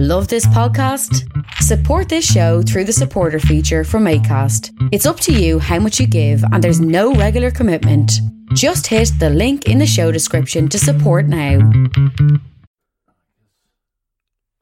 [0.00, 1.28] Love this podcast?
[1.54, 4.70] Support this show through the supporter feature from ACAST.
[4.92, 8.12] It's up to you how much you give, and there's no regular commitment.
[8.54, 11.58] Just hit the link in the show description to support now.
[11.58, 11.58] I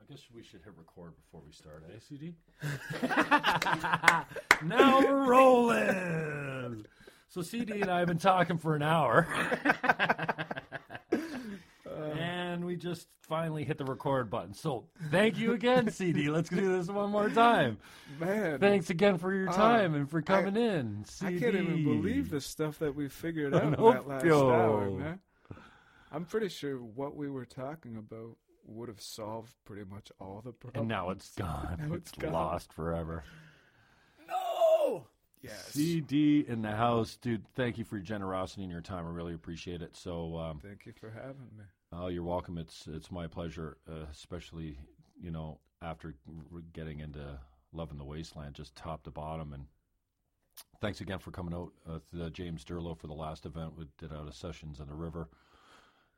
[0.09, 2.33] guess we should hit record before we start, eh, CD?
[4.67, 6.87] now we're rolling.
[7.29, 9.29] So CD and I have been talking for an hour.
[12.57, 14.53] and we just finally hit the record button.
[14.55, 16.29] So thank you again, CD.
[16.29, 17.79] Let's do this one more time.
[18.21, 21.05] Man, Thanks again for your Uh, time and for I- coming in.
[21.23, 24.51] I can't even believe the stuff that we figured out in that last yo.
[24.51, 25.21] hour, man.
[26.13, 30.53] I'm pretty sure what we were talking about would have solved pretty much all the
[30.53, 30.81] problems.
[30.81, 31.77] And now it's gone.
[31.89, 32.33] Now it's it's gone.
[32.33, 33.23] lost forever.
[34.29, 35.07] no.
[35.43, 35.67] Yes.
[35.73, 37.45] CD in the house, dude.
[37.55, 39.07] Thank you for your generosity and your time.
[39.07, 39.95] I really appreciate it.
[39.97, 41.65] So, um, Thank you for having me.
[41.99, 42.59] Oh, you're welcome.
[42.59, 44.79] It's it's my pleasure, uh, especially
[45.21, 46.15] you know after
[46.55, 47.39] r- getting into
[47.73, 49.53] loving the wasteland, just top to bottom.
[49.53, 49.67] And
[50.81, 54.27] thanks again for coming out uh, James Durlow for the last event we did out
[54.27, 55.29] of Sessions on the River.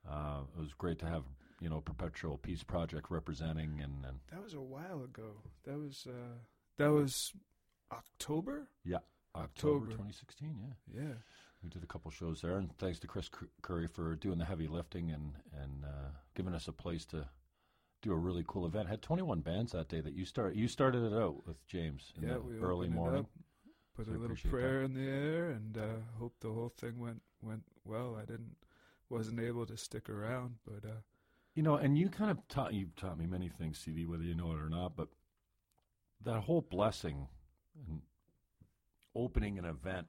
[0.09, 1.25] Uh, it was great to have
[1.61, 5.43] you know Perpetual Peace Project representing and, and That was a while ago.
[5.65, 6.37] That was uh
[6.77, 7.33] that was
[7.93, 8.69] October?
[8.84, 8.99] yeah,
[9.34, 9.87] October, October.
[9.87, 10.56] 2016.
[10.95, 11.03] Yeah.
[11.03, 11.15] Yeah.
[11.62, 14.45] We did a couple shows there, and thanks to Chris Cur- Curry for doing the
[14.45, 17.28] heavy lifting and and uh, giving us a place to
[18.00, 18.89] do a really cool event.
[18.89, 20.55] Had 21 bands that day that you start.
[20.55, 23.20] You started it out with James in yeah, the we early morning.
[23.20, 23.27] up,
[23.97, 27.23] put So a little prayer in the air, and uh, hope the whole thing went
[27.42, 28.17] went well.
[28.17, 28.56] I didn't
[29.09, 31.00] wasn't able to stick around, but uh,
[31.56, 34.37] You know, and you kind of taught you taught me many things, CD, whether you
[34.37, 34.95] know it or not.
[34.97, 35.09] But
[36.25, 37.27] that whole blessing
[37.89, 38.03] and
[39.15, 40.06] opening an event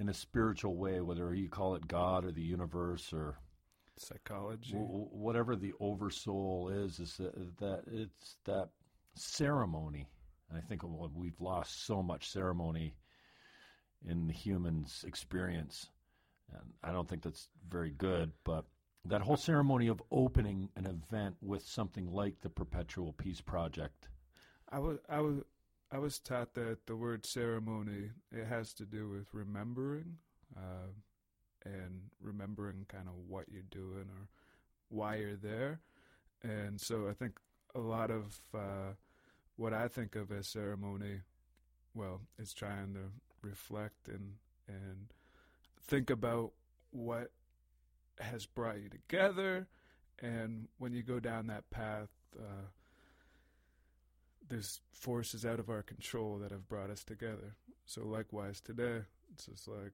[0.00, 3.36] in a spiritual way, whether you call it God or the universe or
[3.98, 4.72] psychology.
[4.72, 8.70] w- whatever the oversoul is, is that, that it's that
[9.14, 10.08] ceremony.
[10.48, 10.82] And I think
[11.14, 12.96] we've lost so much ceremony
[14.08, 15.90] in the human's experience,
[16.50, 18.32] and I don't think that's very good.
[18.42, 18.64] But
[19.04, 24.08] that whole ceremony of opening an event with something like the Perpetual Peace Project.
[24.70, 25.42] I was I was
[25.92, 30.18] I was taught that the word ceremony it has to do with remembering,
[30.56, 30.92] uh,
[31.64, 34.28] and remembering kind of what you're doing or
[34.88, 35.80] why you're there,
[36.42, 37.38] and so I think
[37.74, 38.94] a lot of uh,
[39.56, 41.22] what I think of as ceremony,
[41.94, 43.10] well, is trying to
[43.42, 44.34] reflect and
[44.68, 45.12] and
[45.82, 46.52] think about
[46.92, 47.32] what
[48.20, 49.66] has brought you together,
[50.20, 52.10] and when you go down that path.
[52.38, 52.68] Uh,
[54.50, 57.54] there's forces out of our control that have brought us together.
[57.86, 59.02] So likewise today,
[59.32, 59.92] it's just like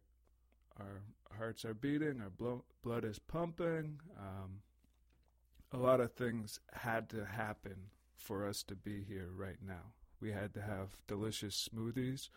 [0.81, 1.03] our
[1.37, 4.01] hearts are beating, our blo- blood is pumping.
[4.19, 4.61] Um,
[5.73, 7.77] a lot of things had to happen
[8.17, 9.93] for us to be here right now.
[10.21, 12.31] We had to have delicious smoothies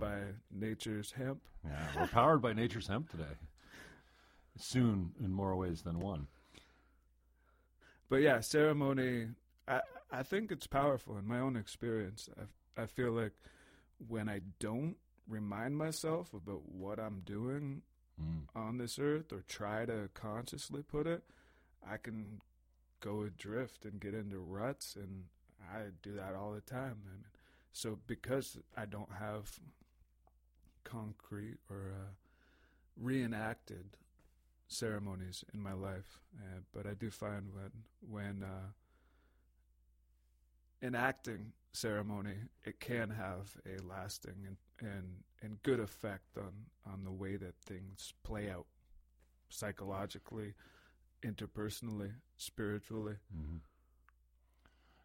[0.00, 0.18] by
[0.50, 1.42] Nature's Hemp.
[1.64, 3.36] Yeah, we're powered by nature's hemp today.
[4.58, 6.26] Soon, in more ways than one.
[8.08, 9.28] But yeah, ceremony.
[9.70, 9.80] I
[10.12, 12.28] I think it's powerful in my own experience.
[12.38, 13.32] I I feel like
[14.08, 14.96] when I don't
[15.28, 17.82] remind myself about what I'm doing
[18.20, 18.48] Mm.
[18.54, 21.22] on this earth or try to consciously put it,
[21.82, 22.42] I can
[23.00, 25.24] go adrift and get into ruts, and
[25.72, 27.00] I do that all the time.
[27.06, 27.24] I mean,
[27.72, 29.58] so because I don't have
[30.84, 32.10] concrete or uh,
[32.96, 33.96] reenacted
[34.68, 37.70] ceremonies in my life, uh, but I do find when
[38.00, 38.72] when uh,
[40.82, 45.06] enacting ceremony, it can have a lasting and, and,
[45.42, 46.52] and good effect on,
[46.92, 48.66] on the way that things play out
[49.48, 50.54] psychologically,
[51.22, 53.16] interpersonally, spiritually.
[53.32, 53.56] hmm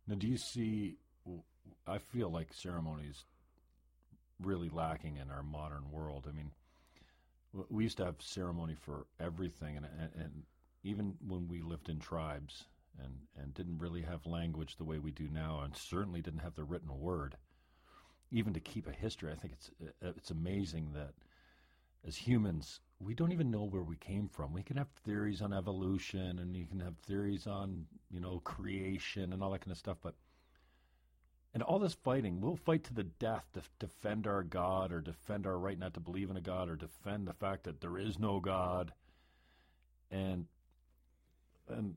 [0.07, 0.97] Now, do you see?
[1.87, 3.25] I feel like ceremonies
[4.39, 6.27] really lacking in our modern world.
[6.29, 6.51] I mean,
[7.69, 10.43] we used to have ceremony for everything, and and, and
[10.83, 12.65] even when we lived in tribes
[13.03, 16.55] and and didn't really have language the way we do now, and certainly didn't have
[16.55, 17.37] the written word,
[18.31, 19.31] even to keep a history.
[19.31, 21.13] I think it's uh, it's amazing that
[22.07, 24.53] as humans we don't even know where we came from.
[24.53, 29.33] We can have theories on evolution, and you can have theories on you know creation
[29.33, 30.15] and all that kind of stuff, but
[31.55, 35.47] and all this fighting, we'll fight to the death to defend our God or defend
[35.47, 38.19] our right not to believe in a God or defend the fact that there is
[38.19, 38.91] no God.
[40.11, 40.47] And
[41.69, 41.95] and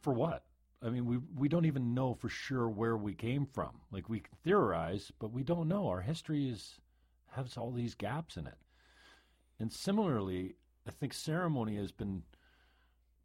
[0.00, 0.44] for what?
[0.82, 3.80] I mean, we we don't even know for sure where we came from.
[3.90, 5.88] Like we can theorize, but we don't know.
[5.88, 6.80] Our history is
[7.32, 8.58] has all these gaps in it.
[9.58, 10.56] And similarly,
[10.86, 12.22] I think ceremony has been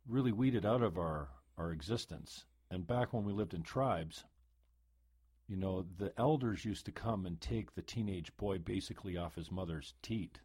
[0.08, 2.46] really weeded out of our our existence.
[2.70, 4.26] And back when we lived in tribes,
[5.48, 9.52] you know, the elders used to come and take the teenage boy basically off his
[9.52, 10.40] mother's teat,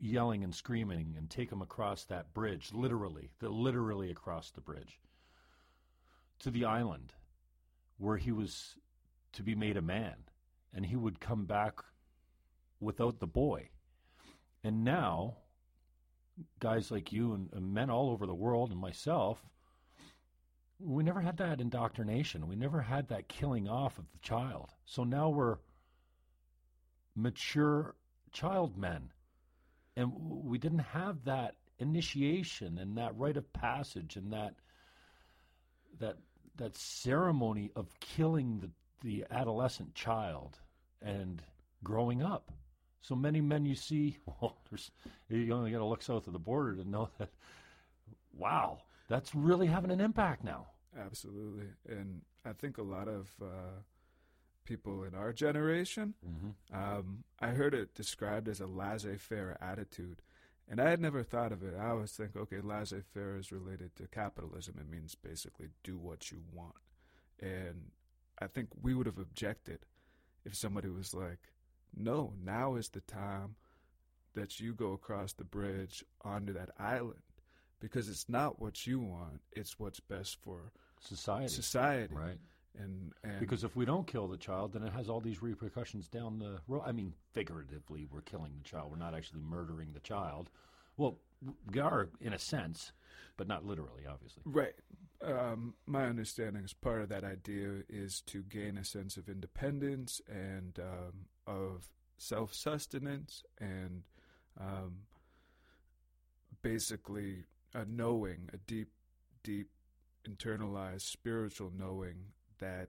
[0.00, 5.00] yelling and screaming, and take him across that bridge, literally, the, literally across the bridge,
[6.38, 7.12] to the island
[7.98, 8.76] where he was
[9.32, 10.14] to be made a man.
[10.72, 11.80] And he would come back
[12.80, 13.70] without the boy.
[14.62, 15.36] And now,
[16.60, 19.44] guys like you and, and men all over the world and myself,
[20.78, 22.46] we never had that indoctrination.
[22.46, 24.70] We never had that killing off of the child.
[24.84, 25.56] So now we're
[27.16, 27.96] mature
[28.30, 29.10] child men.
[29.98, 34.54] And we didn't have that initiation and that rite of passage and that
[35.98, 36.16] that
[36.56, 38.70] that ceremony of killing the,
[39.02, 40.60] the adolescent child
[41.02, 41.42] and
[41.82, 42.52] growing up.
[43.00, 44.56] So many men you see, well,
[45.28, 47.30] you only got to look south of the border to know that,
[48.32, 48.78] wow,
[49.08, 50.66] that's really having an impact now.
[50.98, 51.66] Absolutely.
[51.88, 53.80] And I think a lot of uh,
[54.68, 56.76] people in our generation, Mm-hmm.
[56.76, 60.20] um, I heard it described as a laissez faire attitude.
[60.70, 61.74] And I had never thought of it.
[61.74, 64.74] I always think, okay, laissez faire is related to capitalism.
[64.78, 66.74] It means basically do what you want.
[67.40, 67.90] And
[68.38, 69.78] I think we would have objected
[70.44, 71.38] if somebody was like,
[71.96, 73.54] no, now is the time
[74.34, 77.22] that you go across the bridge onto that island
[77.80, 81.48] because it's not what you want, it's what's best for Society.
[81.48, 82.14] society.
[82.14, 82.38] Right.
[82.76, 86.08] And, and Because if we don't kill the child, then it has all these repercussions
[86.08, 86.82] down the road.
[86.86, 88.90] I mean, figuratively, we're killing the child.
[88.90, 90.50] We're not actually murdering the child.
[90.96, 91.18] Well,
[91.70, 92.92] we are in a sense,
[93.36, 94.42] but not literally, obviously.
[94.44, 94.74] Right.
[95.22, 100.20] Um, my understanding is part of that idea is to gain a sense of independence
[100.28, 104.02] and um, of self sustenance and
[104.60, 104.98] um,
[106.62, 107.44] basically
[107.74, 108.88] a knowing, a deep,
[109.42, 109.68] deep
[110.28, 112.16] internalized spiritual knowing
[112.58, 112.88] that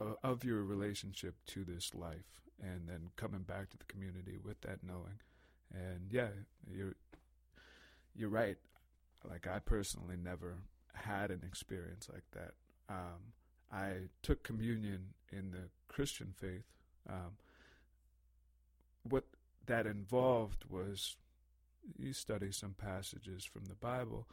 [0.00, 4.60] uh, of your relationship to this life and then coming back to the community with
[4.62, 5.20] that knowing.
[5.72, 6.28] And yeah,
[6.70, 6.94] you're
[8.14, 8.56] you're right.
[9.28, 10.58] Like I personally never
[10.92, 12.52] had an experience like that.
[12.88, 13.32] Um,
[13.72, 16.64] I took communion in the Christian faith.
[17.08, 17.36] Um,
[19.02, 19.24] what
[19.66, 21.16] that involved was
[21.98, 24.28] you study some passages from the Bible,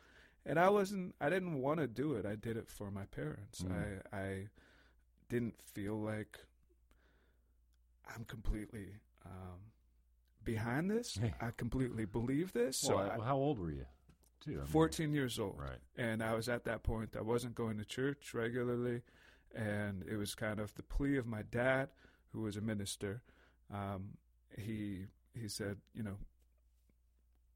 [0.45, 1.15] and I wasn't.
[1.21, 2.25] I didn't want to do it.
[2.25, 3.61] I did it for my parents.
[3.61, 4.01] Mm.
[4.13, 4.47] I I
[5.29, 6.39] didn't feel like
[8.13, 8.87] I'm completely
[9.25, 9.59] um,
[10.43, 11.17] behind this.
[11.41, 12.79] I completely believe this.
[12.79, 13.85] So well, I, how old were you?
[14.43, 14.53] Too.
[14.53, 15.55] I mean, 14 years old.
[15.57, 15.79] Right.
[15.97, 19.01] And I was at that point, I wasn't going to church regularly.
[19.55, 21.89] And it was kind of the plea of my dad,
[22.33, 23.21] who was a minister.
[23.71, 24.17] Um,
[24.57, 25.05] he
[25.39, 26.17] he said, you know,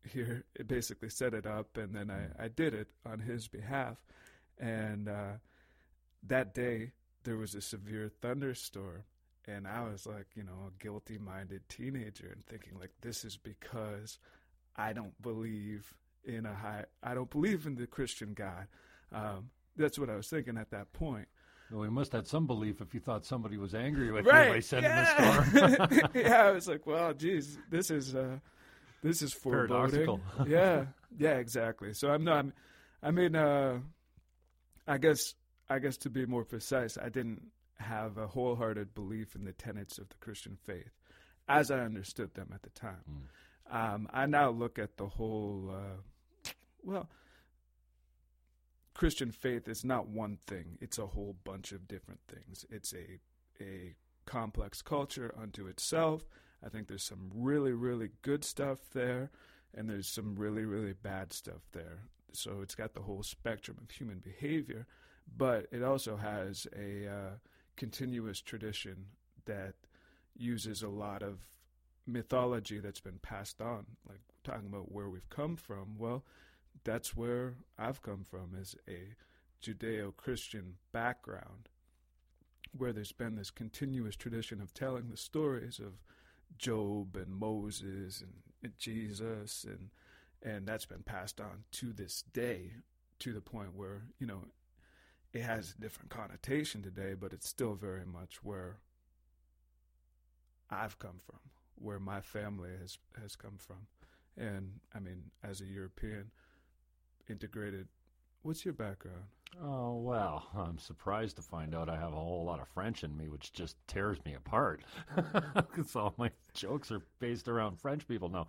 [0.05, 1.77] here, it basically set it up.
[1.77, 3.97] And then I, I did it on his behalf.
[4.59, 5.33] And uh,
[6.27, 6.91] that day,
[7.23, 9.03] there was a severe thunderstorm.
[9.47, 13.37] And I was like, you know, a guilty minded teenager and thinking, like, this is
[13.37, 14.17] because
[14.75, 15.93] I don't believe
[16.23, 16.85] in a high.
[17.03, 18.67] I don't believe in the Christian God.
[19.11, 21.27] Um, that's what I was thinking at that point.
[21.71, 24.47] Well, we must have some belief if you thought somebody was angry with right?
[24.47, 25.43] you by sending yeah.
[25.43, 26.09] the storm.
[26.13, 28.37] yeah, I was like, well, geez, this is uh,
[29.05, 30.05] this is foreboding.
[30.05, 30.21] Paradoxical.
[30.47, 30.85] yeah,
[31.17, 31.93] yeah, exactly.
[31.93, 32.47] So I'm not.
[33.03, 33.79] I mean, uh,
[34.87, 35.35] I guess
[35.69, 37.43] I guess to be more precise, I didn't
[37.77, 40.91] have a wholehearted belief in the tenets of the Christian faith
[41.47, 43.03] as I understood them at the time.
[43.71, 43.75] Mm.
[43.75, 45.71] Um, I now look at the whole.
[45.71, 46.51] Uh,
[46.83, 47.09] well,
[48.95, 52.65] Christian faith is not one thing; it's a whole bunch of different things.
[52.71, 53.19] It's a
[53.63, 53.93] a
[54.25, 56.23] complex culture unto itself.
[56.63, 59.31] I think there's some really, really good stuff there,
[59.73, 62.03] and there's some really, really bad stuff there.
[62.31, 64.87] So it's got the whole spectrum of human behavior,
[65.37, 67.29] but it also has a uh,
[67.75, 69.05] continuous tradition
[69.45, 69.75] that
[70.35, 71.39] uses a lot of
[72.05, 73.85] mythology that's been passed on.
[74.07, 75.97] Like talking about where we've come from.
[75.97, 76.23] Well,
[76.83, 79.15] that's where I've come from is a
[79.63, 81.69] Judeo-Christian background
[82.77, 86.01] where there's been this continuous tradition of telling the stories of
[86.57, 89.89] Job and Moses and, Jesus and
[90.41, 92.71] and that's been passed on to this day
[93.19, 94.41] to the point where, you know,
[95.33, 98.77] it has a different connotation today, but it's still very much where
[100.69, 101.39] I've come from,
[101.75, 103.87] where my family has has come from.
[104.37, 106.31] And I mean, as a European
[107.29, 107.87] integrated,
[108.41, 109.25] what's your background?
[109.63, 113.15] Oh, well, I'm surprised to find out I have a whole lot of French in
[113.15, 114.83] me, which just tears me apart.
[115.55, 118.29] Because all my jokes are based around French people.
[118.29, 118.47] No,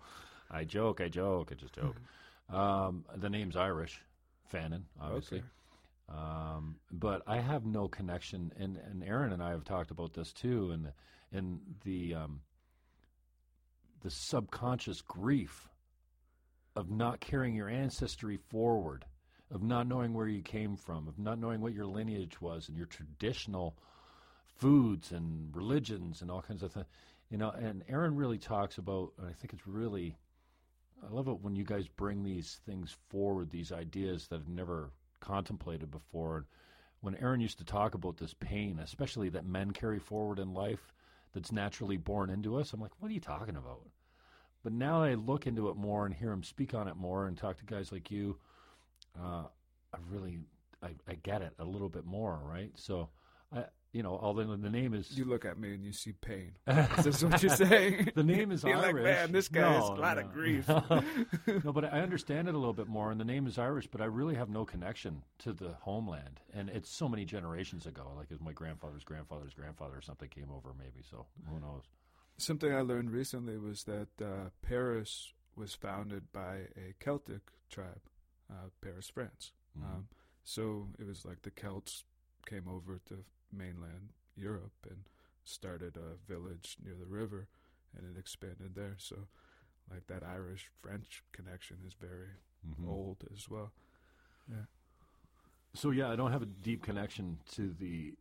[0.51, 1.95] I joke, I joke, I just joke.
[2.49, 4.01] um, the name's Irish,
[4.45, 5.39] Fannin, obviously.
[5.39, 5.47] Okay.
[6.09, 8.51] Um, but I have no connection.
[8.57, 10.91] And and Aaron and I have talked about this too, and
[11.31, 12.41] and the um,
[14.01, 15.67] the subconscious grief
[16.75, 19.05] of not carrying your ancestry forward,
[19.51, 22.77] of not knowing where you came from, of not knowing what your lineage was, and
[22.77, 23.77] your traditional
[24.55, 26.85] foods and religions and all kinds of things.
[27.29, 30.17] You know, and Aaron really talks about, and I think it's really,
[31.05, 34.91] I love it when you guys bring these things forward, these ideas that I've never
[35.19, 36.45] contemplated before.
[37.01, 40.93] When Aaron used to talk about this pain, especially that men carry forward in life
[41.33, 43.81] that's naturally born into us, I'm like, what are you talking about?
[44.63, 47.37] But now I look into it more and hear him speak on it more and
[47.37, 48.37] talk to guys like you,
[49.21, 49.43] uh,
[49.93, 50.39] I really,
[50.81, 52.71] I, I get it a little bit more, right?
[52.75, 53.09] So,
[53.55, 56.51] I, you know, although the name is You look at me and you see pain.
[56.97, 58.11] Is this what you're saying?
[58.15, 58.81] the name is Irish.
[58.83, 60.23] like, man, this guy has a No, lot no.
[60.23, 60.67] of grief.
[60.67, 64.01] no, but I understand it a little bit more, and the name is Irish, but
[64.01, 68.11] I really have no connection to the homeland, and it's so many generations ago.
[68.15, 71.03] Like, it's my grandfather's grandfather's grandfather or something came over, maybe.
[71.09, 71.83] So who knows?
[72.37, 78.01] Something I learned recently was that uh, Paris was founded by a Celtic tribe,
[78.49, 79.51] uh, Paris, France.
[79.77, 79.83] Mhm.
[79.83, 80.07] Um,
[80.43, 82.03] so it was like the Celts
[82.45, 85.09] came over to mainland Europe and
[85.43, 87.47] started a village near the river,
[87.95, 88.95] and it expanded there.
[88.97, 89.27] So,
[89.89, 92.29] like that Irish French connection is very
[92.67, 92.87] Mhm.
[92.87, 93.71] old as well.
[94.49, 94.65] Yeah.
[95.73, 98.17] So yeah, I don't have a deep connection to the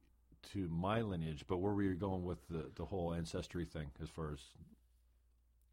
[0.53, 3.91] to my lineage, but where were you going with the the whole ancestry thing?
[4.01, 4.41] As far as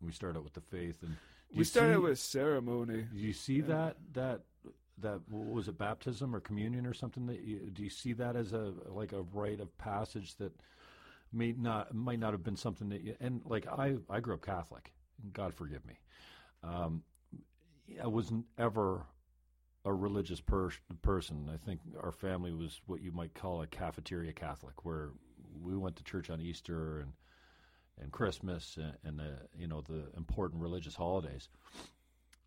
[0.02, 1.18] we started out with the faith, and
[1.56, 3.08] We started see- with ceremony.
[3.14, 3.66] Do you see Yeah.
[3.68, 4.42] that that
[5.00, 7.26] that what was it baptism or communion or something?
[7.28, 10.54] That you, do you see that as a like a rite of passage that
[11.32, 14.42] may not might not have been something that you and like I I grew up
[14.46, 14.94] Catholic.
[15.32, 16.00] God forgive me.
[16.64, 17.04] Um,
[18.02, 19.06] I wasn't ever
[19.86, 21.50] a religious per- person.
[21.54, 25.10] I think our family was what you might call a cafeteria Catholic, where
[25.62, 27.12] we went to church on Easter and
[28.02, 31.50] and Christmas and, and the you know the important religious holidays.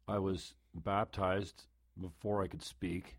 [0.09, 1.65] I was baptized
[2.01, 3.17] before I could speak.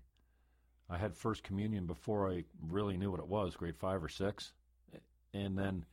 [0.89, 4.53] I had first communion before I really knew what it was, grade five or six.
[5.33, 5.85] And then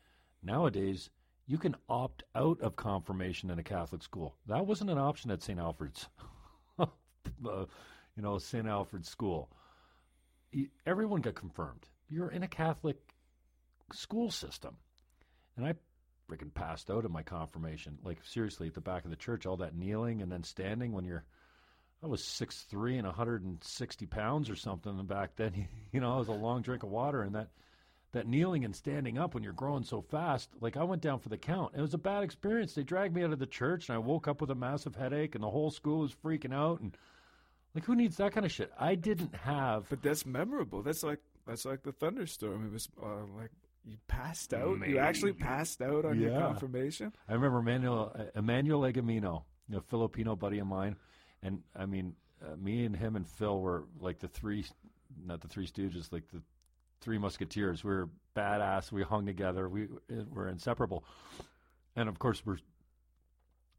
[0.42, 1.10] nowadays,
[1.46, 4.36] you can opt out of confirmation in a Catholic school.
[4.46, 5.58] That wasn't an option at St.
[5.58, 6.06] Alfred's,
[6.78, 6.86] uh,
[7.44, 8.66] you know, St.
[8.66, 9.50] Alfred's school.
[10.86, 11.88] Everyone got confirmed.
[12.08, 12.96] You're in a Catholic
[13.92, 14.76] school system.
[15.56, 15.74] And I
[16.30, 17.98] freaking passed out in my confirmation.
[18.04, 21.04] Like seriously, at the back of the church, all that kneeling and then standing when
[21.04, 21.24] you're.
[22.02, 25.04] I was six three and 160 pounds or something.
[25.06, 27.48] Back then, you know, I was a long drink of water, and that
[28.12, 30.48] that kneeling and standing up when you're growing so fast.
[30.60, 31.74] Like I went down for the count.
[31.76, 32.74] It was a bad experience.
[32.74, 35.34] They dragged me out of the church, and I woke up with a massive headache,
[35.34, 36.80] and the whole school was freaking out.
[36.80, 36.96] And
[37.74, 38.72] like, who needs that kind of shit?
[38.78, 39.88] I didn't have.
[39.90, 40.82] But that's memorable.
[40.82, 42.66] That's like that's like the thunderstorm.
[42.66, 43.50] It was uh, like
[43.84, 44.86] you passed out.
[44.86, 47.12] You actually passed out on your confirmation.
[47.28, 50.96] I remember Emmanuel, uh, Emmanuel Egamino, a Filipino buddy of mine,
[51.42, 52.14] and I mean,
[52.44, 54.64] uh, me and him and Phil were like the three,
[55.24, 56.42] not the three Stooges, like the
[57.00, 57.84] three Musketeers.
[57.84, 58.90] We were badass.
[58.90, 59.68] We hung together.
[59.68, 61.04] We uh, were inseparable,
[61.94, 62.58] and of course we're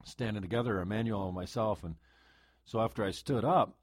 [0.04, 1.84] standing together, Emmanuel and myself.
[1.84, 1.96] And
[2.64, 3.76] so after I stood up,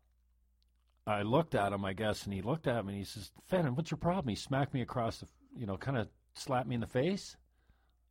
[1.04, 3.74] I looked at him, I guess, and he looked at me and he says, "Fenton,
[3.74, 6.80] what's your problem?" He smacked me across the, you know, kind of slapped me in
[6.80, 7.36] the face,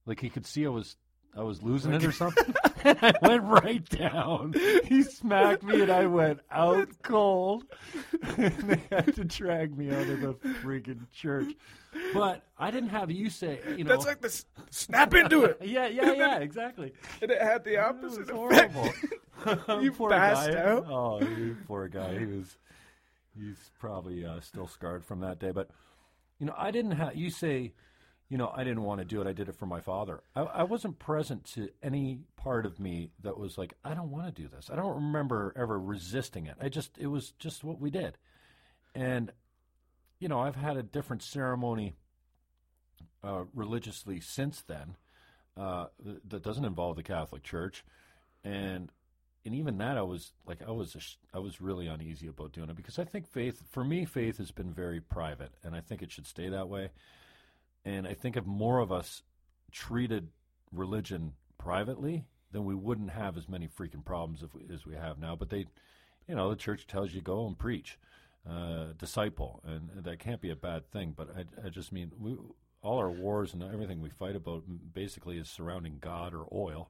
[0.05, 0.95] like he could see I was
[1.35, 2.53] I was losing it or something.
[2.83, 4.53] I went right down.
[4.85, 7.63] He smacked me, and I went out cold.
[8.37, 10.33] and they had to drag me out of the
[10.63, 11.53] freaking church.
[12.13, 13.91] But I didn't have you say, you know.
[13.91, 16.93] That's like the s- snap into it, yeah, yeah, yeah, exactly.
[17.21, 18.73] and it had the It opposite was effect.
[18.73, 19.81] horrible.
[19.83, 20.57] You poor passed guy.
[20.61, 20.85] out?
[20.89, 22.17] Oh, you poor guy.
[22.19, 22.57] He was.
[23.37, 25.51] He's probably uh, still scarred from that day.
[25.51, 25.69] But
[26.41, 27.15] you know, I didn't have.
[27.15, 27.71] You say,
[28.27, 29.27] you know, I didn't want to do it.
[29.27, 30.23] I did it for my father.
[30.35, 34.25] I, I wasn't present to any part of me that was like, I don't want
[34.25, 34.69] to do this.
[34.71, 36.55] I don't remember ever resisting it.
[36.59, 38.17] I just, it was just what we did.
[38.95, 39.31] And
[40.19, 41.93] you know, I've had a different ceremony
[43.23, 44.95] uh, religiously since then
[45.55, 45.87] uh,
[46.25, 47.83] that doesn't involve the Catholic Church,
[48.43, 48.91] and
[49.45, 52.75] and even that I was like I was I was really uneasy about doing it
[52.75, 56.11] because I think faith for me faith has been very private, and I think it
[56.11, 56.89] should stay that way.
[57.83, 59.23] And I think if more of us
[59.71, 60.27] treated
[60.71, 65.35] religion privately, then we wouldn't have as many freaking problems as we have now.
[65.35, 65.65] But they,
[66.27, 67.97] you know, the church tells you go and preach,
[68.49, 71.13] uh, disciple, and that can't be a bad thing.
[71.15, 72.37] But I, I just mean we,
[72.81, 76.89] all our wars and everything we fight about basically is surrounding God or oil,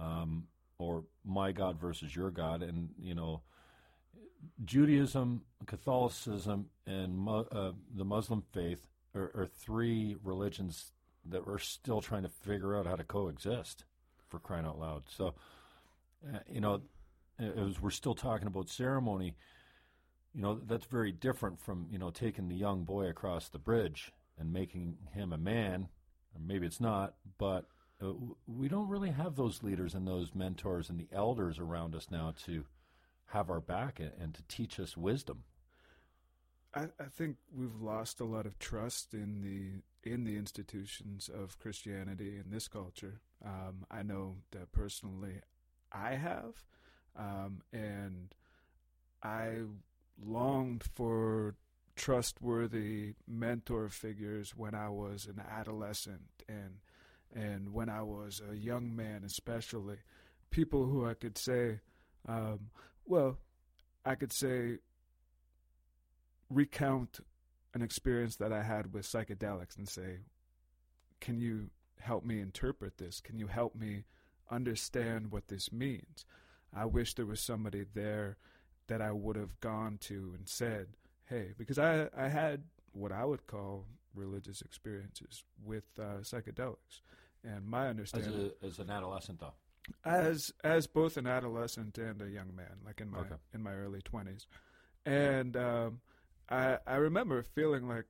[0.00, 0.44] um,
[0.78, 3.42] or my God versus your God, and you know,
[4.64, 10.92] Judaism, Catholicism, and uh, the Muslim faith are, are three religions
[11.24, 13.84] that we're still trying to figure out how to coexist.
[14.28, 15.04] For crying out loud!
[15.08, 15.34] So,
[16.26, 16.82] uh, you know,
[17.38, 19.36] as we're still talking about ceremony,
[20.34, 24.12] you know, that's very different from you know taking the young boy across the bridge
[24.38, 25.88] and making him a man.
[26.38, 27.66] Maybe it's not, but
[28.02, 28.12] uh,
[28.46, 32.34] we don't really have those leaders and those mentors and the elders around us now
[32.44, 32.64] to
[33.26, 35.44] have our back and, and to teach us wisdom.
[36.74, 41.58] I, I think we've lost a lot of trust in the in the institutions of
[41.58, 43.20] Christianity in this culture.
[43.44, 45.40] Um, I know that personally,
[45.90, 46.64] I have,
[47.16, 48.32] um, and
[49.22, 49.62] I
[50.22, 51.56] longed for
[51.96, 56.76] trustworthy mentor figures when I was an adolescent and
[57.34, 59.96] and when I was a young man, especially
[60.50, 61.80] people who I could say,
[62.28, 62.70] um,
[63.04, 63.38] well,
[64.04, 64.78] I could say
[66.48, 67.20] recount
[67.74, 70.20] an experience that I had with psychedelics and say,
[71.20, 73.20] can you help me interpret this?
[73.20, 74.04] Can you help me
[74.50, 76.24] understand what this means?
[76.74, 78.36] I wish there was somebody there
[78.86, 80.88] that I would have gone to and said,
[81.24, 83.86] hey, because I, I had what I would call
[84.16, 87.00] religious experiences with uh, psychedelics.
[87.44, 88.34] And my understanding.
[88.34, 89.54] As, a, as an adolescent, though?
[90.04, 93.36] As as both an adolescent and a young man, like in my Okay.
[93.54, 94.48] in my early twenties,
[95.04, 96.00] and um,
[96.50, 98.06] I I remember feeling like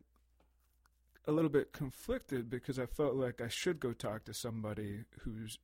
[1.26, 5.58] a little bit conflicted because I felt like I should go talk to somebody who's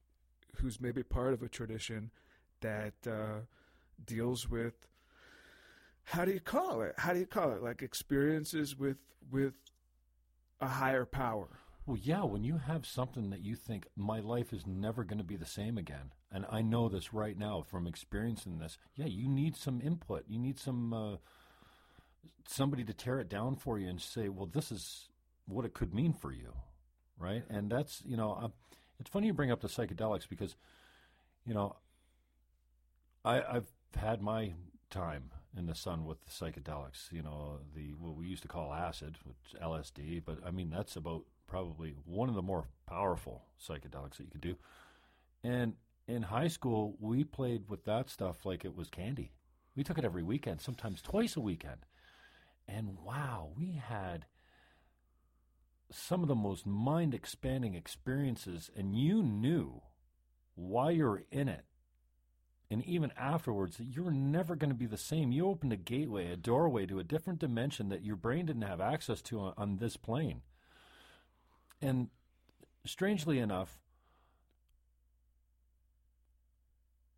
[0.56, 2.10] who's maybe part of a tradition
[2.60, 3.40] that uh,
[4.04, 4.74] deals with
[6.04, 6.94] how do you call it?
[6.98, 7.62] How do you call it?
[7.62, 8.98] Like experiences with
[9.30, 9.54] with
[10.62, 11.48] a higher power.
[11.84, 15.24] Well, yeah, when you have something that you think my life is never going to
[15.24, 18.78] be the same again, and I know this right now from experiencing this.
[18.94, 20.24] Yeah, you need some input.
[20.28, 21.16] You need some uh,
[22.46, 25.08] somebody to tear it down for you and say, "Well, this is
[25.46, 26.52] what it could mean for you,"
[27.18, 27.42] right?
[27.50, 28.48] And that's you know, uh,
[29.00, 30.54] it's funny you bring up the psychedelics because
[31.44, 31.74] you know,
[33.24, 34.52] I, I've had my
[34.88, 37.12] time in the sun with the psychedelics.
[37.12, 40.96] You know, the what we used to call acid, which LSD, but I mean that's
[40.96, 44.56] about probably one of the more powerful psychedelics that you could do.
[45.44, 45.74] And
[46.06, 49.32] in high school, we played with that stuff like it was candy.
[49.76, 51.86] We took it every weekend, sometimes twice a weekend.
[52.68, 54.26] And wow, we had
[55.90, 59.82] some of the most mind expanding experiences, and you knew
[60.54, 61.64] why you're in it
[62.72, 65.30] and even afterwards that you're never going to be the same.
[65.30, 68.80] You opened a gateway, a doorway to a different dimension that your brain didn't have
[68.80, 70.40] access to on, on this plane.
[71.82, 72.08] And
[72.86, 73.78] strangely enough,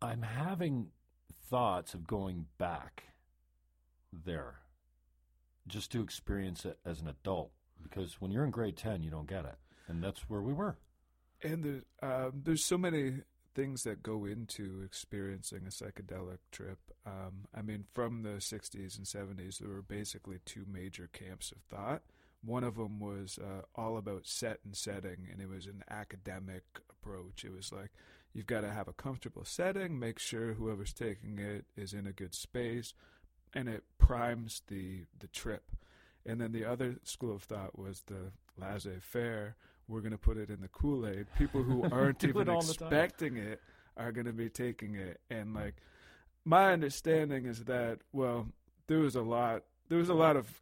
[0.01, 0.89] I'm having
[1.49, 3.03] thoughts of going back
[4.11, 4.55] there
[5.67, 9.27] just to experience it as an adult because when you're in grade 10 you don't
[9.27, 9.55] get it
[9.87, 10.77] and that's where we were
[11.43, 13.21] And there, um, there's so many
[13.55, 16.77] things that go into experiencing a psychedelic trip.
[17.05, 21.59] Um, I mean, from the 60s and 70s, there were basically two major camps of
[21.69, 22.03] thought.
[22.43, 26.63] One of them was uh, all about set and setting, and it was an academic
[26.89, 27.43] approach.
[27.43, 27.91] It was like
[28.33, 32.11] you've got to have a comfortable setting, make sure whoever's taking it is in a
[32.11, 32.93] good space,
[33.53, 35.71] and it primes the the trip.
[36.25, 39.55] And then the other school of thought was the laissez faire.
[39.87, 41.27] We're going to put it in the Kool Aid.
[41.37, 42.57] People who aren't it even time.
[42.57, 43.61] expecting it
[43.97, 45.19] are going to be taking it.
[45.29, 45.75] And like,
[46.43, 48.47] my understanding is that well,
[48.87, 49.63] there was a lot.
[49.89, 50.61] There was a lot of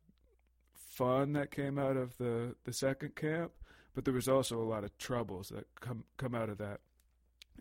[0.73, 3.51] fun that came out of the the second camp,
[3.95, 6.79] but there was also a lot of troubles that come come out of that.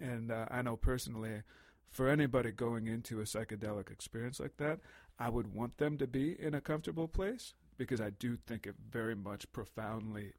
[0.01, 1.43] And uh, I know personally,
[1.91, 4.81] for anybody going into a psychedelic experience like that,
[5.19, 8.75] I would want them to be in a comfortable place because I do think it
[8.91, 10.33] very much profoundly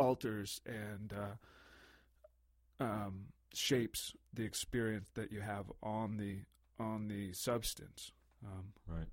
[0.00, 6.38] alters and uh, um, shapes the experience that you have on the
[6.82, 8.12] on the substance.
[8.44, 9.06] Um, Right.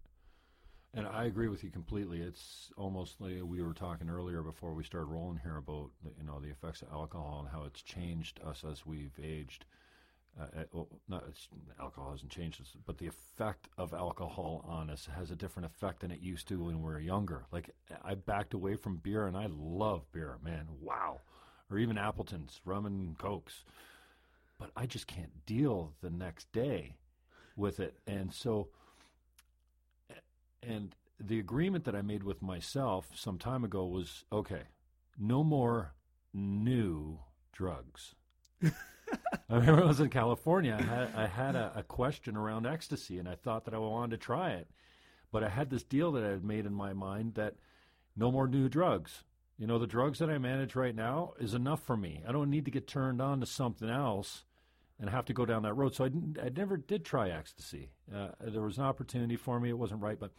[0.93, 2.21] And I agree with you completely.
[2.21, 6.39] It's almost like we were talking earlier before we started rolling here about you know
[6.39, 9.65] the effects of alcohol and how it's changed us as we've aged.
[10.39, 11.23] Uh, uh, well, not
[11.79, 16.01] alcohol hasn't changed us, but the effect of alcohol on us has a different effect
[16.01, 17.45] than it used to when we were younger.
[17.51, 17.71] Like
[18.03, 20.67] I backed away from beer, and I love beer, man.
[20.79, 21.21] Wow,
[21.71, 23.63] or even Appleton's rum and cokes,
[24.59, 26.97] but I just can't deal the next day
[27.55, 28.67] with it, and so
[30.61, 34.63] and the agreement that I made with myself some time ago was okay,
[35.17, 35.93] no more
[36.33, 37.19] new
[37.51, 38.13] drugs.
[39.49, 40.77] I remember I was in California.
[40.77, 44.11] I had, I had a, a question around ecstasy, and I thought that I wanted
[44.11, 44.67] to try it.
[45.31, 47.55] But I had this deal that I had made in my mind that
[48.15, 49.23] no more new drugs.
[49.57, 52.23] You know, the drugs that I manage right now is enough for me.
[52.27, 54.43] I don't need to get turned on to something else
[54.99, 55.95] and have to go down that road.
[55.95, 56.09] So I,
[56.43, 57.91] I never did try ecstasy.
[58.13, 59.69] Uh, there was an opportunity for me.
[59.69, 60.31] It wasn't right, but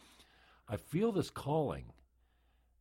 [0.67, 1.85] I feel this calling.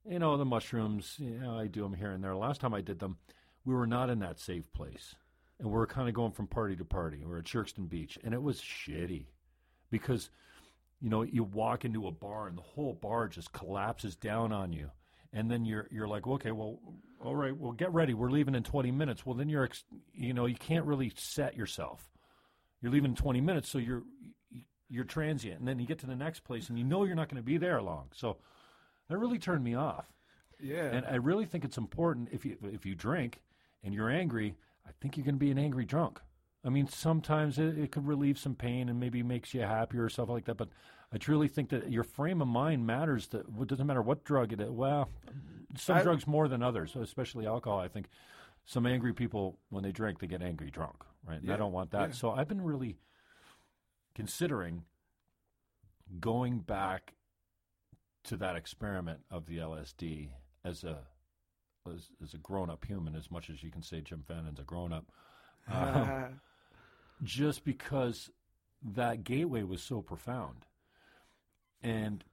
[0.09, 2.37] You know, the mushrooms, you know, I do them here and there.
[2.37, 3.17] Last time I did them,
[3.65, 5.15] we were not in that safe place.
[5.61, 7.25] And we are kind of going from party to party.
[7.25, 9.27] We are at Sherkston Beach, and it was shitty
[9.91, 10.31] because–
[11.01, 14.73] you know, you walk into a bar and the whole bar just collapses down on
[14.73, 14.91] you.
[15.33, 16.81] And then you're you're like, okay, well,
[17.23, 18.15] all right, well, get ready.
[18.15, 19.27] We're leaving in 20 minutes.
[19.27, 22.09] Well, then you're, ex- you know, you can't really set yourself.
[22.81, 24.05] You're leaving in 20 minutes, so you're
[24.89, 25.59] you're transient.
[25.59, 27.47] And then you get to the next place, and you know you're not going to
[27.47, 28.07] be there long.
[28.15, 28.39] So
[29.11, 30.07] that really turned me off.
[30.59, 30.87] Yeah.
[30.87, 33.41] And I really think it's important if you if you drink
[33.85, 34.57] and you're angry,
[34.89, 36.21] I think you're going to be an angry drunk.
[36.65, 40.09] I mean, sometimes it, it could relieve some pain and maybe makes you happier or
[40.09, 40.57] stuff like that.
[40.57, 40.69] But
[41.13, 43.29] I truly think that your frame of mind matters.
[43.29, 44.71] That it doesn't matter what drug it is.
[44.71, 45.09] Well,
[45.77, 47.79] some I, drugs more than others, especially alcohol.
[47.79, 48.09] I think
[48.65, 50.97] some angry people, when they drink, they get angry drunk,
[51.27, 51.39] right?
[51.39, 52.09] And yeah, I don't want that.
[52.09, 52.15] Yeah.
[52.15, 52.99] So I've been really
[54.15, 54.85] considering
[56.21, 57.15] going back
[58.25, 60.31] to that experiment of the LSD
[60.65, 60.99] as a
[61.95, 64.65] as, as a grown up human, as much as you can say Jim Fannon's a
[64.65, 65.07] grown up.
[65.71, 66.41] Um,
[67.23, 68.31] just because
[68.83, 70.65] that gateway was so profound.
[71.83, 72.25] And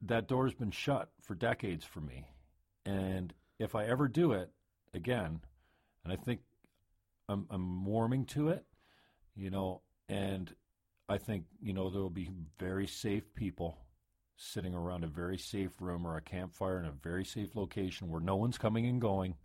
[0.00, 2.28] that door's been shut for decades for me.
[2.86, 4.50] And if I ever do it
[4.92, 5.40] again,
[6.04, 6.40] and I think
[7.28, 8.64] I'm, I'm warming to it,
[9.34, 10.54] you know, and
[11.08, 13.78] I think, you know, there will be very safe people
[14.36, 18.20] sitting around a very safe room or a campfire in a very safe location where
[18.20, 19.36] no one's coming and going.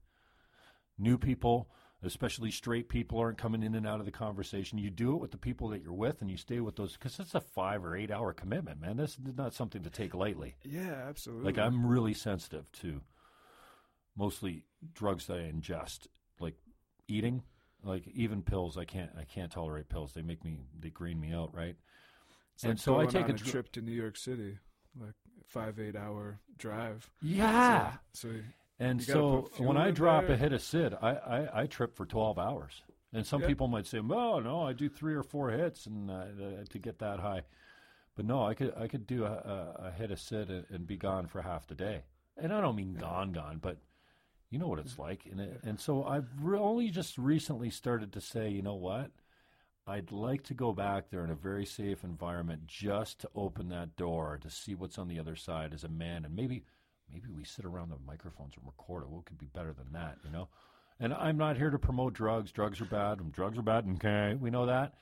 [0.98, 1.70] New people
[2.04, 4.78] especially straight people aren't coming in and out of the conversation.
[4.78, 7.20] You do it with the people that you're with, and you stay with those because
[7.20, 8.98] it's a five or eight hour commitment, man.
[8.98, 10.56] This is not something to take lightly.
[10.64, 11.46] Yeah, absolutely.
[11.46, 13.02] Like I'm really sensitive to
[14.18, 16.08] mostly drugs that I ingest,
[16.40, 16.56] like
[17.08, 17.44] eating,
[17.84, 18.78] like even pills.
[18.78, 20.14] I can't I can't tolerate pills.
[20.14, 21.76] They make me they green me out, right?
[22.56, 24.58] It's and like so I take a, dr- trip to New York City,
[25.00, 25.14] like
[25.48, 27.10] five eight hour drive.
[27.22, 27.94] Yeah.
[28.14, 28.36] So, so
[28.80, 30.36] and so when I drop there.
[30.36, 32.82] a hit of Sid, I, I, I, trip for 12 hours.
[33.12, 36.26] And some people might say, well, no, I do three or four hits and uh,
[36.70, 37.42] to get that high.
[38.16, 40.86] But no, I could I could do a, a, a hit of Sid and, and,
[40.86, 42.02] be gone for half the day.
[42.38, 43.78] And I don't mean gone, gone, but
[44.50, 45.26] you know what it's like.
[45.30, 49.12] And, it, and so I've re- only just recently started to say, you know what?
[49.90, 53.96] I'd like to go back there in a very safe environment just to open that
[53.96, 56.64] door to see what's on the other side as a man and maybe–
[57.12, 59.10] maybe we sit around the microphones and record it.
[59.10, 60.50] What could be better than that, you know?
[61.00, 62.52] And I'm not here to promote drugs.
[62.52, 63.32] Drugs are bad.
[63.32, 63.86] Drugs are bad.
[63.96, 64.96] Okay, we know that.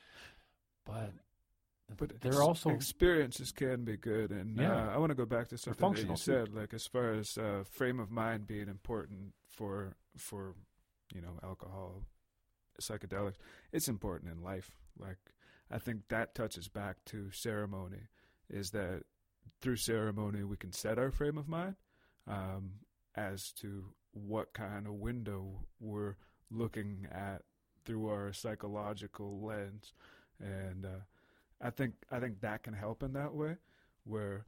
[0.86, 1.12] But
[1.96, 4.90] but they're also experiences can be good, and yeah.
[4.90, 7.36] uh, I want to go back to something that you said, like as far as
[7.36, 10.54] uh, frame of mind being important for for
[11.12, 12.04] you know alcohol,
[12.80, 13.36] psychedelics.
[13.72, 14.70] It's important in life.
[14.98, 15.18] Like
[15.70, 18.08] I think that touches back to ceremony,
[18.48, 19.02] is that
[19.60, 21.76] through ceremony we can set our frame of mind,
[22.26, 22.72] um,
[23.16, 26.16] as to what kind of window we're
[26.50, 27.42] looking at
[27.84, 29.92] through our psychological lens,
[30.40, 31.00] and uh,
[31.60, 33.56] I think I think that can help in that way,
[34.04, 34.46] where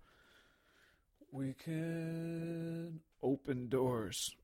[1.32, 4.34] we can open doors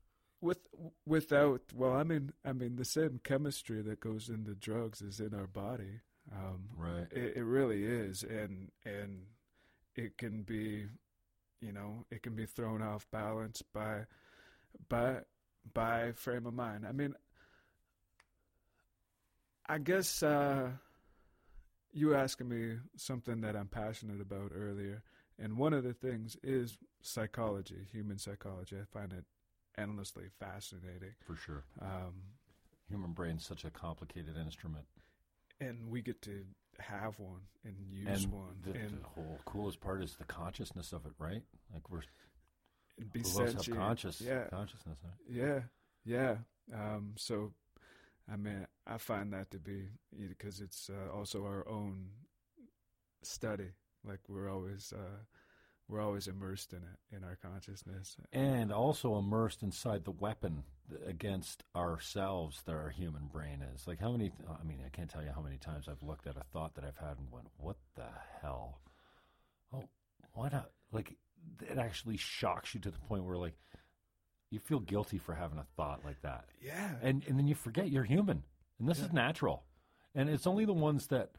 [0.41, 0.59] with
[1.05, 5.33] without well i mean i mean the same chemistry that goes into drugs is in
[5.33, 9.21] our body um, right it, it really is and and
[9.95, 10.85] it can be
[11.61, 14.05] you know, it can be thrown off balance by
[14.89, 15.19] by
[15.73, 16.85] by frame of mind.
[16.87, 17.15] I mean,
[19.67, 20.69] I guess uh,
[21.91, 25.03] you asking me something that I'm passionate about earlier,
[25.39, 28.77] and one of the things is psychology, human psychology.
[28.79, 29.25] I find it
[29.77, 31.13] endlessly fascinating.
[31.25, 31.63] For sure.
[31.81, 32.13] Um,
[32.89, 34.85] human brain's such a complicated instrument,
[35.59, 36.43] and we get to
[36.79, 38.55] have one and use and one.
[38.63, 41.41] The, and the whole coolest part is the consciousness of it, right?
[41.73, 42.01] Like we're
[43.13, 43.77] be sentient.
[43.77, 44.45] conscious, yeah.
[44.49, 44.97] consciousness.
[45.03, 45.13] Right?
[45.29, 45.59] Yeah,
[46.05, 46.35] yeah.
[46.73, 47.53] Um, so,
[48.31, 49.89] I mean, I find that to be
[50.27, 52.07] because it's uh, also our own
[53.23, 53.69] study.
[54.07, 55.19] Like we're always uh,
[55.87, 58.17] we're always immersed in it in our consciousness.
[58.33, 60.63] And also immersed inside the weapon
[61.05, 63.87] against ourselves that our human brain is.
[63.87, 66.37] Like how many i mean i can't tell you how many times i've looked at
[66.37, 68.07] a thought that i've had and went what the
[68.41, 68.79] hell?
[69.73, 69.83] Oh
[70.33, 70.71] why not?
[70.91, 71.15] Like
[71.61, 73.55] it actually shocks you to the point where like
[74.49, 76.45] you feel guilty for having a thought like that.
[76.61, 76.91] Yeah.
[77.01, 78.43] And and then you forget you're human.
[78.79, 79.05] And this yeah.
[79.05, 79.63] is natural.
[80.15, 81.31] And it's only the ones that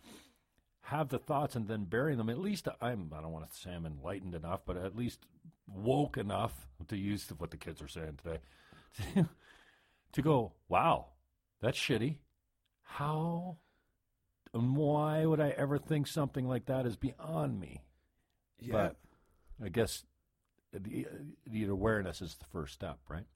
[0.88, 2.30] have the thoughts and then bury them.
[2.30, 5.26] At least I'm I don't want to say I'm enlightened enough, but at least
[5.66, 8.38] woke enough to use what the kids are saying today
[9.14, 9.28] to,
[10.12, 11.06] to go, wow,
[11.60, 12.16] that's shitty.
[12.82, 13.58] How
[14.54, 17.82] and why would I ever think something like that is beyond me?
[18.58, 18.72] Yeah.
[18.72, 18.96] But
[19.62, 20.04] I guess
[20.72, 21.06] the,
[21.46, 23.26] the awareness is the first step, right?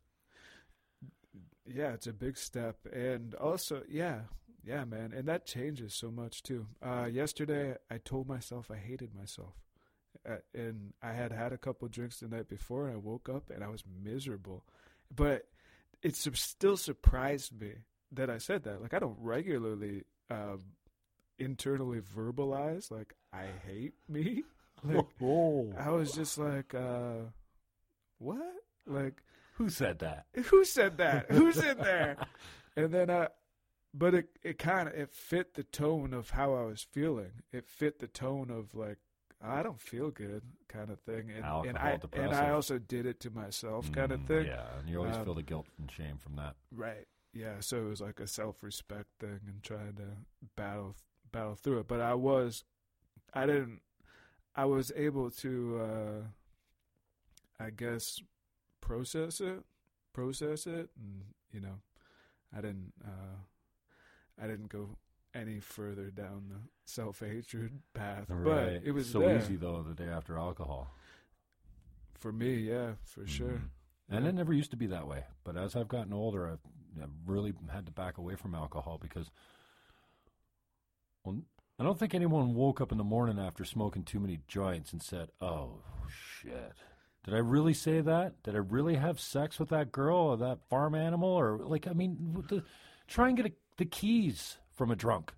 [1.66, 4.20] yeah, it's a big step, and also, yeah,
[4.64, 6.66] yeah, man, and that changes so much too.
[6.82, 9.54] Uh, yesterday, I told myself I hated myself,
[10.28, 13.50] uh, and I had had a couple drinks the night before, and I woke up
[13.50, 14.64] and I was miserable,
[15.14, 15.46] but
[16.02, 17.72] it su- still surprised me
[18.12, 18.82] that I said that.
[18.82, 20.60] Like, I don't regularly um,
[21.38, 24.44] internally verbalize like I hate me.
[24.84, 27.26] Like, oh, I was just like, uh,
[28.18, 28.52] what?
[28.84, 29.22] Like
[29.54, 30.26] who said that?
[30.46, 31.30] who said that?
[31.30, 32.16] Who's in there?
[32.74, 33.28] And then uh
[33.94, 37.32] but it it kind of it fit the tone of how I was feeling.
[37.52, 38.98] It fit the tone of like
[39.44, 41.30] I don't feel good kind of thing.
[41.30, 42.32] And and Alcohol I and.
[42.34, 44.46] I also did it to myself kind of Mm, thing.
[44.46, 46.54] Yeah, and you always Um, feel the guilt and shame from that.
[46.74, 47.06] Right.
[47.34, 50.16] Yeah, so it was like a self-respect thing and trying to
[50.56, 50.96] battle
[51.30, 51.88] battle through it.
[51.88, 52.64] But I was
[53.34, 53.80] I didn't
[54.54, 56.20] I was able to uh
[57.64, 58.20] I guess
[58.80, 59.62] process it,
[60.12, 61.80] process it and you know,
[62.56, 63.36] I didn't uh
[64.40, 64.90] I didn't go
[65.34, 68.26] any further down the self-hatred path.
[68.28, 69.38] But it was so there.
[69.38, 70.94] easy though the day after alcohol.
[72.14, 73.48] for me, yeah, for sure.
[73.48, 73.68] Mhm.
[74.08, 74.28] And Yeah.
[74.30, 75.24] it never used to be that way.
[75.42, 76.60] But as I've gotten older, I've,
[77.02, 79.30] I've really had to back away from alcohol because
[81.24, 81.40] well,
[81.78, 85.02] I don't think anyone woke up in the morning after smoking too many joints and
[85.02, 86.74] said, "Oh shit."
[87.24, 88.42] Did I really say that?
[88.42, 91.28] Did I really have sex with that girl or that farm animal?
[91.28, 92.64] Or like, I mean, the,
[93.06, 95.32] try and get a, the keys from a drunk.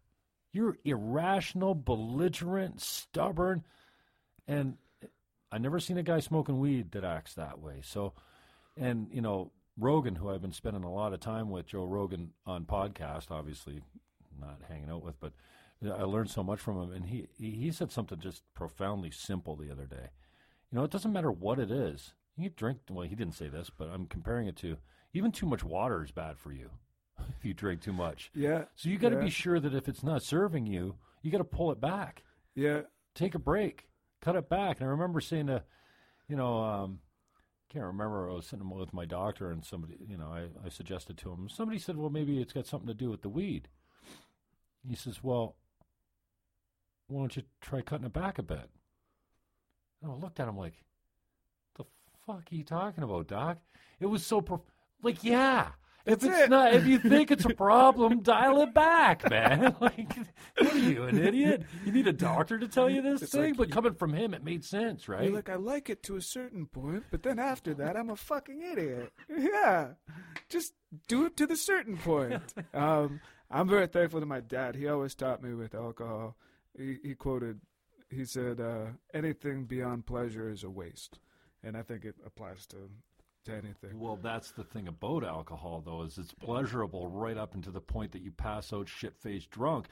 [0.52, 3.64] You're irrational, belligerent, stubborn,
[4.46, 4.76] and
[5.50, 7.80] I never seen a guy smoking weed that acts that way.
[7.82, 8.12] So,
[8.76, 12.32] and you know, Rogan, who I've been spending a lot of time with, Joe Rogan
[12.44, 13.80] on podcast, obviously
[14.38, 15.32] not hanging out with, but
[15.82, 19.72] I learned so much from him, and he he said something just profoundly simple the
[19.72, 20.10] other day.
[20.70, 22.12] You know, it doesn't matter what it is.
[22.36, 22.80] You drink.
[22.90, 24.76] Well, he didn't say this, but I'm comparing it to
[25.14, 26.68] even too much water is bad for you
[27.18, 28.30] if you drink too much.
[28.34, 28.64] Yeah.
[28.76, 29.22] So you got to Yeah.
[29.24, 32.22] be sure that if it's not serving you, you got to pull it back
[32.54, 32.82] Yeah.
[33.14, 33.88] take a break,
[34.20, 34.78] cut it back.
[34.80, 35.62] And I remember saying to,
[36.28, 37.00] you know, um,
[37.70, 38.30] can't remember.
[38.30, 41.48] I was sitting with my doctor, and somebody, you know, I, I suggested to him.
[41.48, 43.68] Somebody said, "Well, maybe it's got something to do with the weed."
[44.88, 45.56] He says, "Well,
[47.08, 48.70] why don't you try cutting it back a bit?"
[50.02, 50.84] And I looked at him like,
[51.76, 51.84] "The
[52.26, 53.58] fuck are you talking about, doc?"
[53.98, 54.60] It was so prof-
[55.02, 55.70] like, yeah.
[56.06, 56.50] If That's it's it.
[56.50, 59.74] not, if you think it's a problem, dial it back, man.
[59.80, 60.14] like,
[60.58, 61.62] what are you, an idiot?
[61.86, 63.40] You need a doctor to tell you this It's thing?
[63.42, 65.24] like but coming from him, it made sense, right?
[65.24, 68.16] You're like, I like it to a certain point, but then after that, I'm a
[68.16, 69.12] fucking idiot.
[69.34, 69.92] Yeah.
[70.50, 70.74] Just
[71.08, 72.42] do it to the certain point.
[72.74, 74.74] Um, I'm very thankful to my dad.
[74.74, 76.36] He always taught me with alcohol.
[76.76, 77.60] He, he quoted,
[78.10, 81.18] he said, uh, anything beyond pleasure is a waste.
[81.62, 82.90] And I think it applies to,
[83.44, 83.98] to anything.
[83.98, 88.12] Well, that's the thing about alcohol, though, is it's pleasurable right up until the point
[88.12, 89.86] that you pass out shit-faced drunk.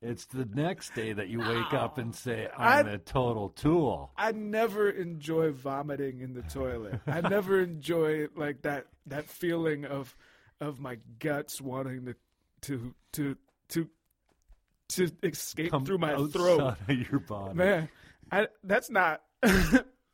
[0.00, 4.12] It's the next day that you wake up and say, "I'm I- a total tool."
[4.16, 7.00] I never enjoy vomiting in the toilet.
[7.06, 10.16] I never enjoy like that that feeling of
[10.60, 12.14] of my guts wanting to
[12.62, 13.36] to to
[13.70, 13.88] to
[14.90, 16.60] to escape Come through my throat.
[16.60, 17.54] of your body.
[17.54, 17.88] Man,
[18.30, 19.22] I that's not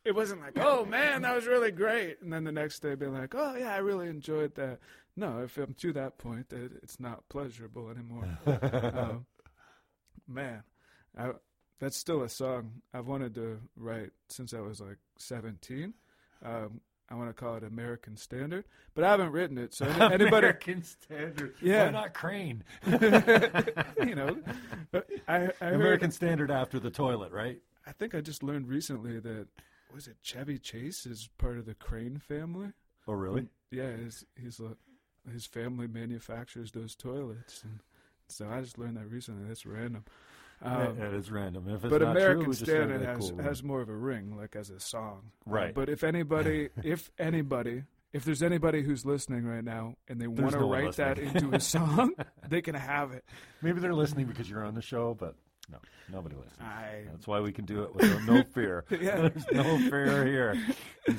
[0.05, 3.07] it wasn't like, "Oh man, that was really great." And then the next day be
[3.07, 4.79] like, "Oh yeah, I really enjoyed that."
[5.17, 8.37] No, if I'm to that point that it's not pleasurable anymore.
[8.95, 9.25] um,
[10.27, 10.63] man,
[11.17, 11.31] I,
[11.79, 15.93] that's still a song I've wanted to write since I was like 17.
[16.43, 19.73] Um, I want to call it American Standard, but I haven't written it.
[19.73, 21.53] So any- anybody, American standard.
[21.61, 21.85] Yeah.
[21.85, 22.63] Why not Crane?
[22.87, 24.37] you know,
[25.27, 27.59] I, I heard- American standard after the toilet, right?
[27.87, 29.47] I think I just learned recently that
[29.95, 32.69] was it Chevy Chase is part of the Crane family.
[33.07, 33.47] Oh, really?
[33.71, 34.75] Yeah, his he's a,
[35.31, 37.79] his family manufactures those toilets, and
[38.27, 39.47] so I just learned that recently.
[39.47, 40.03] That's random.
[40.61, 41.67] Um, that is random.
[41.69, 44.55] If it's but not American true, Standard has cool has more of a ring, like
[44.55, 45.31] as a song.
[45.47, 45.73] Uh, Right.
[45.73, 50.51] but if anybody, if anybody, if there's anybody who's listening right now and they want
[50.53, 52.13] to no write that into a song,
[52.49, 53.23] they can have it.
[53.61, 55.35] Maybe they're listening because you're on the show, but
[55.69, 55.77] no,
[56.11, 56.59] nobody listens.
[56.61, 58.85] I That's why we can do it with no fear.
[58.89, 59.29] Yeah.
[59.33, 60.57] There's no fear here.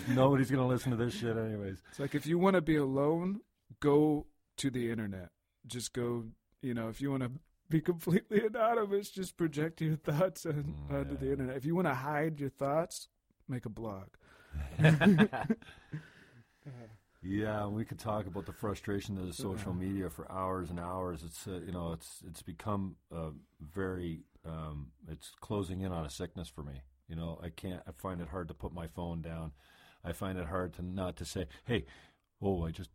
[0.09, 1.83] Nobody's going to listen to this shit, anyways.
[1.91, 3.41] It's like if you want to be alone,
[3.81, 4.27] go
[4.59, 5.31] to the internet.
[5.67, 6.25] Just go,
[6.63, 7.31] you know, if you want to
[7.69, 9.11] be completely anonymous.
[9.11, 11.57] Just project your thoughts on, Mm, onto the internet.
[11.57, 13.09] If you want to hide your thoughts,
[13.49, 14.07] make a blog.
[17.23, 21.25] Yeah, we could talk about the frustration of the social media for hours and hours.
[21.25, 23.31] It's uh, you know it's it's become uh,
[23.61, 26.83] very um, it's closing in on a sickness for me.
[27.09, 29.53] You know I can't I find it hard to put my phone down.
[30.05, 31.87] I find it hard to not to say, hey,
[32.41, 32.91] oh I just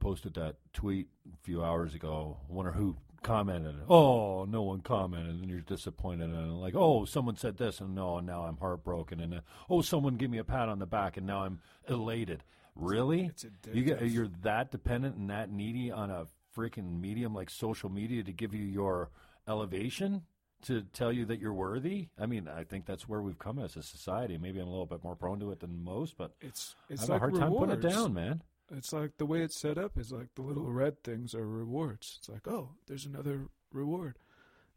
[0.00, 2.38] posted that tweet a few hours ago.
[2.48, 3.74] Wonder who commented.
[3.88, 8.18] Oh, no one commented, and you're disappointed, and like, oh, someone said this, and no,
[8.18, 11.16] and now I'm heartbroken, and uh, oh, someone give me a pat on the back,
[11.16, 12.44] and now I'm elated.
[12.74, 13.26] Really?
[13.26, 17.90] It's You get, you're that dependent and that needy on a freaking medium like social
[17.90, 19.10] media to give you your
[19.48, 20.22] elevation
[20.62, 22.08] to tell you that you're worthy.
[22.18, 24.38] I mean, I think that's where we've come as a society.
[24.38, 27.02] Maybe I'm a little bit more prone to it than most, but It's I it's
[27.02, 28.42] have like a hard time putting it down, man.
[28.74, 32.16] It's like the way it's set up is like the little red things are rewards.
[32.18, 34.18] It's like, oh, there's another reward.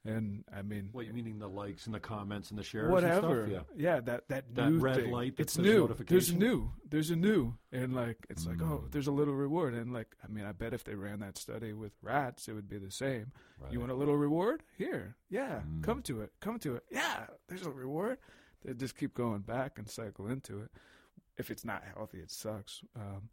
[0.06, 3.44] And I mean What you meaning the likes and the comments and the shares whatever.
[3.44, 3.66] and stuff?
[3.76, 3.96] Yeah.
[3.96, 5.12] Yeah, that that, That new red thing.
[5.12, 5.88] light it's new.
[6.08, 6.72] There's new.
[6.90, 7.56] There's a new.
[7.74, 8.92] And like it's like, oh, Mm.
[8.92, 9.74] there's a little reward.
[9.74, 12.70] And like I mean, I bet if they ran that study with rats, it would
[12.70, 13.34] be the same.
[13.62, 13.74] Right.
[13.74, 14.64] You want a little reward?
[14.78, 15.16] Here.
[15.30, 15.62] Yeah.
[15.68, 15.84] Mm.
[15.84, 16.32] Come to it.
[16.40, 16.84] Come to it.
[16.90, 17.26] Yeah.
[17.50, 18.20] There's a reward.
[18.64, 20.72] They just keep going back and cycle into it.
[21.38, 22.82] If it's not healthy, it sucks.
[22.96, 23.30] Um,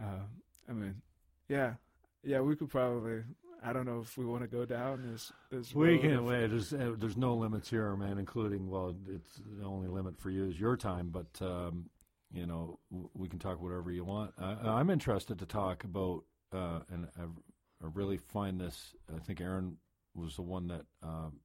[0.00, 0.24] uh,
[0.68, 1.02] I mean,
[1.48, 1.74] yeah,
[2.22, 2.40] yeah.
[2.40, 3.22] We could probably.
[3.62, 5.32] I don't know if we want to go down this.
[5.50, 6.46] this We road can wait.
[6.48, 8.18] There's uh, there's no limits here, man.
[8.18, 11.10] Including well, it's the only limit for you is your time.
[11.10, 11.90] But um,
[12.32, 14.32] you know, w- we can talk whatever you want.
[14.40, 18.94] Uh, I'm interested to talk about, uh, and I, I really find this.
[19.14, 19.76] I think Aaron
[20.14, 21.40] was the one that um,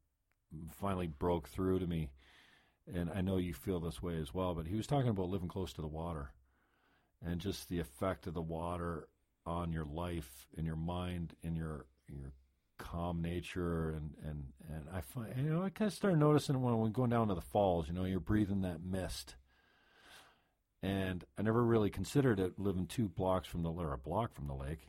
[0.79, 2.11] finally broke through to me,
[2.93, 4.53] and I know you feel this way as well.
[4.53, 6.31] But he was talking about living close to the water,
[7.25, 9.07] and just the effect of the water
[9.45, 12.31] on your life, in your mind, in your your
[12.77, 16.77] calm nature and and and I find you know I kind of started noticing when
[16.77, 17.87] we're going down to the falls.
[17.87, 19.35] You know, you're breathing that mist,
[20.83, 24.47] and I never really considered it living two blocks from the or a block from
[24.47, 24.87] the lake.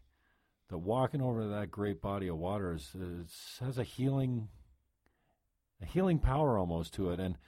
[0.68, 4.48] That walking over that great body of water is, is has a healing,
[5.80, 7.38] a healing power almost to it, and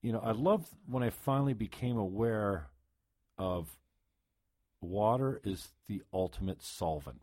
[0.00, 2.68] you know I love when I finally became aware
[3.36, 3.76] of
[4.80, 7.20] water is the ultimate solvent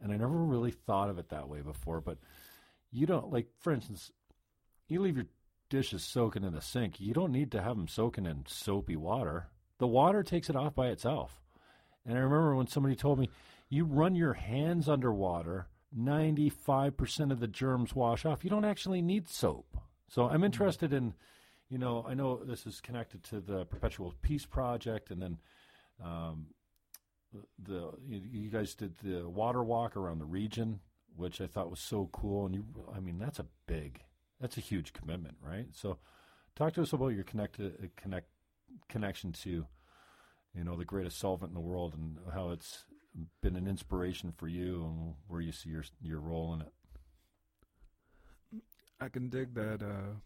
[0.00, 2.00] and I never really thought of it that way before.
[2.00, 2.18] But
[2.90, 4.10] you don't like, for instance,
[4.88, 5.26] you leave your
[5.68, 7.00] dishes soaking in the sink.
[7.00, 9.48] You don't need to have them soaking in soapy water.
[9.78, 11.40] The water takes it off by itself.
[12.04, 13.28] And I remember when somebody told me,
[13.68, 18.42] you run your hands underwater, ninety-five percent of the germs wash off.
[18.44, 19.76] You don't actually need soap.
[20.08, 21.14] So I'm interested in,
[21.68, 25.38] you know, I know this is connected to the Perpetual Peace Project, and then.
[26.02, 26.46] Um,
[27.58, 30.80] the you, you guys did the water walk around the region,
[31.16, 32.46] which I thought was so cool.
[32.46, 32.64] And you,
[32.94, 34.02] I mean, that's a big,
[34.40, 35.66] that's a huge commitment, right?
[35.72, 35.98] So,
[36.56, 38.28] talk to us about your connected connect
[38.88, 39.66] connection to,
[40.54, 42.84] you know, the greatest solvent in the world, and how it's
[43.40, 46.72] been an inspiration for you, and where you see your your role in it.
[49.00, 50.16] I can dig that uh,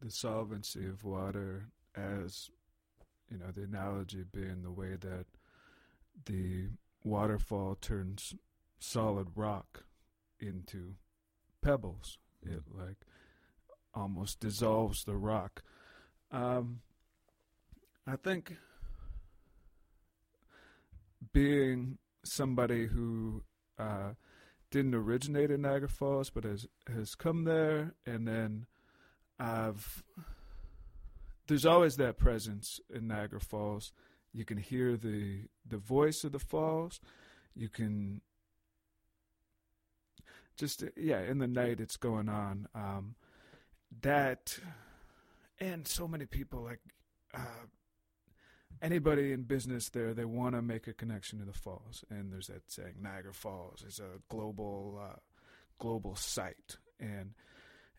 [0.00, 2.50] the solvency of water as
[3.30, 5.26] you know the analogy being the way that
[6.26, 6.68] the
[7.04, 8.34] waterfall turns
[8.78, 9.84] solid rock
[10.40, 10.94] into
[11.62, 12.18] pebbles.
[12.42, 12.98] It like
[13.94, 15.62] almost dissolves the rock.
[16.30, 16.80] Um,
[18.06, 18.56] I think
[21.32, 23.42] being somebody who
[23.78, 24.10] uh,
[24.70, 28.66] didn't originate in Niagara Falls, but has has come there, and then
[29.38, 30.02] I've
[31.46, 33.92] there's always that presence in Niagara Falls.
[34.32, 37.00] You can hear the the voice of the falls.
[37.54, 38.20] You can
[40.56, 42.68] just yeah, in the night it's going on.
[42.74, 43.14] Um,
[44.02, 44.58] that
[45.58, 46.80] and so many people like
[47.34, 47.66] uh,
[48.82, 52.04] anybody in business there, they want to make a connection to the falls.
[52.10, 55.16] And there's that saying, Niagara Falls is a global uh,
[55.78, 57.34] global site, and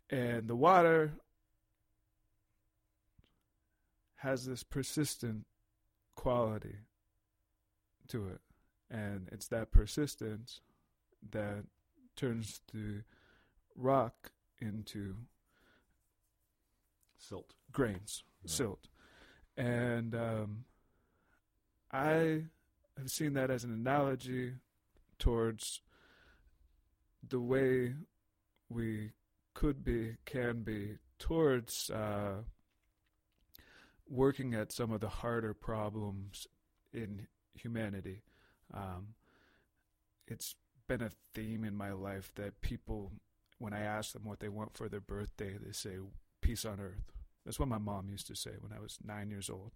[0.10, 1.14] and the water
[4.18, 5.46] has this persistent
[6.20, 6.76] quality
[8.10, 8.42] to it,
[8.92, 10.60] and it's that persistence
[11.32, 11.64] that
[12.18, 13.04] turns the
[13.74, 15.16] rock into
[17.18, 17.54] Silt.
[17.72, 18.90] grains, silt.
[19.56, 20.66] And um,
[21.90, 22.44] I
[22.98, 24.56] have seen that as an analogy
[25.20, 25.80] towards
[27.26, 27.94] the way
[28.68, 29.12] we
[29.54, 32.44] could be, can be, towards uh,
[34.10, 36.48] working at some of the harder problems
[36.94, 38.24] in humanity.
[38.74, 39.10] Um,
[40.28, 40.56] it's
[40.88, 43.12] been a theme in my life that people,
[43.60, 45.98] when I ask them what they want for their birthday, they say
[46.42, 47.12] peace on earth.
[47.46, 49.74] That's what my mom used to say when I was nine years old.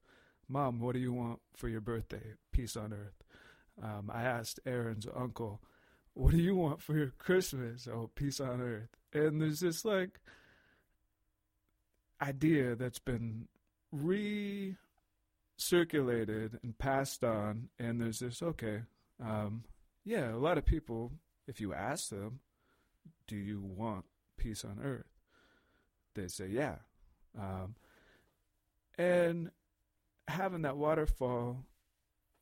[0.48, 2.34] Mom, what do you want for your birthday?
[2.52, 3.24] Peace on earth.
[3.82, 5.62] Um, I asked Aaron's uncle,
[6.14, 7.88] what do you want for your Christmas?
[7.92, 8.90] Oh, peace on earth.
[9.14, 10.20] And there's this like
[12.22, 13.48] idea that's been
[13.94, 14.78] recirculated
[16.64, 18.82] and passed on, and there's this okay,
[19.24, 19.64] um,
[20.04, 21.12] yeah, a lot of people,
[21.48, 22.40] if you ask them,
[23.28, 24.06] do you want
[24.38, 25.06] peace on earth?
[26.16, 26.76] They say, yeah.
[27.40, 27.76] Um,
[28.98, 29.52] and
[30.28, 31.66] having that waterfall,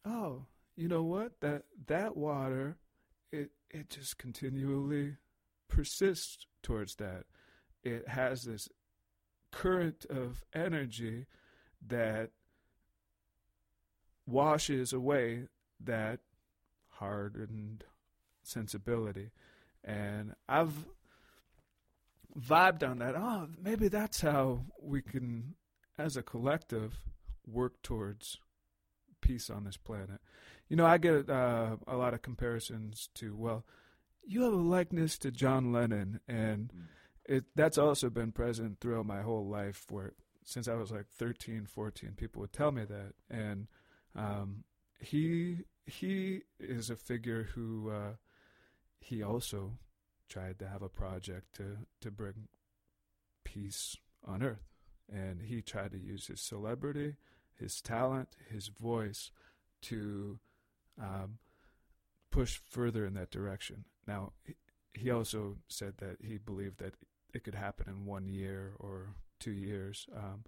[0.05, 0.45] oh,
[0.75, 1.39] you know what?
[1.41, 2.77] That that water,
[3.31, 5.17] it it just continually
[5.67, 7.25] persists towards that.
[7.83, 8.67] It has this
[9.51, 11.25] current of energy
[11.88, 12.29] that
[14.25, 15.47] washes away
[15.79, 16.19] that
[16.89, 17.84] hardened
[18.43, 19.32] sensibility.
[19.84, 20.86] And I've
[22.39, 23.15] vibed on that.
[23.15, 25.55] Oh, maybe that's how we can,
[25.97, 26.99] as a collective,
[27.45, 28.38] work towards
[29.21, 30.19] peace on this planet.
[30.69, 33.65] You know, I get uh, a lot of comparisons to, well,
[34.23, 36.84] you have a likeness to John Lennon, and mm.
[37.25, 39.86] it that's also been present throughout my whole life.
[39.89, 40.13] Where
[40.43, 43.67] since I was like 13, 14, people would tell me that, and
[44.15, 44.63] um,
[44.99, 48.13] he he is a figure who uh,
[48.99, 49.73] he also
[50.29, 52.47] tried to have a project to to bring
[53.43, 54.69] peace on earth,
[55.11, 57.15] and he tried to use his celebrity,
[57.55, 59.31] his talent, his voice
[59.81, 60.39] to
[61.01, 61.39] um,
[62.31, 63.85] push further in that direction.
[64.07, 64.33] Now,
[64.93, 66.93] he also said that he believed that
[67.33, 70.07] it could happen in one year or two years.
[70.15, 70.45] Um,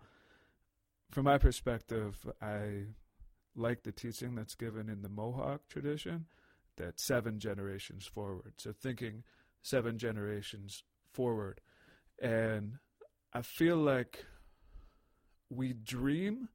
[1.12, 2.86] from my perspective, I
[3.56, 6.26] like the teaching that's given in the Mohawk tradition,
[6.78, 8.54] that seven generations forward.
[8.58, 9.24] So thinking
[9.62, 10.84] seven generations
[11.14, 11.62] forward.
[12.22, 12.78] And
[13.34, 14.26] I feel like
[15.50, 16.50] we dream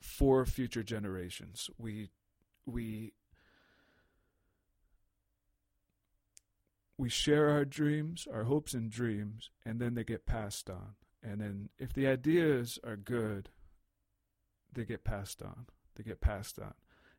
[0.00, 1.68] for future generations.
[1.78, 2.10] We
[2.64, 3.12] we
[6.98, 10.94] we share our dreams, our hopes and dreams, and then they get passed on.
[11.26, 13.48] And then if the ideas are good,
[14.72, 15.66] they get passed on.
[15.96, 16.74] They get passed on.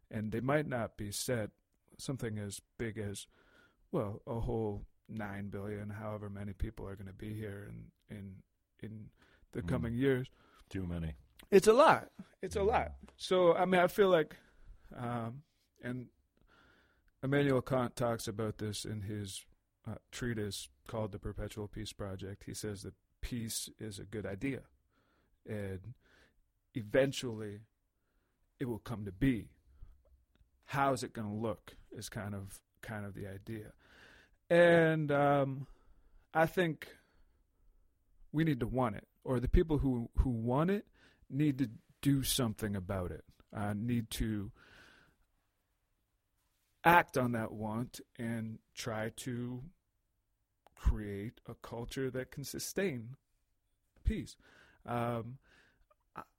[0.10, 1.50] And they might not be set
[1.98, 3.28] something as big as,
[3.92, 8.36] well, a whole nine billion, however many people are going to be here in in
[8.82, 9.06] in
[9.52, 9.68] the mm.
[9.68, 10.28] coming years.
[10.70, 11.16] Too many.
[11.52, 12.10] It's a lot.
[12.42, 12.94] It's a lot.
[13.18, 14.36] So I mean, I feel like,
[14.96, 15.42] um,
[15.84, 16.08] and
[17.24, 19.46] Immanuel Kant talks about this in his
[19.90, 22.44] uh, treatise called The Perpetual Peace Project.
[22.46, 24.62] He says that peace is a good idea,
[25.48, 25.94] and
[26.74, 27.62] eventually
[28.60, 29.50] it will come to be.
[30.66, 31.76] How is it going to look?
[31.92, 33.72] Is kind of kind of the idea,
[34.50, 35.68] and um,
[36.34, 36.88] I think
[38.32, 40.86] we need to want it, or the people who who want it
[41.30, 41.70] need to
[42.02, 43.24] do something about it.
[43.56, 44.52] Uh, need to
[46.84, 49.62] act on that want and try to
[50.78, 53.16] create a culture that can sustain
[54.04, 54.36] peace.
[54.86, 55.38] Um,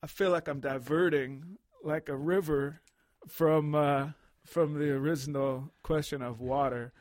[0.03, 2.81] I feel like I'm diverting like a river
[3.29, 4.09] from uh,
[4.45, 6.93] from the original question of water,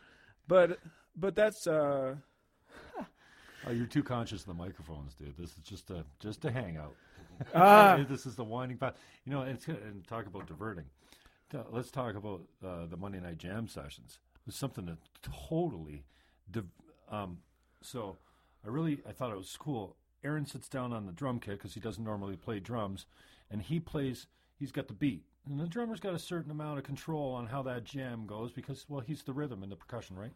[0.47, 0.79] but
[1.15, 1.67] but that's.
[1.67, 2.15] Uh,
[3.65, 5.37] oh, you're too conscious of the microphones, dude.
[5.37, 6.95] This is just a just a hangout.
[7.53, 8.03] Ah.
[8.09, 8.95] this is the winding path.
[9.23, 10.85] You know, and, and talk about diverting.
[11.69, 14.17] Let's talk about uh, the Monday Night Jam sessions.
[14.47, 16.03] It's something that totally
[16.49, 16.71] div-
[17.09, 17.37] um,
[17.81, 18.17] so
[18.65, 19.95] I really I thought it was cool.
[20.23, 23.05] Aaron sits down on the drum kit because he doesn't normally play drums,
[23.49, 24.27] and he plays.
[24.57, 27.61] He's got the beat, and the drummer's got a certain amount of control on how
[27.63, 30.33] that jam goes because well he's the rhythm and the percussion, right?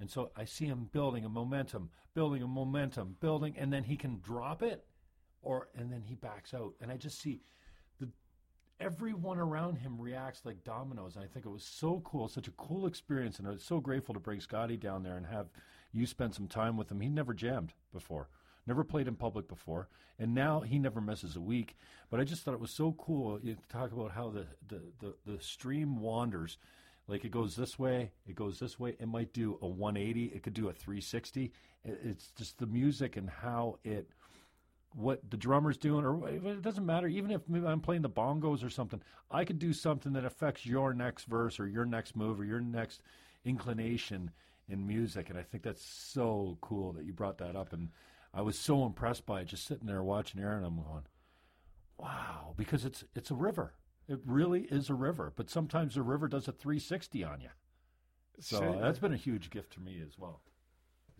[0.00, 3.96] And so I see him building a momentum, building a momentum, building, and then he
[3.96, 4.84] can drop it,
[5.42, 7.42] or and then he backs out, and I just see
[8.00, 8.08] the
[8.80, 11.14] everyone around him reacts like dominoes.
[11.14, 13.78] And I think it was so cool, such a cool experience, and I was so
[13.78, 15.50] grateful to bring Scotty down there and have
[15.92, 17.00] you spent some time with him.
[17.00, 18.28] He never jammed before,
[18.66, 19.88] never played in public before,
[20.18, 21.76] and now he never misses a week.
[22.10, 25.14] But I just thought it was so cool you talk about how the, the, the,
[25.32, 26.58] the stream wanders.
[27.08, 28.96] Like it goes this way, it goes this way.
[28.98, 31.52] It might do a 180, it could do a 360.
[31.84, 34.08] It's just the music and how it
[34.94, 37.06] what the drummer's doing, or it doesn't matter.
[37.08, 40.92] Even if I'm playing the bongos or something, I could do something that affects your
[40.92, 43.00] next verse or your next move or your next
[43.44, 44.30] inclination,
[44.68, 47.72] in music, and I think that's so cool that you brought that up.
[47.72, 47.90] And
[48.32, 50.64] I was so impressed by it, just sitting there watching Aaron.
[50.64, 51.02] I'm going,
[51.98, 53.74] wow, because it's it's a river.
[54.08, 55.32] It really is a river.
[55.34, 57.48] But sometimes the river does a 360 on you.
[58.40, 60.40] So that's been a huge gift to me as well.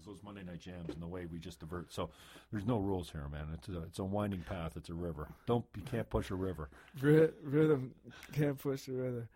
[0.04, 1.92] Those Monday night jams and the way we just divert.
[1.92, 2.10] So
[2.50, 3.46] there's no rules here, man.
[3.54, 4.72] It's a it's a winding path.
[4.76, 5.28] It's a river.
[5.46, 6.70] Don't you can't push a river.
[7.00, 7.94] Rhythm
[8.32, 9.28] can't push the rhythm.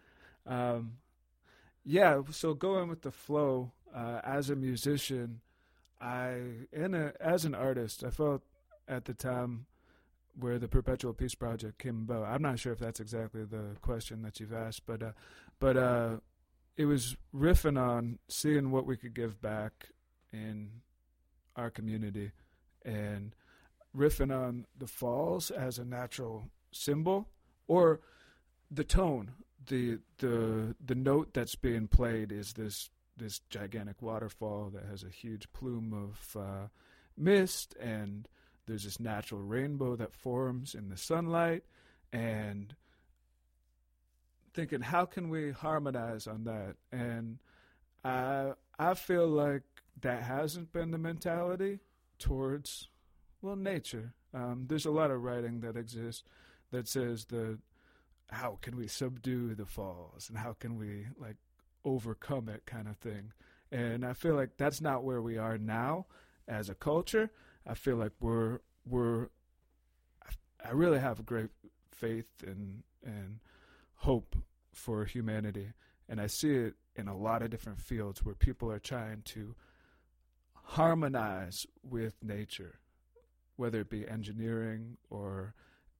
[0.44, 0.92] Um,
[1.84, 5.40] yeah, so going with the flow uh, as a musician,
[6.00, 6.40] I
[6.72, 8.42] and a, as an artist, I felt
[8.88, 9.66] at the time
[10.38, 12.26] where the Perpetual Peace Project came about.
[12.26, 15.12] I'm not sure if that's exactly the question that you've asked, but uh,
[15.58, 16.16] but uh,
[16.76, 19.88] it was riffing on seeing what we could give back
[20.32, 20.70] in
[21.56, 22.32] our community
[22.84, 23.34] and
[23.96, 27.28] riffing on the falls as a natural symbol
[27.66, 28.00] or
[28.70, 29.32] the tone
[29.68, 35.08] the the the note that's being played is this this gigantic waterfall that has a
[35.08, 36.66] huge plume of uh,
[37.16, 38.28] mist and
[38.66, 41.64] there's this natural rainbow that forms in the sunlight
[42.12, 42.74] and
[44.54, 46.76] thinking how can we harmonize on that?
[46.92, 47.38] And
[48.04, 49.62] i i feel like
[50.00, 51.80] that hasn't been the mentality
[52.18, 52.88] towards
[53.40, 54.14] well nature.
[54.34, 56.22] Um, there's a lot of writing that exists
[56.70, 57.58] that says the
[58.28, 61.36] how can we subdue the falls and how can we like
[61.86, 63.32] overcome it kind of thing.
[63.72, 66.06] And i feel like that's not where we are now
[66.46, 67.30] as a culture.
[67.66, 69.28] I feel like we're we're
[70.64, 71.50] i really have great
[71.92, 73.38] faith and and
[73.96, 74.36] hope
[74.72, 75.72] for humanity.
[76.08, 79.54] And i see it in a lot of different fields where people are trying to
[80.54, 82.80] harmonize with nature
[83.56, 85.54] whether it be engineering or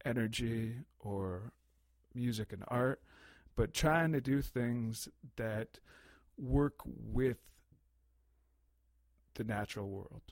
[0.05, 1.53] energy or
[2.15, 3.01] music and art,
[3.57, 5.81] but trying to do things that
[6.37, 7.39] work with
[9.35, 10.23] the natural world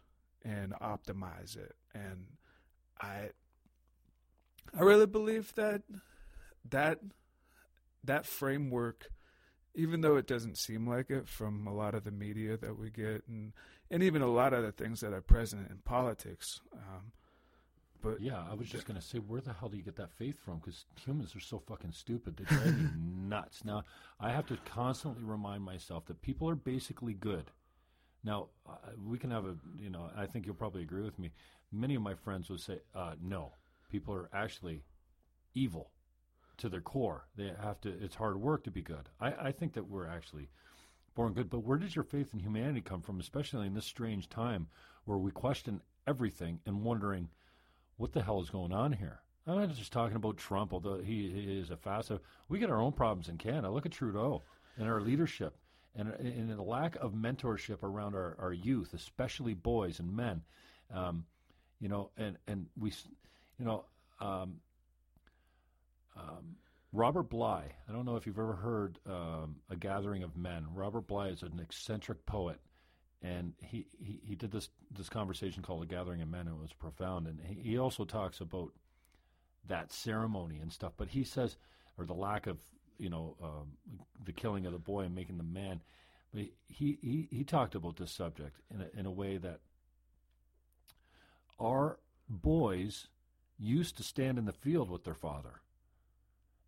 [0.44, 1.74] and optimize it.
[1.94, 2.26] And
[3.00, 3.30] I
[4.78, 5.82] I really believe that
[6.68, 7.00] that
[8.02, 9.10] that framework
[9.74, 12.90] even though it doesn't seem like it from a lot of the media that we
[12.90, 13.52] get and
[13.90, 17.12] and even a lot of the things that are present in politics um,
[18.04, 20.12] but Yeah, I was just going to say, where the hell do you get that
[20.12, 20.58] faith from?
[20.58, 22.36] Because humans are so fucking stupid.
[22.36, 22.88] They drive me
[23.28, 23.64] nuts.
[23.64, 23.84] Now,
[24.20, 27.50] I have to constantly remind myself that people are basically good.
[28.22, 31.32] Now, uh, we can have a, you know, I think you'll probably agree with me.
[31.72, 33.52] Many of my friends would say, uh, no,
[33.90, 34.82] people are actually
[35.54, 35.90] evil
[36.58, 37.26] to their core.
[37.36, 39.08] They have to, it's hard work to be good.
[39.18, 40.50] I, I think that we're actually
[41.14, 41.48] born good.
[41.48, 44.68] But where does your faith in humanity come from, especially in this strange time
[45.04, 47.28] where we question everything and wondering,
[47.96, 49.20] what the hell is going on here?
[49.46, 52.20] I'm not just talking about Trump, although he, he is a facet.
[52.48, 53.70] We get our own problems in Canada.
[53.70, 54.42] Look at Trudeau
[54.78, 55.54] and our leadership
[55.94, 60.42] and, and the lack of mentorship around our, our youth, especially boys and men.
[60.92, 61.24] Um,
[61.80, 62.92] you know, and, and we,
[63.58, 63.84] you know,
[64.20, 64.54] um,
[66.16, 66.56] um,
[66.92, 67.64] Robert Bly.
[67.88, 70.66] I don't know if you've ever heard um, A Gathering of Men.
[70.74, 72.60] Robert Bly is an eccentric poet
[73.24, 76.60] and he, he, he did this this conversation called "A Gathering of Men." And it
[76.60, 78.72] was profound, and he, he also talks about
[79.66, 80.92] that ceremony and stuff.
[80.96, 81.56] But he says,
[81.98, 82.58] or the lack of
[82.98, 83.72] you know um,
[84.22, 85.80] the killing of the boy and making the man.
[86.32, 89.60] But he he, he talked about this subject in a, in a way that
[91.58, 91.98] our
[92.28, 93.08] boys
[93.58, 95.60] used to stand in the field with their father,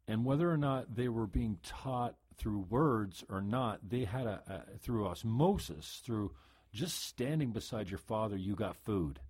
[0.09, 4.65] and whether or not they were being taught through words or not, they had a,
[4.75, 6.33] a through osmosis, through
[6.73, 9.21] just standing beside your father, you got food.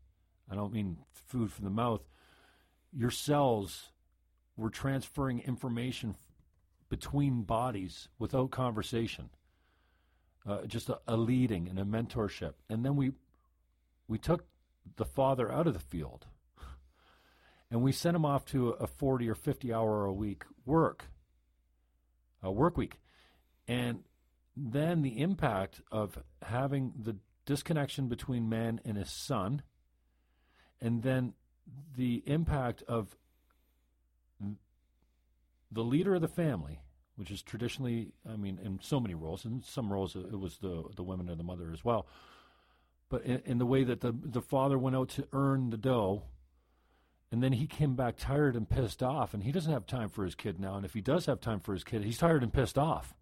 [0.50, 2.02] I don't mean food from the mouth.
[2.92, 3.92] Your cells
[4.56, 6.16] were transferring information
[6.88, 9.30] between bodies without conversation.
[10.46, 13.12] Uh, just a, a leading and a mentorship, and then we
[14.06, 14.44] we took
[14.94, 16.26] the father out of the field,
[17.70, 21.06] and we sent him off to a forty or fifty hour a week work
[22.42, 23.00] a work week.
[23.68, 24.04] And
[24.56, 29.62] then the impact of having the disconnection between man and his son,
[30.80, 31.34] and then
[31.96, 33.16] the impact of
[35.70, 36.80] the leader of the family,
[37.16, 40.84] which is traditionally, I mean, in so many roles, in some roles it was the
[40.94, 42.06] the women and the mother as well,
[43.08, 46.22] but in, in the way that the the father went out to earn the dough
[47.30, 50.24] and then he came back tired and pissed off, and he doesn't have time for
[50.24, 50.76] his kid now.
[50.76, 53.14] And if he does have time for his kid, he's tired and pissed off.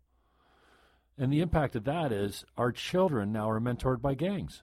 [1.17, 4.63] And the impact of that is our children now are mentored by gangs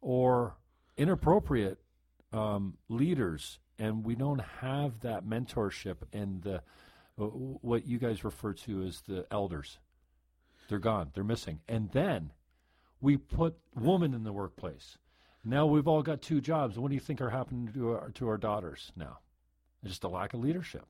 [0.00, 0.56] or
[0.96, 1.78] inappropriate
[2.32, 6.62] um, leaders, and we don't have that mentorship and the
[7.16, 9.78] what you guys refer to as the elders.
[10.68, 11.10] They're gone.
[11.12, 11.60] They're missing.
[11.68, 12.32] And then
[13.00, 14.96] we put women in the workplace.
[15.44, 16.78] Now we've all got two jobs.
[16.78, 19.18] What do you think are happening to our to our daughters now?
[19.84, 20.86] Just a lack of leadership.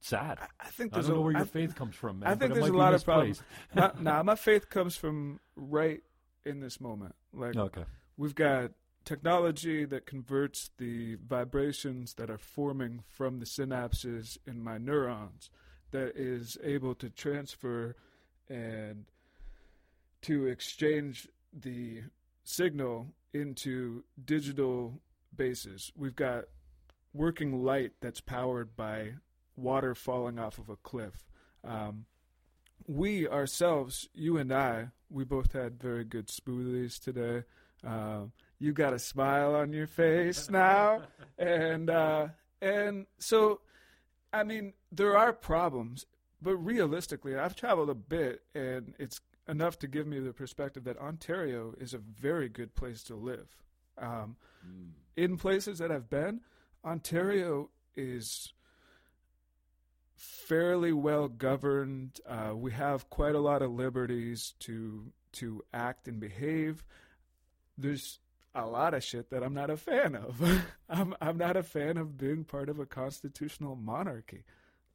[0.00, 0.38] sad.
[0.40, 2.28] I, I think I there's don't know where your I, faith comes from, man.
[2.30, 3.42] I think there's a lot of problems.
[3.74, 6.02] my, nah, my faith comes from right
[6.44, 7.16] in this moment.
[7.32, 7.84] Like Okay.
[8.16, 8.70] we've got
[9.04, 15.50] technology that converts the vibrations that are forming from the synapses in my neurons
[15.90, 17.94] that is able to transfer
[18.48, 19.06] and
[20.22, 22.02] to exchange the
[22.46, 25.00] signal into digital
[25.34, 25.92] bases.
[25.96, 26.44] We've got
[27.12, 29.14] working light that's powered by
[29.56, 31.26] water falling off of a cliff.
[31.64, 32.06] Um,
[32.86, 37.44] we ourselves, you and I, we both had very good smoothies today.
[37.84, 41.02] Um, you got a smile on your face now,
[41.38, 42.28] and uh,
[42.62, 43.60] and so,
[44.32, 46.06] I mean, there are problems,
[46.40, 50.98] but realistically, I've traveled a bit, and it's enough to give me the perspective that
[50.98, 53.56] Ontario is a very good place to live.
[53.98, 54.36] Um,
[55.16, 56.40] in places that I've been,
[56.84, 58.52] Ontario is
[60.16, 62.20] fairly well governed.
[62.28, 66.84] Uh, we have quite a lot of liberties to to act and behave.
[67.76, 68.20] There's
[68.54, 70.42] a lot of shit that I'm not a fan of.
[70.88, 74.44] I'm I'm not a fan of being part of a constitutional monarchy.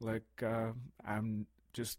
[0.00, 0.72] Like uh,
[1.04, 1.98] I'm just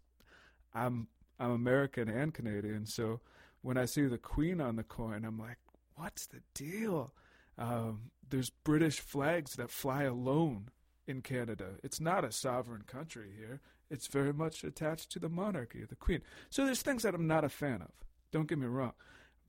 [0.74, 1.08] I'm
[1.38, 3.20] I'm American and Canadian, so
[3.62, 5.58] when I see the Queen on the coin, I'm like,
[5.96, 7.12] what's the deal?
[7.58, 10.68] Um, there's British flags that fly alone
[11.06, 11.70] in Canada.
[11.82, 13.60] It's not a sovereign country here.
[13.90, 16.22] It's very much attached to the monarchy of the Queen.
[16.50, 17.92] So there's things that I'm not a fan of.
[18.32, 18.92] Don't get me wrong.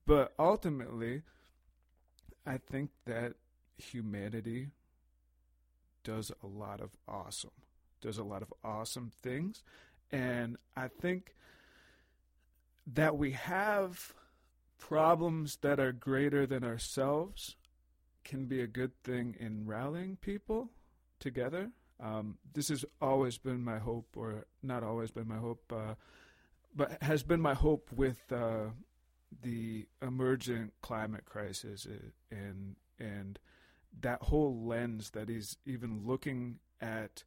[0.06, 1.24] But ultimately,
[2.46, 3.34] I think that
[3.78, 4.70] humanity
[6.04, 7.52] does a lot of awesome,
[8.02, 9.64] does a lot of awesome things.
[10.12, 11.36] And I think
[12.86, 14.14] that we have
[14.78, 17.56] problems that are greater than ourselves
[18.24, 20.70] can be a good thing in rallying people
[21.20, 21.72] together.
[22.00, 25.96] Um, this has always been my hope, or not always been my hope, uh,
[26.76, 28.66] but has been my hope with uh,
[29.42, 33.40] the emergent climate crisis uh, and and
[34.02, 37.24] that whole lens that is even looking at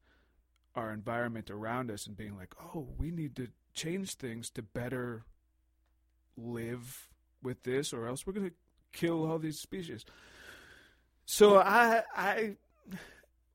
[0.74, 5.24] our environment around us and being like, oh, we need to change things to better
[6.38, 7.08] live
[7.42, 8.56] with this, or else we're going to
[8.92, 10.04] kill all these species.
[11.24, 12.56] So I, I,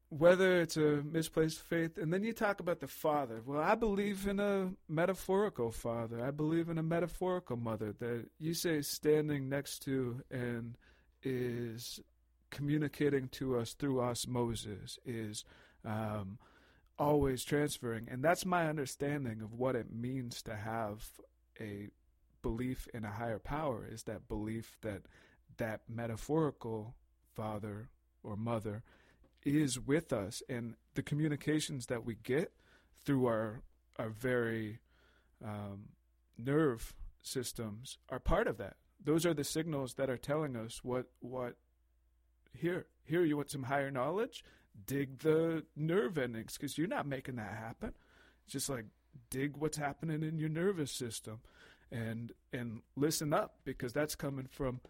[0.10, 3.42] whether it's a misplaced faith, and then you talk about the father.
[3.46, 6.24] Well, I believe in a metaphorical father.
[6.24, 10.78] I believe in a metaphorical mother that you say standing next to and
[11.24, 12.00] is
[12.52, 15.44] communicating to us through osmosis, is
[15.84, 16.38] um,
[17.00, 21.04] always transferring, and that's my understanding of what it means to have
[21.60, 21.90] a
[22.44, 23.88] belief in a higher power.
[23.92, 25.02] Is that belief that
[25.58, 26.96] that metaphorical
[27.34, 27.90] father
[28.24, 28.84] or mother
[29.44, 30.42] is with us.
[30.48, 32.54] And the communications that we get
[33.04, 33.62] through our
[34.00, 34.80] our very
[35.44, 35.90] um,
[36.38, 38.76] nerve systems are part of that.
[39.04, 41.56] Those are the signals that are telling us what what
[42.54, 44.44] here here you want some higher knowledge?
[44.86, 47.94] Dig the nerve endings because you're not making that happen.
[48.44, 48.86] It's just like
[49.30, 51.40] dig what's happening in your nervous system
[51.94, 54.82] and and listen up because that's coming from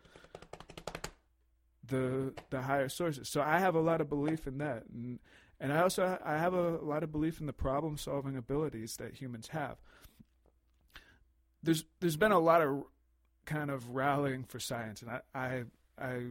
[1.85, 3.29] the the higher sources.
[3.29, 5.19] So I have a lot of belief in that, and
[5.59, 9.15] and I also I have a lot of belief in the problem solving abilities that
[9.15, 9.77] humans have.
[11.61, 12.85] There's there's been a lot of
[13.45, 15.63] kind of rallying for science, and I I,
[15.99, 16.21] I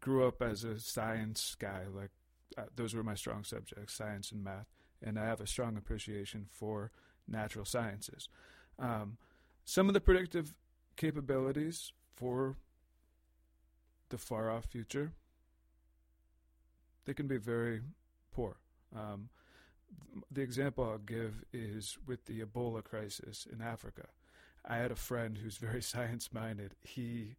[0.00, 1.82] grew up as a science guy.
[1.92, 2.10] Like
[2.56, 4.66] uh, those were my strong subjects, science and math,
[5.02, 6.92] and I have a strong appreciation for
[7.26, 8.28] natural sciences.
[8.78, 9.18] Um,
[9.68, 10.54] some of the predictive
[10.96, 12.56] capabilities for
[14.08, 15.12] the far off future,
[17.04, 17.82] they can be very
[18.32, 18.56] poor.
[18.96, 19.28] Um,
[20.32, 24.06] the example I'll give is with the Ebola crisis in Africa.
[24.64, 26.74] I had a friend who's very science minded.
[26.80, 27.36] He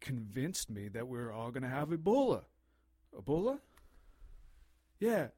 [0.00, 2.42] convinced me that we are all going to have Ebola.
[3.16, 3.60] Ebola?
[4.98, 5.28] Yeah.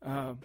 [0.00, 0.38] Um,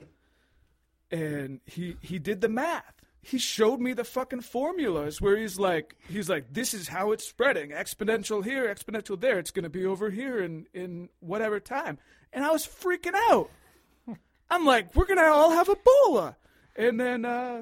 [1.11, 3.02] and he he did the math.
[3.25, 7.25] He showed me the fucking formulas where he's like he's like this is how it's
[7.25, 11.97] spreading exponential here exponential there it's going to be over here in in whatever time
[12.33, 13.49] and I was freaking out.
[14.49, 16.35] I'm like we're going to all have Ebola.
[16.75, 17.61] And then uh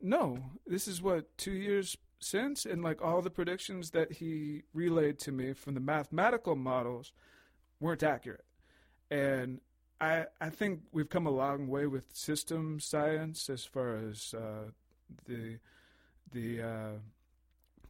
[0.00, 5.20] no, this is what 2 years since and like all the predictions that he relayed
[5.20, 7.12] to me from the mathematical models
[7.78, 8.44] weren't accurate.
[9.10, 9.60] And
[10.02, 14.70] I, I think we've come a long way with system science as far as uh,
[15.28, 15.58] the
[16.32, 16.92] the uh,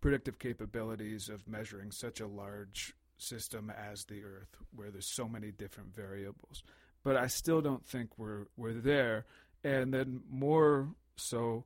[0.02, 5.52] predictive capabilities of measuring such a large system as the Earth, where there's so many
[5.52, 6.62] different variables.
[7.02, 9.24] but I still don't think we're we're there.
[9.64, 11.64] And then more so,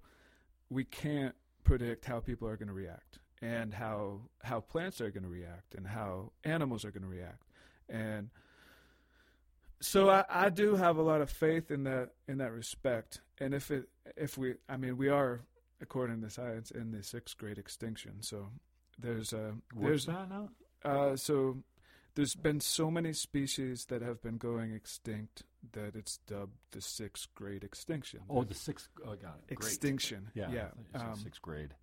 [0.70, 1.34] we can't
[1.64, 5.74] predict how people are going to react and how how plants are going to react
[5.74, 7.42] and how animals are going to react
[7.88, 8.30] and
[9.80, 13.54] so I, I do have a lot of faith in that in that respect and
[13.54, 15.40] if it if we i mean we are
[15.80, 18.48] according to science in the sixth great extinction so
[18.98, 20.48] there's a there's that now?
[20.84, 21.58] uh so
[22.14, 27.28] there's been so many species that have been going extinct that it's dubbed the sixth
[27.34, 28.88] great extinction Oh, the sixth.
[29.06, 29.54] Oh, I got it.
[29.54, 29.68] Great.
[29.68, 31.74] extinction Yeah, yeah I thought you said um, sixth grade.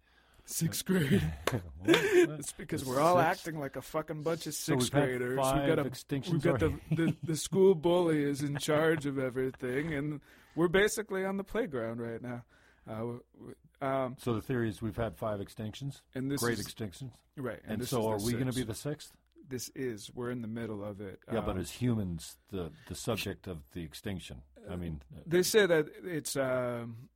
[0.45, 1.23] Sixth grade
[1.85, 5.39] it's because we're all acting like a fucking bunch of So sixth we've had graders.
[5.39, 9.05] five we got a extinctions we got the, the the school bully is in charge
[9.05, 10.19] of everything, and
[10.55, 12.43] we're basically on the playground right now.
[12.89, 17.11] Uh, um, So the theory is we've had five extinctions, and this great is extinctions,
[17.37, 17.59] right.
[17.65, 19.11] and, this so are we going to be the sixth?
[19.47, 21.19] This is we're in the middle of it.
[21.31, 24.41] Yeah, but Um, as humans, the the subject of the extinction.
[24.69, 27.09] I mean, they say that it's um,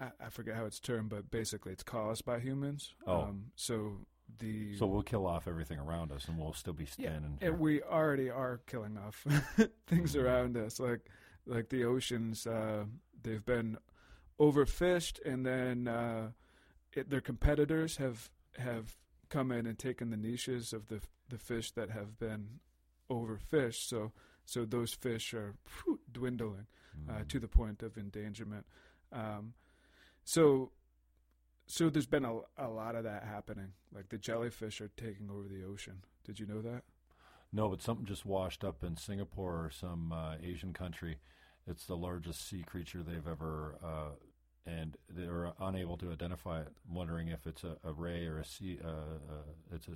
[0.00, 2.94] I, I forget how it's termed, but basically it's caused by humans.
[3.06, 3.22] Oh.
[3.22, 3.92] Um, so
[4.38, 7.38] the so we'll kill off everything around us, and we'll still be Yeah, standing.
[7.40, 7.50] here.
[7.50, 9.24] and we already are killing off
[9.86, 10.24] things Mm-hmm.
[10.26, 11.00] around us like
[11.46, 12.84] like the oceans uh,
[13.22, 13.76] they've been
[14.40, 16.30] overfished and then uh,
[16.92, 18.96] it, their competitors have have
[19.28, 22.60] come in and taken the niches of the the fish that have been
[23.10, 24.12] overfished so
[24.44, 26.66] so those fish are phew, dwindling
[27.08, 27.28] uh, Mm.
[27.28, 28.66] to the point of endangerment
[29.12, 29.54] um,
[30.24, 30.70] so
[31.66, 35.48] so there's been a, a lot of that happening like the jellyfish are taking over
[35.48, 36.82] the ocean did you know that
[37.52, 41.18] No, but something just washed up in Singapore or some uh, Asian country.
[41.68, 44.16] It's the largest sea creature they've ever, uh,
[44.66, 46.72] and they're unable to identify it.
[46.90, 48.78] Wondering if it's a, a ray or a sea.
[48.84, 49.92] Uh, uh, it's a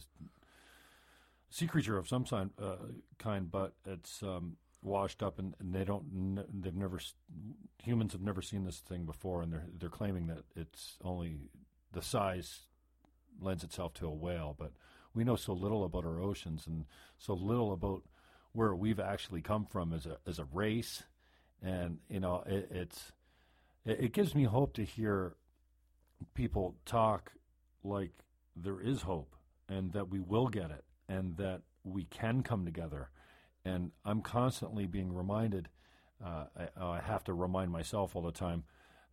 [1.50, 2.76] sea creature of some sign, uh,
[3.18, 6.62] kind, but it's um, washed up, and, and they don't.
[6.62, 7.00] They've never.
[7.82, 11.38] Humans have never seen this thing before, and they're they're claiming that it's only
[11.92, 12.60] the size
[13.40, 14.72] lends itself to a whale, but
[15.14, 16.84] we know so little about our oceans and
[17.18, 18.02] so little about
[18.52, 21.02] where we've actually come from as a as a race,
[21.62, 23.12] and you know it, it's
[23.84, 25.36] it, it gives me hope to hear
[26.34, 27.32] people talk
[27.84, 28.12] like
[28.56, 29.34] there is hope
[29.68, 33.10] and that we will get it and that we can come together.
[33.68, 35.68] And I'm constantly being reminded.
[36.24, 38.64] Uh, I, I have to remind myself all the time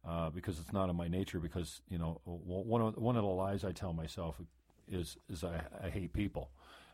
[0.08, 1.40] uh, because it's not in my nature.
[1.40, 4.40] Because you know, one of one of the lies I tell myself
[4.88, 6.52] is is I, I hate people.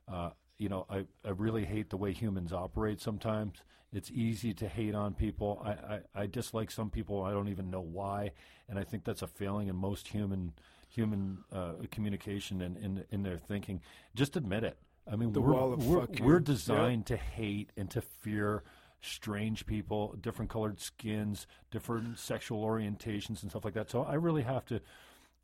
[0.07, 3.63] Uh, you know, I, I really hate the way humans operate sometimes.
[3.93, 5.61] It's easy to hate on people.
[5.65, 7.23] I, I, I dislike some people.
[7.23, 8.31] I don't even know why.
[8.69, 10.53] And I think that's a failing in most human
[10.87, 13.81] human uh, communication and in, in their thinking.
[14.13, 14.77] Just admit it.
[15.11, 16.43] I mean, The we're, we're, we're Yep.
[16.43, 18.63] designed to hate and to fear
[19.01, 23.89] strange people, different colored skins, different sexual orientations, and stuff like that.
[23.89, 24.79] So I really have to,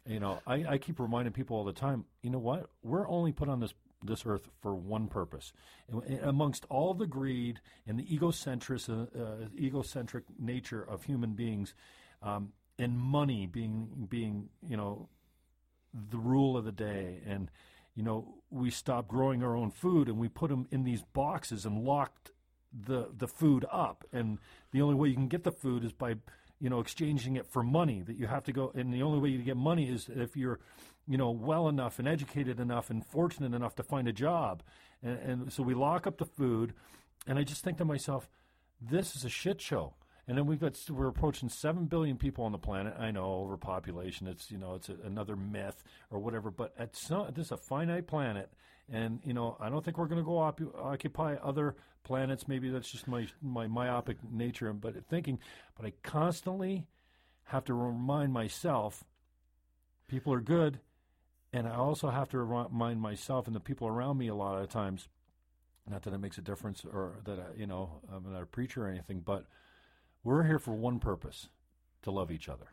[0.05, 2.05] you know, I, I keep reminding people all the time.
[2.21, 2.69] You know what?
[2.83, 5.51] We're only put on this this earth for one purpose.
[5.89, 11.33] And, and amongst all the greed and the egocentric uh, uh, egocentric nature of human
[11.33, 11.73] beings,
[12.21, 15.09] um, and money being being you know
[16.11, 17.49] the rule of the day and
[17.97, 21.65] you know we stopped growing our own food and we put them in these boxes
[21.65, 22.31] and locked
[22.71, 24.05] the the food up.
[24.13, 24.37] And
[24.71, 26.15] the only way you can get the food is by
[26.59, 29.29] you know exchanging it for money that you have to go and the only way
[29.29, 30.59] you get money is if you're
[31.07, 34.61] you know well enough and educated enough and fortunate enough to find a job.
[35.01, 36.73] And, and so we lock up the food
[37.25, 38.29] and i just think to myself
[38.79, 39.93] this is a shit show
[40.27, 42.95] and then we've got we're approaching seven billion people on the planet.
[42.99, 44.27] I know overpopulation.
[44.27, 46.51] It's you know it's a, another myth or whatever.
[46.51, 48.51] But at some, this is a finite planet,
[48.89, 52.47] and you know I don't think we're going to go op- occupy other planets.
[52.47, 54.73] Maybe that's just my my myopic nature.
[54.73, 55.39] But thinking,
[55.77, 56.87] but I constantly
[57.45, 59.05] have to remind myself
[60.09, 60.81] people are good,
[61.53, 64.67] and I also have to remind myself and the people around me a lot of
[64.67, 65.07] times.
[65.89, 68.85] Not that it makes a difference, or that I, you know I'm not a preacher
[68.85, 69.45] or anything, but
[70.23, 71.49] we're here for one purpose
[72.03, 72.67] to love each other,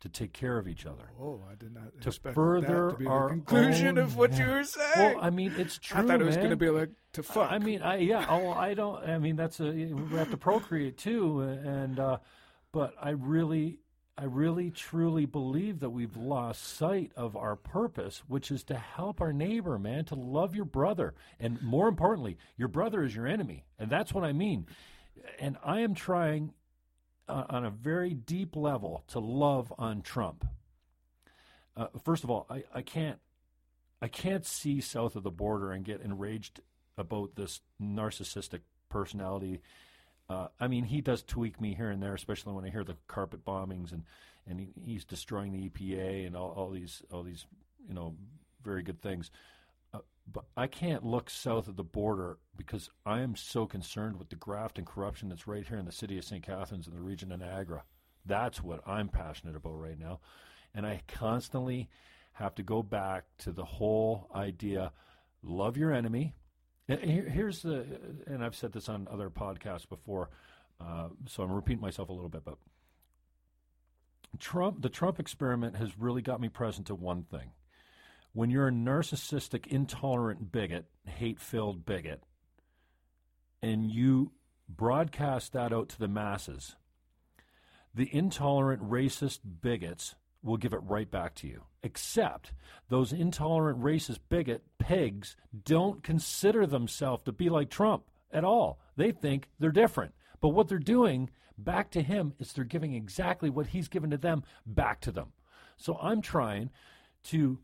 [0.00, 1.10] to take care of each other.
[1.20, 4.16] Oh, I did not To expect further that to be the our conclusion own- of
[4.16, 5.14] what you were saying.
[5.14, 5.98] Well, I mean, it's true.
[5.98, 7.50] I thought it was going to be like to fuck.
[7.50, 8.26] I mean, I yeah.
[8.28, 9.02] Oh, I don't.
[9.08, 12.18] I mean, that's a we have to procreate too, and uh,
[12.72, 13.78] but I really,
[14.16, 19.20] I really, truly believe that we've lost sight of our purpose, which is to help
[19.20, 23.64] our neighbor, man, to love your brother, and more importantly, your brother is your enemy,
[23.78, 24.66] and that's what I mean.
[25.40, 26.52] And I am trying
[27.28, 30.46] uh, on a very deep level to love on Trump.
[31.76, 33.18] Uh, first of all, I, I can't
[34.02, 36.60] I can't see south of the border and get enraged
[36.96, 38.60] about this narcissistic
[38.90, 39.60] personality
[40.28, 42.96] Uh, I mean, he does tweak me here and there, especially when I hear the
[43.08, 44.04] carpet bombings and
[44.46, 47.46] and he, he's destroying the EPA and all, all these all these
[47.88, 48.16] you know
[48.64, 49.30] very good things.
[49.92, 54.30] Uh, but I can't look south of the border because I am so concerned with
[54.30, 56.42] the graft and corruption that's right here in the city of St.
[56.42, 57.84] Catharines and the region of Niagara.
[58.26, 60.20] That's what I'm passionate about right now.
[60.74, 61.88] And I constantly
[62.34, 64.92] have to go back to the whole idea
[65.42, 66.34] love your enemy.
[66.86, 67.84] Here's the,
[68.26, 70.30] and I've said this on other podcasts before,
[70.80, 72.56] uh, so I'm repeating myself a little bit, but
[74.38, 77.50] Trump, the Trump experiment has really got me present to one thing.
[78.38, 82.22] When you're a narcissistic, intolerant bigot, hate filled bigot,
[83.60, 84.30] and you
[84.68, 86.76] broadcast that out to the masses,
[87.92, 91.64] the intolerant, racist bigots will give it right back to you.
[91.82, 92.52] Except
[92.88, 95.34] those intolerant, racist, bigot pigs
[95.64, 98.78] don't consider themselves to be like Trump at all.
[98.94, 100.14] They think they're different.
[100.40, 104.16] But what they're doing back to him is they're giving exactly what he's given to
[104.16, 105.32] them back to them.
[105.76, 106.70] So I'm trying
[107.24, 107.58] to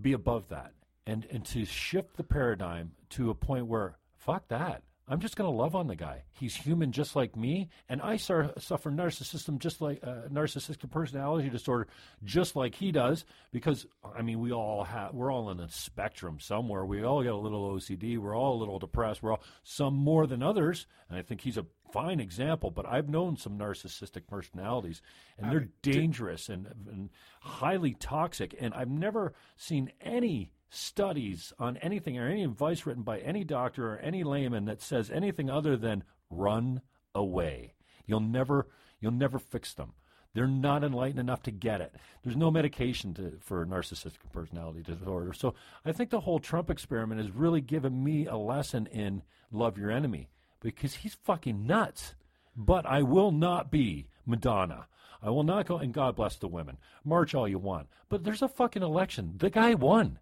[0.00, 0.72] be above that
[1.06, 4.82] and, and to shift the paradigm to a point where, fuck that.
[5.08, 6.24] I'm just going to love on the guy.
[6.32, 11.86] He's human just like me, and I suffer narcissism just like uh, narcissistic personality disorder,
[12.24, 13.24] just like he does.
[13.52, 13.86] Because
[14.16, 16.84] I mean, we all have we're all in a spectrum somewhere.
[16.84, 18.18] We all get a little OCD.
[18.18, 19.22] We're all a little depressed.
[19.22, 22.70] We're all some more than others, and I think he's a fine example.
[22.70, 25.02] But I've known some narcissistic personalities,
[25.38, 27.10] and they're dangerous and, and
[27.40, 28.54] highly toxic.
[28.58, 33.92] And I've never seen any studies on anything or any advice written by any doctor
[33.92, 36.80] or any layman that says anything other than run
[37.14, 37.74] away.
[38.06, 38.68] You'll never
[39.00, 39.92] you'll never fix them.
[40.34, 41.94] They're not enlightened enough to get it.
[42.22, 45.32] There's no medication to, for narcissistic personality disorder.
[45.32, 49.78] So I think the whole Trump experiment has really given me a lesson in love
[49.78, 50.28] your enemy
[50.60, 52.14] because he's fucking nuts.
[52.56, 54.86] But I will not be Madonna.
[55.22, 56.78] I will not go, and God bless the women.
[57.04, 57.88] March all you want.
[58.08, 59.34] But there's a fucking election.
[59.36, 60.18] The guy won.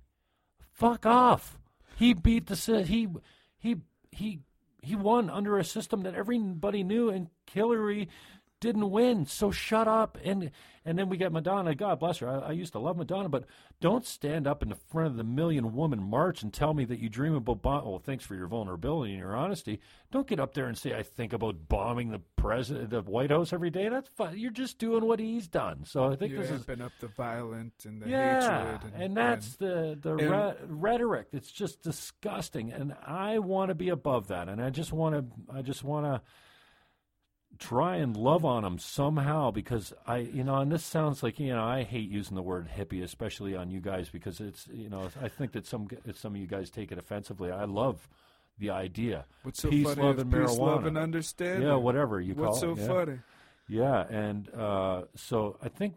[0.73, 1.59] Fuck off.
[1.97, 3.09] He beat the he
[3.59, 3.77] he
[4.11, 4.41] he
[4.83, 8.09] he won under a system that everybody knew, and Hillary
[8.65, 9.27] didn't win.
[9.27, 10.19] So shut up.
[10.25, 10.51] And
[10.87, 11.75] and then we got Madonna.
[11.75, 12.29] God bless her.
[12.29, 13.45] I, I, used to love Madonna, but
[13.81, 16.99] don't stand up in the front of the million woman march and tell me that
[16.99, 17.87] you dream about bomb.
[17.87, 19.81] Well, thanks for your vulnerability and your honesty.
[20.11, 23.53] Don't get up there and say I think about bombing the president, the White House
[23.53, 23.89] every day.
[23.89, 24.37] That's fine.
[24.37, 25.85] You're just doing what he's done.
[25.87, 28.93] So I think You're this is up the violent and the yeah, hatred.
[28.95, 31.29] And, and that's and, the the and, re- rhetoric.
[31.33, 34.49] It's just disgusting, and I want to be above that.
[34.49, 35.55] And I just want to.
[35.55, 36.21] I just want to
[37.59, 41.55] try and love on them somehow because I, you know, and this sounds like, you
[41.55, 45.09] know, I hate using the word hippie, especially on you guys because it's, you know,
[45.21, 47.51] I think that some some of you guys take it offensively.
[47.51, 48.09] I love
[48.59, 49.27] the idea.
[49.43, 50.59] What's so peace, funny love, and peace, marijuana.
[50.59, 51.69] love, and understanding.
[51.69, 52.73] Yeah, whatever you What's call it.
[52.73, 53.05] What's so yeah.
[53.05, 53.19] funny?
[53.69, 55.95] Yeah, and uh, so I think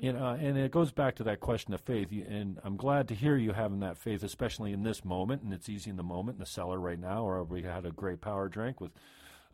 [0.00, 2.10] you know, and it goes back to that question of faith.
[2.12, 5.42] And I'm glad to hear you having that faith, especially in this moment.
[5.42, 7.90] And it's easy in the moment in the cellar right now, or we had a
[7.90, 8.92] great power drink with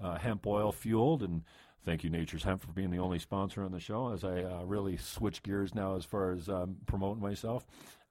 [0.01, 1.23] uh, hemp oil fueled.
[1.23, 1.43] And
[1.85, 4.63] thank you, Nature's Hemp, for being the only sponsor on the show as I uh,
[4.65, 7.67] really switch gears now as far as um, promoting myself.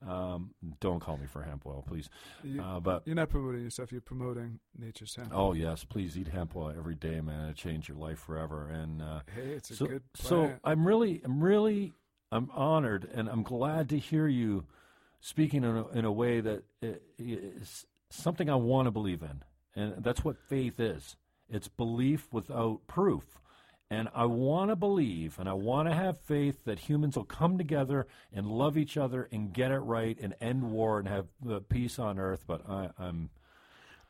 [0.07, 2.09] Um, don't call me for hemp oil, please.
[2.43, 5.31] You, uh, but you're not promoting yourself; you're promoting Nature's Hemp.
[5.33, 7.43] Oh yes, please eat hemp oil every day, man.
[7.43, 8.67] It'll change your life forever.
[8.67, 10.03] And uh, hey, it's a so, good.
[10.15, 11.93] So I'm really, I'm really,
[12.31, 14.65] I'm honored, and I'm glad to hear you
[15.21, 16.63] speaking in a, in a way that
[17.17, 21.15] is something I want to believe in, and that's what faith is.
[21.53, 23.39] It's belief without proof.
[23.89, 27.59] And I want to believe and I want to have faith that humans will come
[27.59, 31.59] together and love each other and get it right and end war and have uh,
[31.69, 32.43] peace on earth.
[32.47, 33.29] But I, am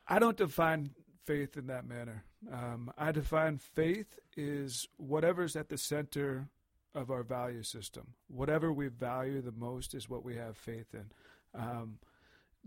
[0.08, 0.92] I don't define
[1.26, 2.24] faith in that manner.
[2.52, 6.48] Um, I define faith is whatever's at the center
[6.96, 8.14] of our value system.
[8.28, 11.12] Whatever we value the most is what we have faith in.
[11.54, 11.98] Um,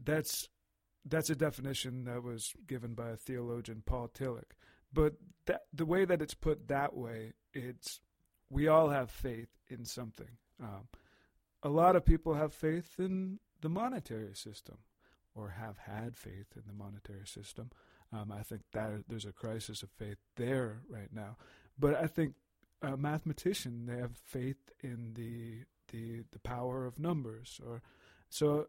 [0.03, 0.49] that's
[1.09, 4.53] that's a definition that was given by a theologian, Paul Tillich.
[4.97, 5.13] But
[5.45, 8.01] that, the way that it's put that way, it's
[8.51, 10.39] we all have faith in something.
[10.61, 10.89] Um,
[11.63, 14.79] a lot of people have faith in the monetary system,
[15.35, 17.71] or have had faith in the monetary system.
[18.11, 21.37] Um, I think that there's a crisis of faith there right now.
[21.79, 22.35] But I think
[22.81, 27.83] a mathematician they have faith in the the the power of numbers, or
[28.31, 28.69] so.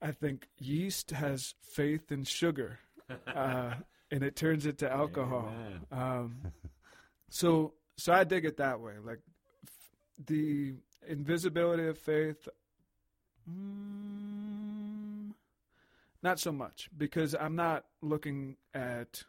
[0.00, 2.78] I think yeast has faith in sugar.
[3.26, 3.72] Uh,
[4.10, 5.52] and it turns it to alcohol.
[5.90, 6.52] Um,
[7.30, 8.94] so so I dig it that way.
[9.02, 9.20] Like
[9.64, 10.74] f- the
[11.06, 12.48] invisibility of faith.
[13.50, 15.32] Mm,
[16.22, 19.24] not so much because I'm not looking at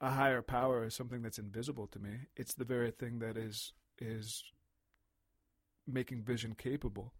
[0.00, 2.10] a higher power as something that's invisible to me.
[2.36, 4.44] It's the very thing that is is
[5.86, 7.12] making vision capable.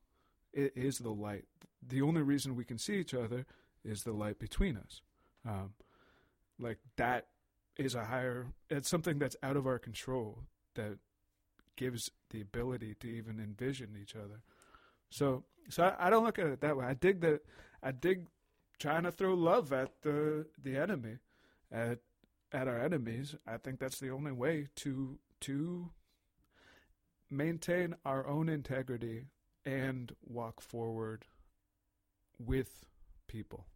[0.53, 1.45] It is the light.
[1.87, 3.47] The only reason we can see each other
[3.85, 5.01] is the light between us.
[5.47, 5.75] Um,
[6.59, 7.27] like that
[7.77, 8.49] is a higher.
[8.71, 10.45] It's something that's out of our control
[10.75, 10.99] that
[11.77, 14.41] gives the ability to even envision each other.
[15.11, 16.87] So, so I, I don't look at it that way.
[16.87, 17.41] I dig that.
[17.83, 18.27] I dig
[18.79, 21.19] trying to throw love at the the enemy,
[21.71, 22.01] at
[22.53, 23.35] at our enemies.
[23.47, 25.91] I think that's the only way to to
[27.31, 29.25] maintain our own integrity
[29.65, 31.25] and walk forward
[32.39, 32.87] with
[33.27, 33.67] people.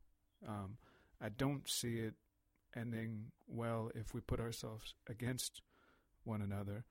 [0.47, 0.79] Um,
[1.21, 2.15] I don't see it
[2.77, 5.63] ending well if we put ourselves against
[6.25, 6.85] one another.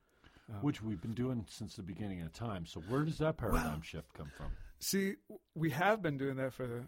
[0.50, 2.66] Um, Which we've been doing since the beginning of time.
[2.66, 4.48] So where does that paradigm well, shift come from?
[4.80, 5.16] See,
[5.54, 6.84] we have been doing that for the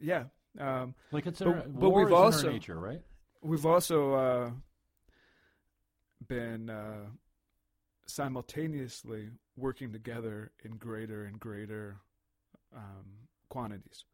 [0.00, 0.24] yeah.
[0.58, 3.00] Um, like it's but, but we've also nature, right?
[3.42, 4.50] We've also uh,
[6.26, 7.06] been uh,
[8.06, 11.96] simultaneously working together in greater and greater
[12.74, 14.04] um, quantities.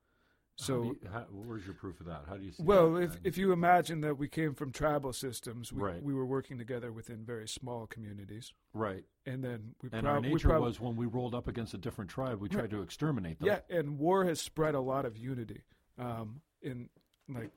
[0.62, 2.22] So, you, how, where's your proof of that?
[2.28, 3.02] How do you see Well, that?
[3.02, 6.02] if if you imagine that we came from tribal systems, we, right.
[6.02, 9.04] we were working together within very small communities, right?
[9.26, 11.78] And then we and prob- our nature prob- was when we rolled up against a
[11.78, 13.48] different tribe, we tried to exterminate them.
[13.48, 15.62] Yeah, and war has spread a lot of unity
[15.98, 16.88] um, in
[17.28, 17.50] like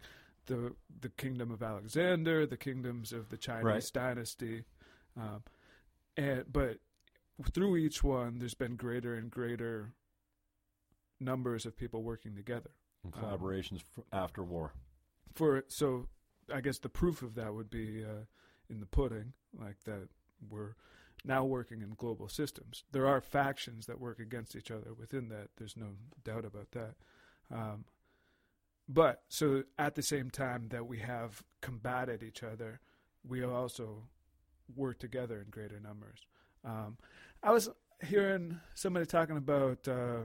[0.48, 3.92] the the kingdom of Alexander, the kingdoms of the Chinese right.
[3.94, 4.64] dynasty,
[5.16, 5.44] um,
[6.18, 6.80] and but
[7.54, 9.94] through each one, there's been greater and greater
[11.20, 12.72] numbers of people working together.
[13.14, 14.74] And collaborations um, after war.
[15.34, 16.08] For so,
[16.54, 18.26] I guess the proof of that would be uh,
[18.70, 20.08] in the pudding, like that
[20.50, 20.76] we're
[21.24, 22.84] now working in global systems.
[22.92, 25.50] There are factions that work against each other within that.
[25.58, 25.88] There's no
[26.24, 26.96] doubt about that.
[27.52, 27.86] Um,
[28.88, 32.80] but so at the same time that we have combated each other,
[33.28, 34.04] we also
[34.76, 36.20] work together in greater numbers.
[36.64, 36.98] Um,
[37.42, 37.70] I was
[38.04, 40.22] hearing somebody talking about uh,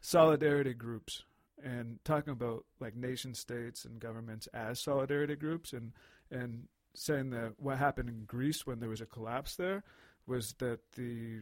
[0.00, 1.24] solidarity groups
[1.64, 5.92] and talking about like nation states and governments as solidarity groups and
[6.30, 9.82] and saying that what happened in Greece when there was a collapse there
[10.26, 11.40] was that the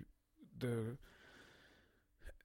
[0.59, 0.97] the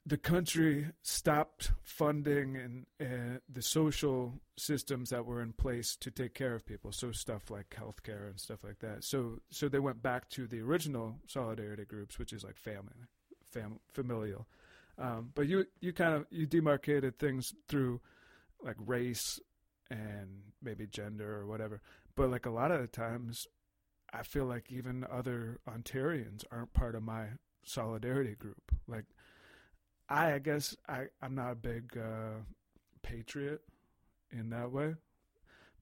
[0.06, 6.34] the country stopped funding and uh, the social systems that were in place to take
[6.34, 9.02] care of people, so stuff like healthcare and stuff like that.
[9.02, 13.08] So, so they went back to the original solidarity groups, which is like family,
[13.50, 14.46] fam- familial.
[14.98, 18.00] Um, but you, you kind of you demarcated things through
[18.62, 19.40] like race
[19.90, 20.28] and
[20.62, 21.80] maybe gender or whatever.
[22.16, 23.46] But like a lot of the times,
[24.12, 27.26] I feel like even other Ontarians aren't part of my
[27.64, 28.72] solidarity group.
[28.86, 29.06] Like
[30.08, 32.42] I, I guess I, I'm not a big uh,
[33.02, 33.62] patriot
[34.30, 34.94] in that way,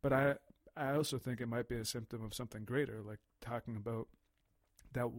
[0.01, 0.37] but I
[0.77, 4.09] I also think it might be a symptom of something greater, like talking about
[4.93, 5.11] that.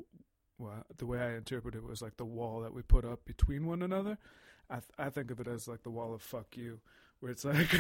[0.64, 3.66] Well, the way I interpret it was like the wall that we put up between
[3.66, 4.18] one another.
[4.70, 6.80] I th- I think of it as like the wall of fuck you,
[7.20, 7.74] where it's like,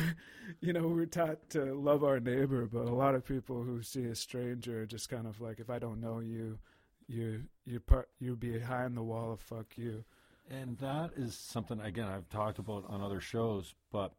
[0.59, 4.05] you know, we're taught to love our neighbor, but a lot of people who see
[4.05, 6.59] a stranger just kind of like, if I don't know you,
[7.07, 10.03] you you part you behind the wall of fuck you.
[10.49, 14.13] And that is something again I've talked about on other shows, but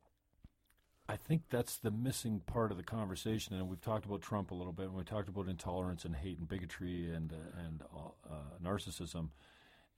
[1.09, 3.55] I think that's the missing part of the conversation.
[3.57, 6.39] And we've talked about Trump a little bit, and we talked about intolerance and hate
[6.39, 9.29] and bigotry and uh, and uh, narcissism,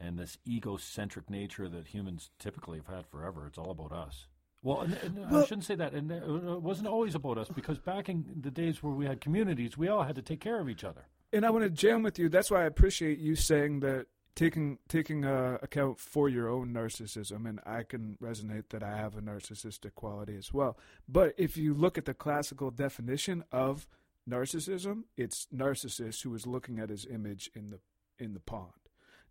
[0.01, 3.47] and this egocentric nature that humans typically have had forever.
[3.47, 4.27] It's all about us.
[4.63, 5.93] Well, and, and well, I shouldn't say that.
[5.93, 9.79] And it wasn't always about us because back in the days where we had communities,
[9.79, 11.07] we all had to take care of each other.
[11.33, 12.29] And I want to jam with you.
[12.29, 17.49] That's why I appreciate you saying that taking taking uh, account for your own narcissism,
[17.49, 20.79] and I can resonate that I have a narcissistic quality as well.
[21.09, 23.89] But if you look at the classical definition of
[24.29, 27.81] narcissism, it's Narcissus who is looking at his image in the
[28.19, 28.71] in the pond.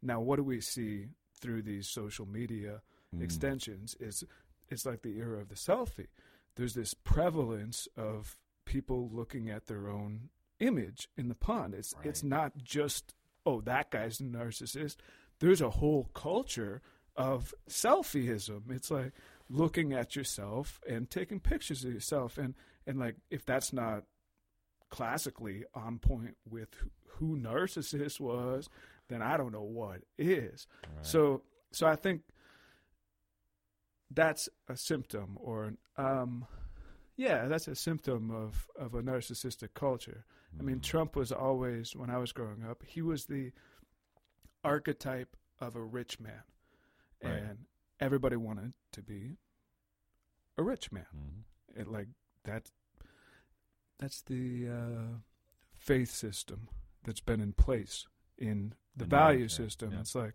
[0.01, 1.07] Now, what do we see
[1.39, 2.81] through these social media
[3.15, 3.23] mm.
[3.23, 3.95] extensions?
[3.99, 4.23] Is
[4.69, 6.07] it's like the era of the selfie.
[6.55, 10.29] There's this prevalence of people looking at their own
[10.59, 11.75] image in the pond.
[11.75, 12.07] It's right.
[12.07, 13.13] it's not just
[13.45, 14.97] oh, that guy's a narcissist.
[15.39, 16.81] There's a whole culture
[17.15, 18.71] of selfieism.
[18.71, 19.13] It's like
[19.49, 22.55] looking at yourself and taking pictures of yourself, and
[22.87, 24.03] and like if that's not
[24.89, 26.69] classically on point with
[27.07, 28.69] who, Narcissus was,
[29.07, 30.67] then I don't know what is.
[30.83, 31.05] Right.
[31.05, 32.21] So so I think
[34.11, 36.45] that's a symptom or um
[37.16, 40.26] yeah, that's a symptom of, of a narcissistic culture.
[40.57, 43.51] I mean, Trump was always, when I was growing up, he was the
[44.63, 46.43] archetype of a rich man.
[47.24, 47.34] Right.
[47.34, 47.57] And
[47.99, 49.38] everybody wanted to be
[50.57, 51.05] a rich man.
[51.16, 51.82] Mm-hmm.
[51.82, 52.07] It like
[52.43, 52.72] that
[53.99, 55.18] that's the uh,
[55.78, 56.70] faith system
[57.03, 58.07] that's been in place
[58.38, 59.91] in the In value America, system.
[59.93, 59.99] yeah.
[59.99, 60.34] It's like,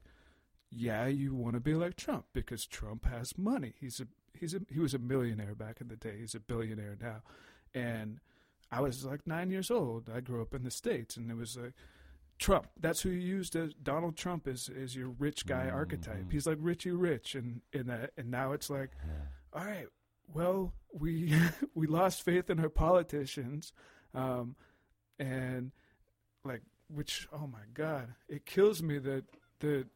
[0.70, 3.74] yeah, you want to be like Trump because Trump has money.
[3.80, 4.06] He's a
[4.38, 6.16] he's a he was a millionaire back in the day.
[6.18, 7.22] He's a billionaire now,
[7.74, 8.18] and
[8.70, 10.08] I was like nine years old.
[10.14, 11.72] I grew up in the states, and it was like
[12.38, 12.68] Trump.
[12.78, 15.74] That's who you used as Donald Trump is is your rich guy Mhm.
[15.74, 16.30] archetype.
[16.32, 18.90] He's like Richie Rich, and in that, and now it's like,
[19.52, 19.88] all right,
[20.32, 21.32] well, we
[21.74, 23.72] we lost faith in our politicians,
[24.14, 24.56] um,
[25.18, 25.72] and
[26.44, 29.24] like which oh my god, it kills me that
[29.60, 29.86] that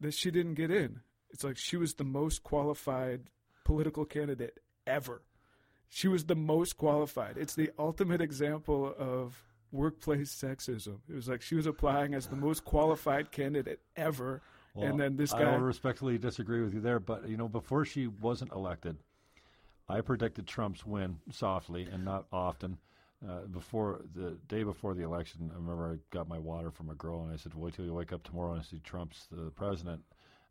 [0.00, 1.00] that she didn't get in.
[1.34, 3.22] It's like she was the most qualified
[3.64, 5.22] political candidate ever.
[5.88, 7.36] She was the most qualified.
[7.36, 10.98] It's the ultimate example of workplace sexism.
[11.08, 14.42] It was like she was applying as the most qualified candidate ever.
[14.76, 17.84] and then this I guy will respectfully disagree with you there, but you know, before
[17.84, 18.96] she wasn't elected,
[19.88, 22.78] I predicted Trump's win softly and not often.
[23.28, 26.94] Uh, before the day before the election, I remember I got my water from a
[26.94, 30.02] girl, and I said, "Wait till you wake up tomorrow and see Trump's the president."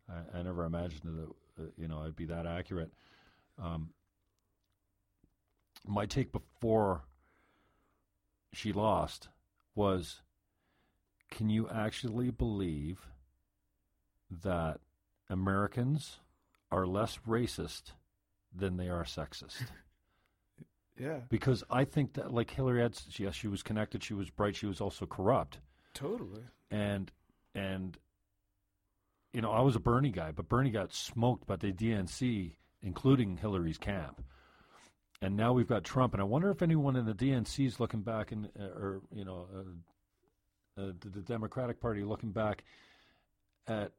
[0.08, 2.92] I, I never imagined that uh, you know I'd be that accurate.
[3.62, 3.90] Um,
[5.86, 7.02] my take before
[8.52, 9.28] she lost
[9.74, 10.22] was,
[11.30, 13.08] "Can you actually believe?"
[14.42, 14.80] that
[15.30, 16.18] Americans
[16.72, 17.92] are less racist
[18.52, 19.62] than they are sexist.
[20.96, 24.54] Yeah, because I think that, like Hillary had, yes, she was connected, she was bright,
[24.54, 25.58] she was also corrupt,
[25.92, 26.42] totally.
[26.70, 27.10] and
[27.52, 27.98] and
[29.34, 33.36] you know I was a Bernie guy, but Bernie got smoked by the DNC, including
[33.36, 34.22] Hillary's camp.
[35.20, 38.02] And now we've got Trump, and I wonder if anyone in the DNC is looking
[38.02, 42.64] back, and uh, or you know, uh, uh, the, the Democratic Party looking back
[43.66, 43.92] at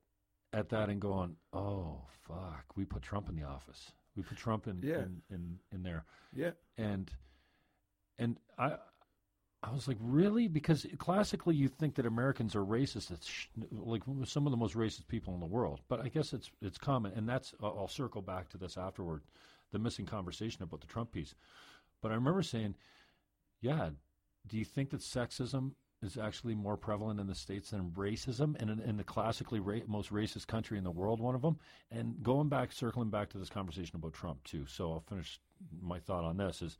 [0.53, 3.91] at that and going, "Oh fuck, we put Trump in the office.
[4.15, 4.99] We put Trump in Yeah.
[4.99, 7.09] in, in, in there." Yeah, And
[8.19, 8.77] and I
[9.65, 13.11] I was like, "Really?" Because classically you think that Americans are racist.
[13.11, 15.81] It's sh- like some of the most racist people in the world.
[15.87, 19.21] But I guess it's it's common and that's I'll I'll circle back to this afterward,
[19.71, 21.33] the missing conversation about the Trump piece.
[22.01, 22.75] But I remember saying,
[23.61, 23.89] "Yeah,
[24.47, 28.69] do you think that sexism is actually more prevalent in the states than racism, and
[28.69, 31.57] in, in the classically ra- most racist country in the world, one of them.
[31.91, 34.65] And going back, circling back to this conversation about Trump too.
[34.67, 35.39] So I'll finish
[35.81, 36.61] my thought on this.
[36.61, 36.77] Is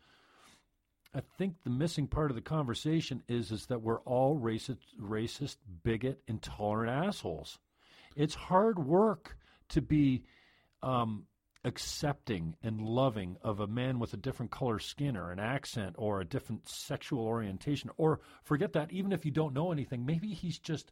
[1.16, 5.56] I think the missing part of the conversation is is that we're all racist, racist,
[5.84, 7.58] bigot, intolerant assholes.
[8.18, 9.38] It's hard work
[9.70, 10.24] to be
[10.84, 11.26] um,
[11.64, 16.20] accepting and loving of a man with a different color skin or an accent or
[16.20, 17.90] a different sexual orientation.
[17.96, 20.92] Or forget that, even if you don't know anything, maybe he's just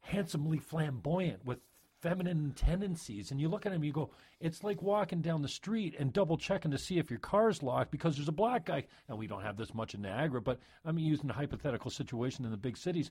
[0.00, 1.60] handsomely flamboyant with
[2.00, 3.30] feminine tendencies.
[3.30, 6.36] And you look at him, you go, it's like walking down the street and double
[6.38, 8.84] checking to see if your car's locked because there's a black guy.
[9.08, 12.50] And we don't have this much in Niagara, but I'm using a hypothetical situation in
[12.50, 13.10] the big cities.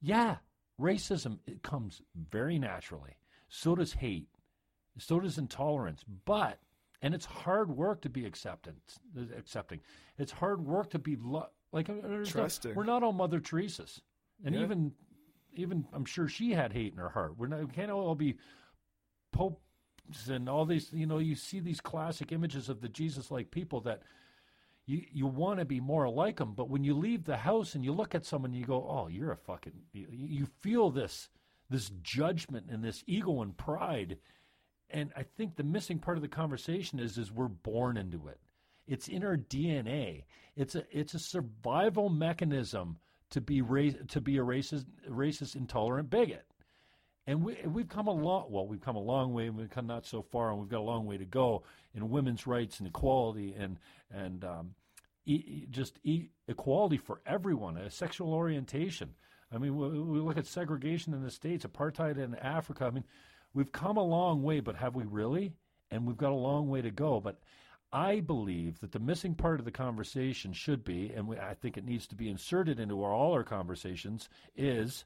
[0.00, 0.36] Yeah,
[0.80, 3.16] racism it comes very naturally.
[3.48, 4.28] So does hate.
[4.98, 6.04] So does intolerance.
[6.24, 6.58] But
[7.02, 8.98] and it's hard work to be acceptance,
[9.36, 9.80] accepting.
[10.18, 12.74] It's hard work to be lo- like uh, uh, uh, Trusting.
[12.74, 14.00] we're not all Mother Teresa's,
[14.44, 14.62] and Yeah.
[14.62, 14.92] even
[15.56, 17.36] even I'm sure she had hate in her heart.
[17.36, 18.36] We're not we can't all be
[19.32, 19.58] popes
[20.28, 20.92] and all these.
[20.92, 24.02] You know, you see these classic images of the Jesus-like people that
[24.86, 27.84] you you want to be more like them, but when you leave the house and
[27.84, 31.28] you look at someone, you go, "Oh, you're a fucking." You, you feel this
[31.68, 34.18] this judgment and this ego and pride,
[34.90, 38.40] and I think the missing part of the conversation is is we're born into it.
[38.86, 40.24] It's in our DNA.
[40.54, 42.98] It's a it's a survival mechanism
[43.30, 46.46] to be ra- to be a racist racist intolerant bigot.
[47.26, 49.86] And we we've come a long well we've come a long way and we've come
[49.86, 52.88] not so far and we've got a long way to go in women's rights and
[52.88, 53.78] equality and
[54.10, 54.74] and um,
[55.26, 59.14] e- just e- equality for everyone, a sexual orientation.
[59.52, 62.86] I mean, we, we look at segregation in the states, apartheid in Africa.
[62.86, 63.04] I mean,
[63.54, 65.52] we've come a long way, but have we really?
[65.90, 67.20] And we've got a long way to go.
[67.20, 67.40] But
[67.92, 71.84] I believe that the missing part of the conversation should be, and I think it
[71.84, 75.04] needs to be inserted into our, all our conversations, is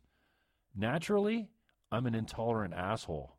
[0.75, 1.51] naturally,
[1.93, 3.37] I'm an intolerant asshole.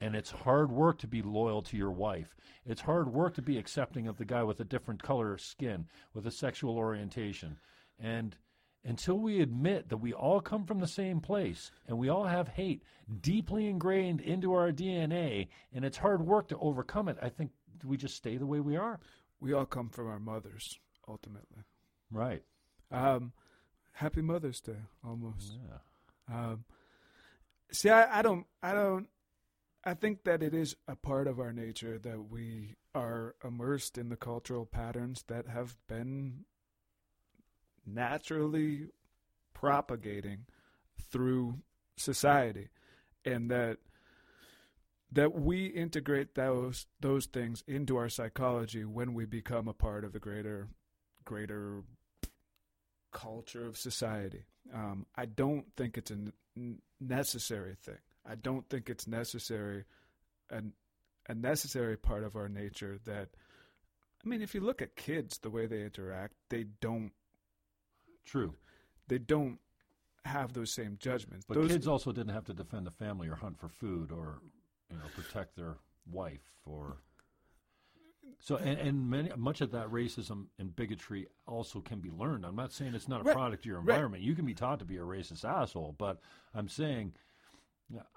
[0.00, 2.34] And it's hard work to be loyal to your wife.
[2.64, 5.86] It's hard work to be accepting of the guy with a different color of skin,
[6.14, 7.58] with a sexual orientation.
[7.98, 8.36] And
[8.82, 12.48] until we admit that we all come from the same place and we all have
[12.48, 12.82] hate
[13.20, 17.50] deeply ingrained into our DNA, and it's hard work to overcome it, I think
[17.84, 19.00] we just stay the way we are.
[19.40, 20.78] We all come from our mothers,
[21.08, 21.64] ultimately.
[22.10, 22.42] Right.
[22.90, 23.32] Um,
[23.92, 25.56] happy Mother's Day, almost.
[25.68, 26.34] Yeah.
[26.34, 26.64] Um,
[27.72, 29.08] see, I, I don't, I don't,
[29.84, 34.08] I think that it is a part of our nature that we are immersed in
[34.08, 36.44] the cultural patterns that have been
[37.86, 38.88] naturally
[39.54, 40.46] propagating
[41.10, 41.58] through
[41.96, 42.68] society
[43.24, 43.78] and that
[45.12, 50.12] that we integrate those those things into our psychology when we become a part of
[50.12, 50.68] the greater
[51.24, 51.82] greater
[53.12, 54.44] culture of society.
[54.72, 56.18] Um, I don't think it's a
[56.56, 57.98] n- necessary thing.
[58.28, 59.84] I don't think it's necessary
[60.50, 60.62] a,
[61.28, 63.30] a necessary part of our nature that
[64.24, 67.12] I mean if you look at kids the way they interact, they don't
[68.24, 68.54] True.
[69.08, 69.58] They don't
[70.24, 71.44] have those same judgments.
[71.48, 74.40] But those, kids also didn't have to defend the family or hunt for food or
[74.90, 75.76] you know protect their
[76.10, 76.96] wife or
[78.38, 82.44] so and, and many much of that racism and bigotry also can be learned.
[82.46, 83.94] I'm not saying it's not a Right, product of your right.
[83.94, 84.22] environment.
[84.22, 86.20] You can be taught to be a racist asshole, but
[86.54, 87.12] I'm saying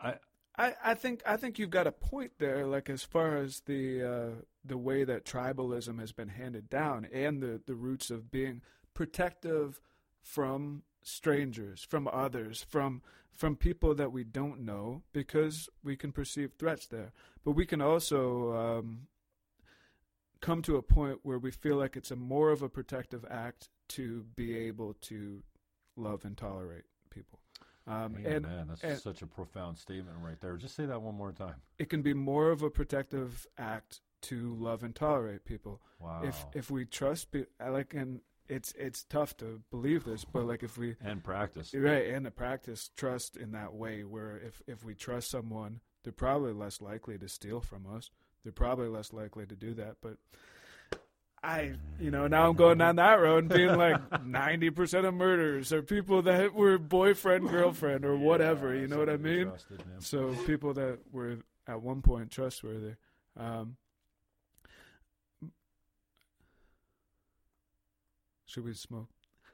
[0.01, 0.15] I
[0.55, 2.65] I, I think I think you've got a point there.
[2.67, 4.29] Like as far as the uh,
[4.63, 8.61] the way that tribalism has been handed down, and the the roots of being
[8.93, 9.81] protective
[10.21, 13.01] from strangers, from others, from
[13.31, 17.11] from people that we don't know, because we can perceive threats there.
[17.43, 19.07] But we can also um,
[20.39, 23.69] come to a point where we feel like it's a more of a protective act
[23.89, 25.41] to be able to
[25.95, 27.39] love and tolerate people.
[27.87, 30.55] Um, man, and man, that's and- such a profound statement right there.
[30.55, 31.55] Just say that one more time.
[31.79, 35.81] it can be more of a protective act to love and tolerate people.
[35.99, 36.21] Wow.
[36.23, 37.27] If if we trust,
[37.59, 41.73] like, and it's it's tough to believe this, but like if we and practice.
[41.73, 46.13] right and to practice trust in that way, where if if we trust someone, they're
[46.13, 48.09] probably less likely to steal from us.
[48.43, 50.17] They're probably less likely to do that, but.
[51.45, 55.73] I, you know, now I'm going down that road and being like 90% of murders
[55.73, 58.73] are people that were boyfriend, girlfriend, or whatever.
[58.73, 59.51] You know what I mean?
[59.99, 62.93] So people that were at one point trustworthy.
[63.37, 63.75] Um,
[68.53, 69.07] should we smoke?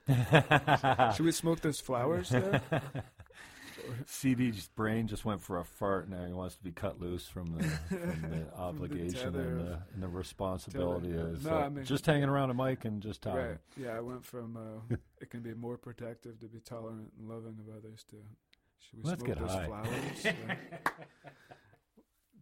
[1.16, 2.34] Should we smoke those flowers?
[4.08, 6.10] CD's brain just went for a fart.
[6.10, 9.80] Now he wants to be cut loose from the, from the obligation tether and, the,
[9.94, 13.22] and the responsibility is No, uh, I mean- just hanging around a mic and just
[13.22, 13.40] talking.
[13.42, 13.58] right.
[13.78, 17.58] Yeah, I went from uh, it can be more protective to be tolerant and loving
[17.60, 18.16] of others to
[18.80, 19.66] should we Let's smoke those high.
[19.68, 20.36] flowers?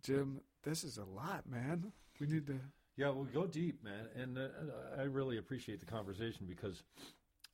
[0.03, 1.91] Jim, this is a lot, man.
[2.19, 2.59] We need to.
[2.97, 4.47] Yeah, well, go deep, man, and uh,
[4.97, 6.81] I really appreciate the conversation because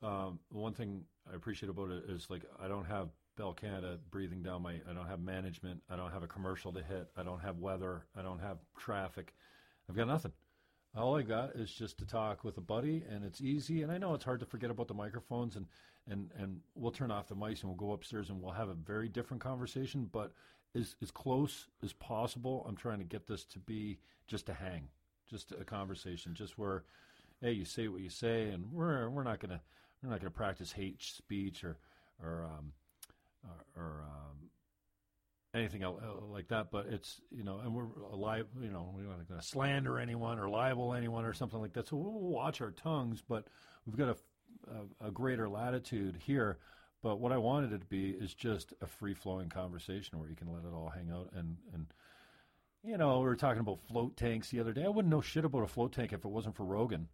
[0.02, 4.42] um, one thing I appreciate about it is like I don't have Bell Canada breathing
[4.42, 4.76] down my.
[4.90, 5.82] I don't have management.
[5.90, 7.10] I don't have a commercial to hit.
[7.18, 8.06] I don't have weather.
[8.16, 9.34] I don't have traffic.
[9.90, 10.32] I've got nothing.
[10.96, 13.82] All I got is just to talk with a buddy, and it's easy.
[13.82, 15.66] And I know it's hard to forget about the microphones, and
[16.08, 18.76] and and we'll turn off the mics and we'll go upstairs and we'll have a
[18.76, 20.10] very different conversation.
[20.12, 20.32] But
[20.76, 24.88] as as close as possible, I'm trying to get this to be just a hang,
[25.34, 26.84] just a conversation, just where,
[27.42, 29.60] hey, you say what you say, and we're we're not gonna
[30.02, 31.78] we're not gonna practice hate speech or
[32.22, 32.72] or um,
[33.44, 34.50] or, or um,
[35.56, 35.84] anything
[36.30, 36.70] like that.
[36.72, 38.46] But it's you know, and we're alive.
[38.62, 41.88] You know, we're not to slander anyone or libel anyone or something like that.
[41.88, 43.48] So we'll watch our tongues, but
[43.88, 46.60] we've got a, a, a greater latitude here.
[47.02, 50.36] But what I wanted it to be is just a free flowing conversation where you
[50.36, 51.88] can let it all hang out and and.
[52.84, 54.84] You know, we were talking about float tanks the other day.
[54.84, 57.08] I wouldn't know shit about a float tank if it wasn't for Rogan.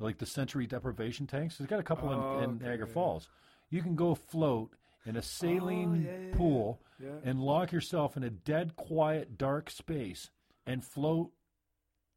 [0.00, 1.56] Like the sensory deprivation tanks.
[1.56, 2.92] There's got a couple Oh, in, in oh, okay, Niagara yeah.
[2.94, 3.28] Falls.
[3.70, 4.72] You can go float
[5.06, 7.10] in a oh, saline Oh, yeah, pool Yeah.
[7.22, 10.30] and lock yourself in a dead, quiet, dark space
[10.66, 11.30] and float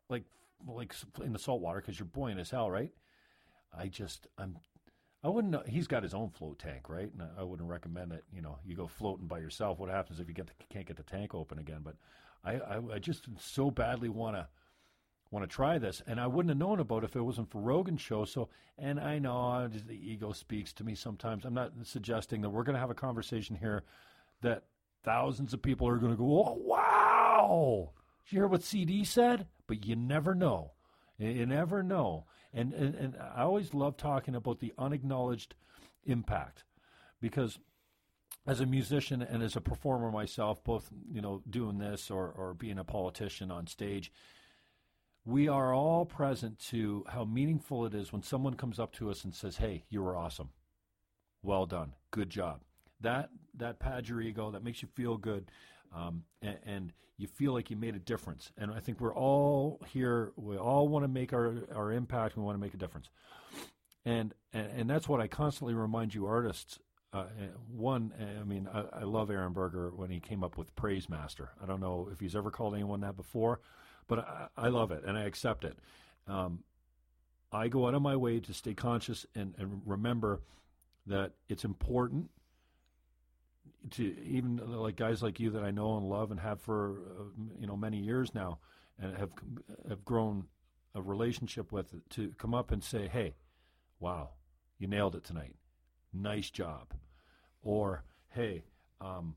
[0.09, 0.23] like
[0.67, 2.91] like in the salt water because you're buoyant as hell, right?
[3.77, 4.57] I just I'm
[5.23, 5.63] I wouldn't know.
[5.67, 7.11] He's got his own float tank, right?
[7.11, 8.23] And I, I wouldn't recommend that.
[8.33, 9.77] You know, you go floating by yourself.
[9.77, 11.81] What happens if you get the, can't get the tank open again?
[11.83, 11.95] But
[12.43, 14.47] I I, I just so badly want to
[15.31, 17.61] want to try this, and I wouldn't have known about it if it wasn't for
[17.61, 18.25] Rogan's show.
[18.25, 21.45] So, and I know the ego speaks to me sometimes.
[21.45, 23.83] I'm not suggesting that we're going to have a conversation here
[24.41, 24.63] that
[25.03, 27.91] thousands of people are going to go, "Oh, wow!"
[28.25, 29.47] Did you hear what CD said?
[29.67, 30.71] But you never know.
[31.17, 32.25] You never know.
[32.53, 35.55] And, and and I always love talking about the unacknowledged
[36.05, 36.63] impact
[37.19, 37.59] because
[38.47, 42.53] as a musician and as a performer myself, both you know doing this or or
[42.53, 44.11] being a politician on stage,
[45.25, 49.25] we are all present to how meaningful it is when someone comes up to us
[49.25, 50.49] and says, "Hey, you were awesome.
[51.43, 51.93] Well done.
[52.11, 52.61] Good job."
[53.01, 54.49] That that pads your ego.
[54.51, 55.51] That makes you feel good,
[55.93, 58.51] um, and, and you feel like you made a difference.
[58.57, 60.31] And I think we're all here.
[60.37, 62.37] We all want to make our our impact.
[62.37, 63.09] We want to make a difference,
[64.05, 66.79] and and, and that's what I constantly remind you artists.
[67.13, 67.25] Uh,
[67.71, 71.49] one, I mean, I, I love Aaron Berger when he came up with Praise Master.
[71.61, 73.61] I don't know if he's ever called anyone that before,
[74.07, 75.77] but I, I love it and I accept it.
[76.27, 76.63] Um,
[77.51, 80.41] I go out of my way to stay conscious and, and remember
[81.05, 82.29] that it's important
[83.91, 87.23] to even like guys like you that I know and love and have for uh,
[87.59, 88.59] you know many years now
[88.99, 89.29] and have
[89.87, 90.45] have grown
[90.93, 93.35] a relationship with to come up and say, "Hey,
[93.99, 94.31] wow,
[94.77, 95.55] you nailed it tonight.
[96.21, 96.93] Nice job."
[97.61, 98.65] Or, "Hey,
[99.01, 99.35] um,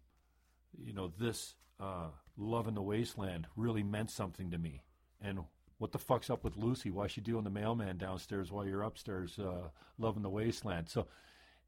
[0.78, 4.82] you know this uh, love in the wasteland really meant something to me."
[5.20, 5.40] And
[5.78, 6.90] what the fuck's up with Lucy?
[6.90, 10.88] Why is she doing the mailman downstairs while you're upstairs uh, loving the wasteland?
[10.90, 11.06] So,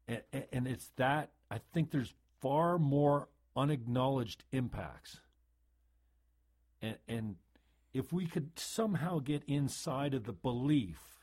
[0.07, 0.21] and,
[0.51, 5.19] and it's that I think there's far more unacknowledged impacts.
[6.81, 7.35] And, and
[7.93, 11.22] if we could somehow get inside of the belief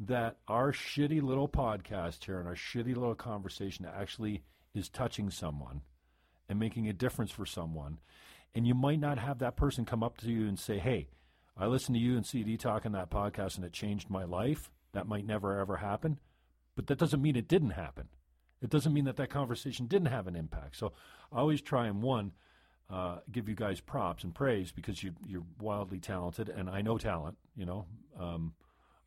[0.00, 4.42] that our shitty little podcast here and our shitty little conversation actually
[4.74, 5.82] is touching someone
[6.48, 7.98] and making a difference for someone,
[8.54, 11.08] and you might not have that person come up to you and say, Hey,
[11.56, 14.70] I listened to you and CD talk on that podcast and it changed my life.
[14.92, 16.18] That might never ever happen.
[16.74, 18.08] But that doesn't mean it didn't happen.
[18.62, 20.76] It doesn't mean that that conversation didn't have an impact.
[20.76, 20.92] So
[21.32, 22.32] I always try and one,
[22.88, 26.98] uh, give you guys props and praise because you, you're wildly talented, and I know
[26.98, 27.38] talent.
[27.56, 27.86] You know,
[28.18, 28.54] um,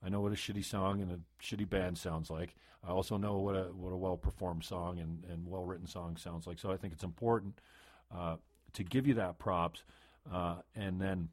[0.05, 2.55] I know what a shitty song and a shitty band sounds like.
[2.85, 6.17] I also know what a what a well performed song and, and well written song
[6.17, 6.59] sounds like.
[6.59, 7.59] So I think it's important
[8.13, 8.35] uh,
[8.73, 9.84] to give you that props,
[10.31, 11.30] uh, and then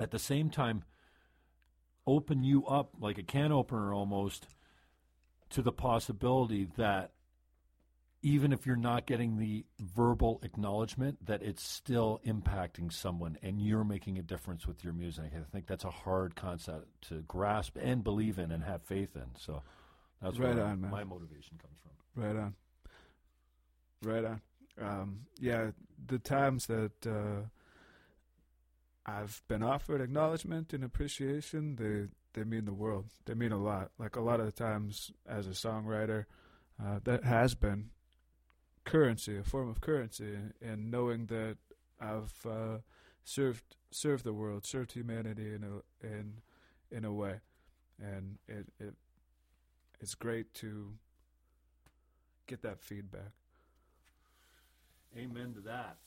[0.00, 0.84] at the same time
[2.06, 4.46] open you up like a can opener almost
[5.50, 7.12] to the possibility that
[8.20, 13.84] even if you're not getting the verbal acknowledgement that it's still impacting someone and you're
[13.84, 18.02] making a difference with your music i think that's a hard concept to grasp and
[18.02, 19.62] believe in and have faith in so
[20.20, 21.88] that's right where on, my motivation comes from
[22.18, 22.54] Right on.
[24.02, 24.40] Right on.
[24.80, 25.70] Um, yeah,
[26.06, 27.46] the times that uh,
[29.06, 33.06] I've been offered acknowledgement and appreciation, they they mean the world.
[33.24, 33.92] They mean a lot.
[33.98, 36.24] Like a lot of the times, as a songwriter,
[36.84, 37.90] uh, that has been
[38.88, 41.58] currency, a form of currency, and knowing that
[42.00, 42.78] I've uh,
[43.24, 46.40] served served the world, served humanity in a in
[46.90, 47.40] in a way,
[48.02, 48.94] and it it
[50.00, 50.94] it's great to
[52.46, 53.32] get that feedback.
[55.16, 55.98] amen to that.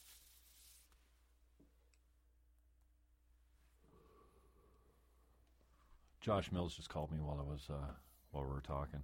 [6.20, 7.94] Josh mills just called me while i was uh,
[8.32, 9.04] while we were talking.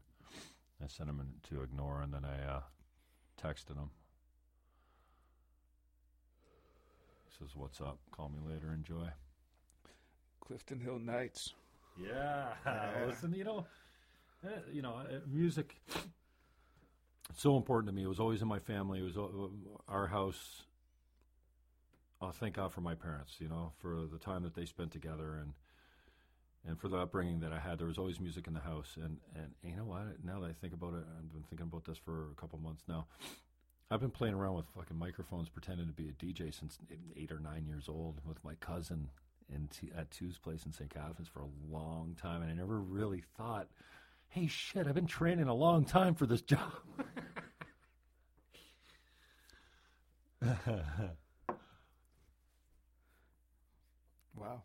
[0.84, 2.62] I sent him to ignore and then i uh,
[3.42, 3.90] texted him
[7.26, 9.08] he says what's up call me later enjoy
[10.40, 11.54] Clifton Hill Nights.
[12.02, 13.06] Yeah, Yeah.
[13.06, 13.66] listen, you know,
[14.46, 15.76] eh, you know, eh, music.
[17.30, 18.04] It's so important to me.
[18.04, 19.00] It was always in my family.
[19.00, 19.28] It was uh,
[19.90, 20.64] our house.
[22.22, 23.36] Oh, thank God for my parents.
[23.40, 25.52] You know, for the time that they spent together and
[26.68, 27.80] and for the upbringing that I had.
[27.80, 28.98] There was always music in the house.
[29.02, 30.24] And and you know what?
[30.24, 32.84] Now that I think about it, I've been thinking about this for a couple months
[32.88, 33.08] now.
[33.90, 36.78] I've been playing around with fucking microphones, pretending to be a DJ since
[37.16, 39.10] eight or nine years old with my cousin
[39.54, 40.90] in T- at Two's place in St.
[40.90, 43.70] Catharines for a long time, and I never really thought,
[44.28, 46.74] "Hey, shit, I've been training a long time for this job."
[54.36, 54.62] Wow.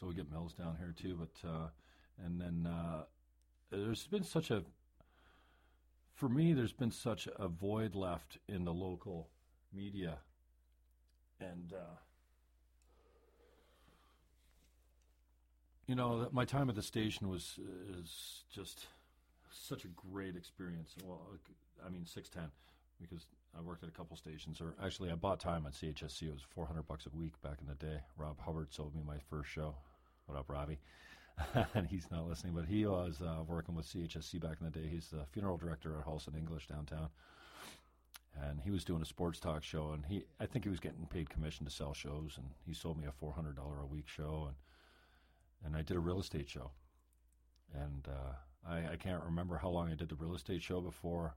[0.00, 1.68] So we get Mills down here too, but uh,
[2.24, 3.02] and then uh,
[3.70, 4.62] there's been such a
[6.14, 9.28] for me, there's been such a void left in the local
[9.74, 10.18] media,
[11.38, 11.96] and uh,
[15.86, 17.58] you know, my time at the station was
[17.98, 18.86] is just
[19.50, 20.94] such a great experience.
[21.04, 21.20] Well,
[21.84, 22.50] I mean, six ten
[23.00, 23.26] because
[23.58, 26.22] I worked at a couple stations, or actually, I bought time on CHSC.
[26.22, 28.00] It was four hundred bucks a week back in the day.
[28.16, 29.74] Rob Hubbard sold me my first show.
[30.30, 30.78] What up, Robbie?
[31.74, 34.86] and he's not listening, but he was uh, working with CHSC back in the day.
[34.88, 37.08] He's the funeral director at Hulse & English downtown,
[38.40, 39.90] and he was doing a sports talk show.
[39.90, 43.00] And he, I think he was getting paid commission to sell shows, and he sold
[43.00, 44.56] me a four hundred dollar a week show, and
[45.66, 46.70] and I did a real estate show,
[47.74, 51.34] and uh, I, I can't remember how long I did the real estate show before.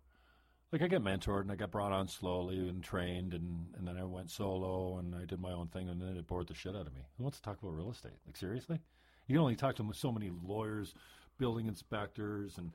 [0.74, 3.96] Like I got mentored and I got brought on slowly and trained, and, and then
[3.96, 6.76] I went solo and I did my own thing, and then it bored the shit
[6.76, 7.02] out of me.
[7.16, 8.18] Who wants to talk about real estate?
[8.26, 8.80] Like seriously?
[9.28, 10.96] You can only talk to so many lawyers,
[11.38, 12.72] building inspectors, and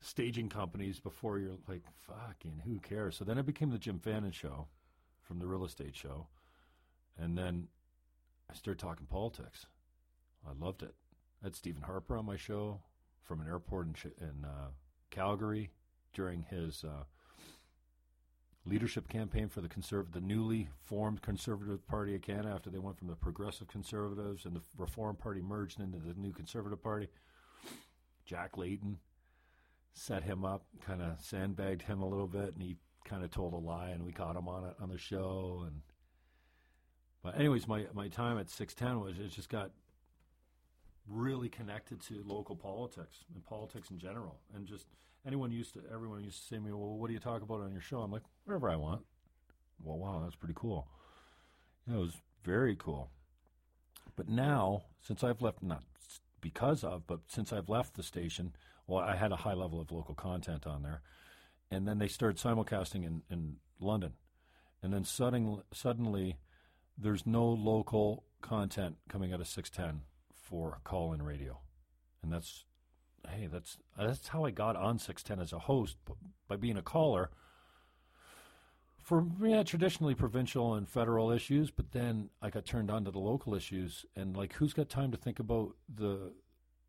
[0.00, 3.18] staging companies before you're like, fucking, who cares?
[3.18, 4.68] So then it became the Jim Fannin show
[5.20, 6.28] from the real estate show.
[7.18, 7.68] And then
[8.50, 9.66] I started talking politics.
[10.48, 10.94] I loved it.
[11.42, 12.80] I had Stephen Harper on my show
[13.24, 14.68] from an airport in, in uh,
[15.10, 15.68] Calgary
[16.14, 17.04] during his uh,
[18.66, 22.98] leadership campaign for the conserv- the newly formed Conservative Party of Canada after they went
[22.98, 27.08] from the Progressive Conservatives and the Reform Party merged into the new Conservative Party.
[28.24, 28.98] Jack Layton
[29.92, 33.54] set him up, kind of sandbagged him a little bit, and he kind of told
[33.54, 35.62] a lie, and we caught him on it on the show.
[35.66, 35.82] And
[37.22, 39.70] but anyways, my my time at six ten was it just got
[41.08, 44.86] really connected to local politics and politics in general, and just
[45.26, 47.60] anyone used to everyone used to say to me, "Well, what do you talk about
[47.60, 49.04] on your show?" I'm like, "Whatever I want."
[49.82, 50.88] Well, wow, that's pretty cool.
[51.86, 53.10] You know, it was very cool.
[54.16, 55.84] But now, since I've left, not
[56.40, 58.54] because of, but since I've left the station,
[58.86, 61.02] well, I had a high level of local content on there,
[61.70, 64.14] and then they started simulcasting in, in London,
[64.82, 66.38] and then suddenly, suddenly,
[66.96, 70.02] there's no local content coming out of 610
[70.48, 71.58] for call-in radio,
[72.22, 72.64] and that's
[73.28, 75.96] hey, that's that's how I got on 610 as a host
[76.48, 77.30] by being a caller
[79.06, 83.20] for yeah, traditionally provincial and federal issues, but then I got turned on to the
[83.20, 86.32] local issues and like who's got time to think about the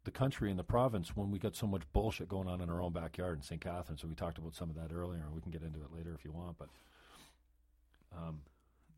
[0.03, 2.81] the country and the province when we got so much bullshit going on in our
[2.81, 3.61] own backyard in St.
[3.61, 4.01] Catharines.
[4.01, 6.15] So we talked about some of that earlier, and we can get into it later
[6.17, 6.57] if you want.
[6.57, 6.69] But
[8.17, 8.39] um,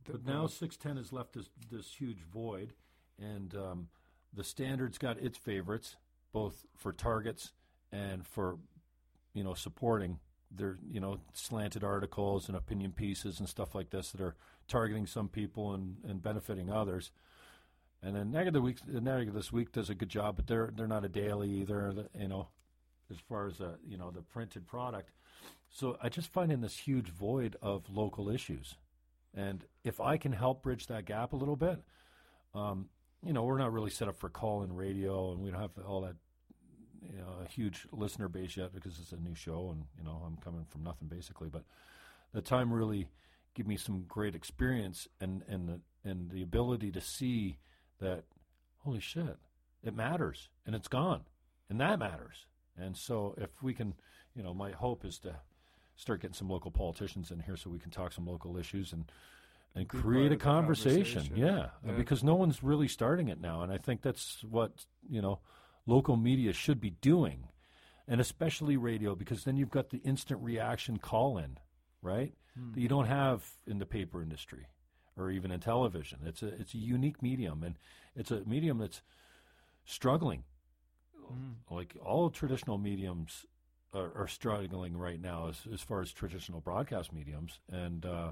[0.06, 2.72] but now 610 has left this this huge void,
[3.19, 3.88] and um,
[4.34, 5.96] the standards got its favorites
[6.32, 7.54] both for targets
[7.92, 8.58] and for
[9.34, 10.20] you know supporting
[10.52, 14.36] their you know slanted articles and opinion pieces and stuff like this that are
[14.68, 17.12] targeting some people and, and benefiting others.
[18.02, 21.06] And then negative week, Niagara This Week does a good job, but they're they're not
[21.06, 21.94] a daily either.
[22.18, 22.48] You know,
[23.12, 25.12] as far as uh, you know the printed product.
[25.70, 28.76] So I just find in this huge void of local issues,
[29.36, 31.84] and if I can help bridge that gap a little bit,
[32.56, 32.90] um,
[33.26, 35.72] you know, we're not really set up for call in radio, and we don't have
[35.86, 36.16] all that,
[37.02, 40.22] you know, a huge listener base yet because it's a new show, and you know,
[40.26, 41.50] I'm coming from nothing basically.
[41.50, 41.64] But
[42.34, 43.10] the time really
[43.56, 47.58] gave me some great experience and and the and the ability to see
[48.00, 48.24] that,
[48.80, 49.38] holy shit,
[49.84, 51.24] it matters, and it's gone,
[51.70, 52.46] and that matters.
[52.78, 53.96] And so, if we can,
[54.34, 55.36] you know, my hope is to
[55.98, 59.12] start getting some local politicians in here so we can talk some local issues and
[59.76, 61.22] and create a part of the conversation.
[61.22, 61.38] conversation.
[61.38, 61.98] Yeah, Yeah.
[61.98, 65.40] because no one's really starting it now, and I think that's what you know
[65.86, 67.48] local media should be doing,
[68.08, 71.58] and especially radio, because then you've got the instant reaction call in,
[72.02, 72.34] right?
[72.74, 74.68] That you don't have in the paper industry
[75.16, 76.20] or even in television.
[76.26, 77.78] It's a it's a unique medium, and
[78.16, 79.02] it's a medium that's
[79.86, 80.44] struggling.
[81.70, 83.46] Like all traditional mediums
[83.94, 88.32] are, are struggling right now as, as far as traditional broadcast mediums, and uh,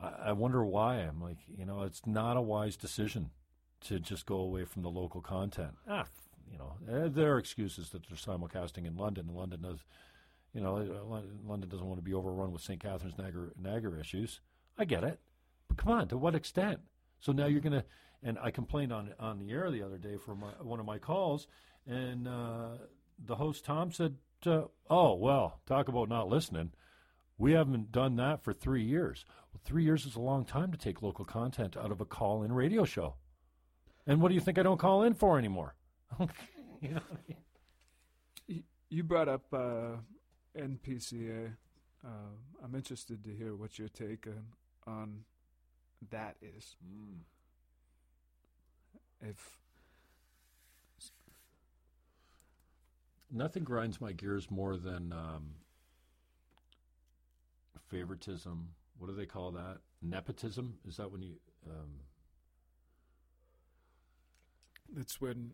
[0.00, 0.96] I, I wonder why.
[0.96, 3.30] I'm like, you know, it's not a wise decision
[3.82, 5.74] to just go away from the local content.
[5.88, 6.06] Ah,
[6.50, 9.80] you know, eh, there are excuses that they're simulcasting in London, and London does,
[10.52, 12.80] you know, Lon- London doesn't want to be overrun with St.
[12.80, 14.40] Catharines Niagara, Niagara issues.
[14.78, 15.20] I get it,
[15.68, 16.80] but come on, to what extent?
[17.20, 17.84] So now you're gonna,
[18.22, 20.98] and I complained on on the air the other day for my, one of my
[20.98, 21.46] calls,
[21.86, 22.76] and uh,
[23.24, 26.72] the host Tom said, uh, "Oh well, talk about not listening."
[27.38, 29.26] We haven't done that for three years.
[29.56, 32.42] Well, three years is a long time to take local content out of a call
[32.42, 33.14] in radio show.
[34.06, 35.74] And what do you think I don't call in for anymore?
[36.82, 37.00] you know,
[38.46, 39.96] Y- You brought up uh,
[40.58, 41.52] NPCA.
[42.04, 42.08] Uh,
[42.62, 44.44] I'm interested to hear what your take on,
[44.86, 45.24] on
[46.10, 46.76] that is.
[49.22, 49.58] If
[53.32, 55.54] Nothing grinds my gears more than um,
[57.88, 58.68] favoritism.
[58.98, 59.78] What do they call that?
[60.02, 60.78] Nepotism?
[60.86, 61.34] Is that when you.
[61.68, 61.90] Um,
[64.96, 65.52] it's when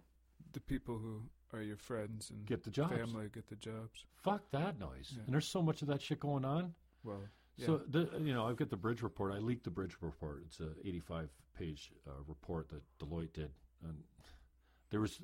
[0.53, 1.23] the people who
[1.57, 2.95] are your friends and Get the jobs.
[2.95, 4.05] family get the jobs.
[4.23, 5.13] fuck that noise.
[5.15, 5.23] Yeah.
[5.25, 6.75] And there's so much of that shit going on.
[7.05, 7.23] Well,
[7.57, 7.67] yeah.
[7.67, 9.33] So the, you know, I've got the bridge report.
[9.35, 10.43] I leaked the bridge report.
[10.47, 11.29] It's a 85
[11.59, 13.51] page uh, report that Deloitte did,
[13.85, 13.95] and
[14.91, 15.21] there was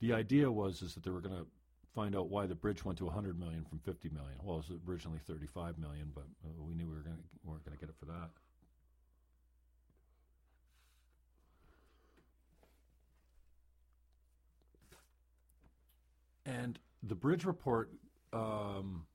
[0.00, 1.46] the idea was is that they were going to
[1.94, 4.38] find out why the bridge went to 100 million from 50 million.
[4.42, 7.76] Well, it was originally 35 million, but uh, we knew we were going weren't going
[7.76, 8.30] to get it for that.
[16.46, 17.90] And the bridge report
[18.32, 19.06] um,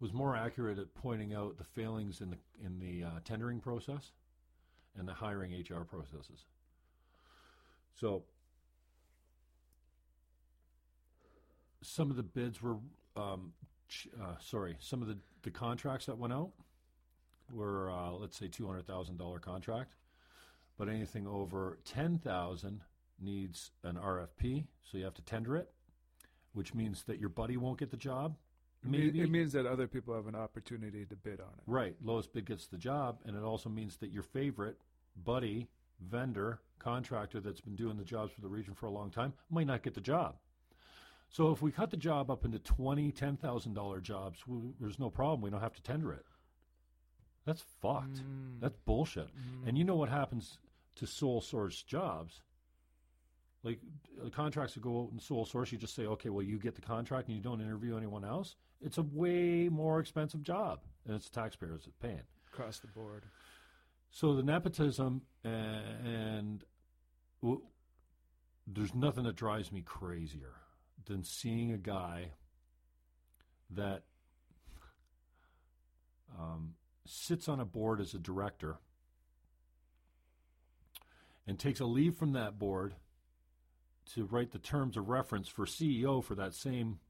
[0.00, 4.12] was more accurate at pointing out the failings in the in the uh, tendering process
[4.98, 6.44] and the hiring HR processes.
[7.94, 8.22] So
[11.88, 12.76] some of the bids were,
[13.16, 13.52] um,
[14.20, 16.50] uh, sorry, some of the, the contracts that went out
[17.52, 19.94] were, uh, let's say, two hundred thousand dollar contract,
[20.76, 22.80] but anything over ten thousand
[23.20, 25.70] needs an RFP, so you have to tender it.
[26.52, 28.36] which means that your buddy won't get the job.
[28.84, 31.64] Maybe It means that other people have an opportunity to bid on it.
[31.66, 31.96] Right.
[32.02, 34.78] Lowest bid gets the job, and it also means that your favorite
[35.24, 35.68] buddy,
[36.00, 39.66] vendor, contractor that's been doing the jobs for the region for a long time might
[39.66, 40.36] not get the job.
[41.30, 44.98] So if we cut the job up into twenty, ten thousand dollar jobs, we, there's
[44.98, 45.40] no problem.
[45.42, 46.24] We don't have to tender it.
[47.44, 48.18] That's fucked.
[48.18, 48.60] Mm.
[48.60, 49.28] That's bullshit.
[49.28, 49.68] Mm.
[49.68, 50.58] And you know what happens
[50.96, 52.42] to sole source jobs?
[53.62, 53.80] Like
[54.22, 56.74] the contracts that go out in sole source, you just say, okay, well, you get
[56.74, 58.56] the contract and you don't interview anyone else.
[58.80, 62.22] It's a way more expensive job, and it's taxpayers paying.
[62.52, 63.24] across the board.
[64.10, 66.64] So the nepotism and, and
[67.42, 67.62] w-
[68.66, 70.54] there's nothing that drives me crazier
[71.08, 72.32] than seeing a guy
[73.70, 74.02] that
[76.38, 76.74] um,
[77.04, 78.76] sits on a board as a director
[81.46, 82.94] and takes a leave from that board
[84.14, 87.00] to write the terms of reference for CEO for that same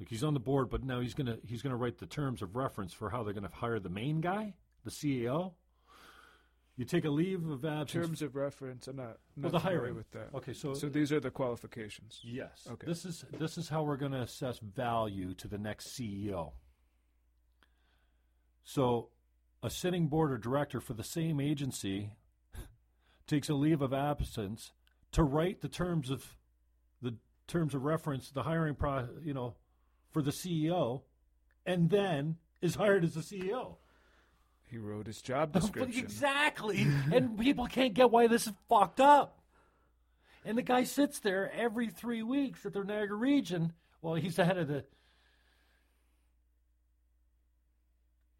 [0.00, 2.56] like he's on the board, but now he's gonna he's gonna write the terms of
[2.56, 4.54] reference for how they're gonna hire the main guy,
[4.84, 5.52] the CEO.
[6.76, 7.92] You take a leave of absence.
[8.06, 9.94] Terms of reference, I'm not, Well, the hiring.
[9.94, 10.34] with that.
[10.34, 12.20] okay, so, So these are the qualifications.
[12.24, 12.86] yes, Okay.
[12.86, 16.52] this is this is how we're gonna assess value to the next CEO.
[18.64, 19.10] So,
[19.62, 22.10] a sitting board or director for the same agency
[23.26, 24.72] takes a leave of absence
[25.12, 26.36] to write the terms of
[27.00, 29.54] the terms of reference, the hiring pro, you know,
[30.10, 31.02] for the CEO,
[31.66, 33.76] and then is hired as the CEO.
[34.70, 36.04] He wrote his job description.
[36.04, 39.40] exactly, and people can't get why this is fucked up.
[40.44, 43.72] And the guy sits there every three weeks at the Niagara region.
[44.02, 44.84] Well, he's the head of the.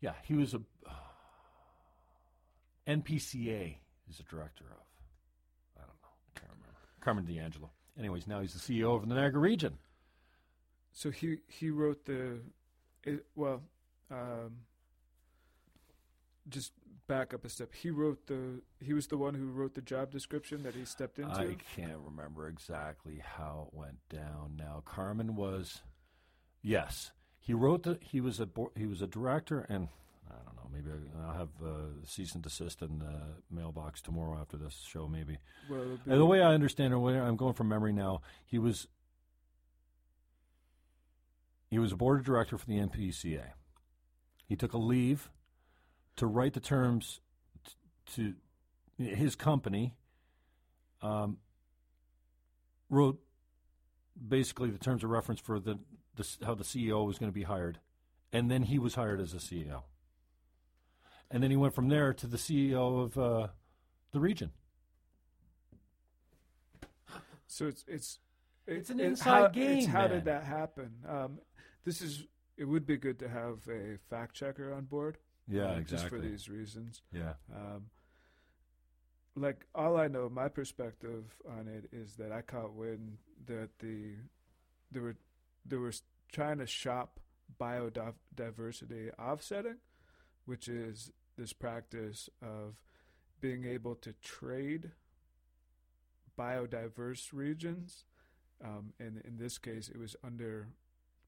[0.01, 0.61] Yeah, he was a
[2.91, 3.77] NPCA.
[4.11, 4.85] Is a director of.
[5.77, 6.11] I don't know.
[6.35, 6.79] Can't remember.
[7.01, 7.71] Carmen D'Angelo.
[7.99, 9.79] Anyways, now he's the CEO of the Niagara region.
[10.93, 12.41] So he he wrote the,
[13.03, 13.63] it, well,
[14.11, 14.53] um,
[16.49, 16.73] just
[17.07, 17.75] back up a step.
[17.75, 21.19] He wrote the he was the one who wrote the job description that he stepped
[21.19, 21.35] into.
[21.35, 24.57] I can't remember exactly how it went down.
[24.57, 25.83] Now, Carmen was,
[26.63, 27.99] yes, he wrote the.
[28.01, 29.89] He was a he was a director, and
[30.31, 30.71] I don't know.
[30.73, 30.91] Maybe
[31.23, 35.07] I'll have a cease and desist in the mailbox tomorrow after this show.
[35.07, 35.39] Maybe
[35.71, 38.89] well, and the way I understand it, I'm going from memory now, he was
[41.71, 43.53] he was a board of director for the NPCA.
[44.47, 45.31] He took a leave
[46.17, 47.21] to write the terms
[48.15, 48.35] t-
[48.99, 49.95] to his company.
[51.03, 51.39] Um,
[52.89, 53.19] wrote
[54.29, 55.79] basically the terms of reference for the,
[56.17, 57.79] the how the CEO was going to be hired,
[58.33, 59.83] and then he was hired as a CEO.
[61.31, 63.49] And then he went from there to the CEO of uh,
[64.13, 64.53] the region.
[67.47, 68.19] So it's it's
[68.67, 70.11] It's an it- inside how, game, It's how man.
[70.11, 70.91] did that happen?
[71.09, 71.39] Um,
[71.85, 72.25] this is
[72.57, 75.19] it would be good to have a fact checker on board.
[75.49, 75.97] Yeah, uh, exactly.
[75.97, 77.03] Just for these reasons.
[77.13, 77.35] Yeah.
[77.55, 77.87] Um,
[79.37, 84.15] like all I know, my perspective on it is that I caught wind that the
[84.93, 85.17] they were
[85.67, 85.93] they were
[86.33, 87.21] trying to shop
[87.61, 89.79] biodiversity offsetting,
[90.47, 92.77] which is this practice of
[93.41, 94.93] being able to trade
[96.39, 98.05] biodiverse regions.
[98.65, 100.69] Um, and in this case, it was under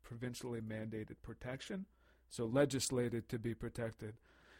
[0.03, 1.87] provincially mandated protection,
[2.29, 4.15] so legislated to be protected.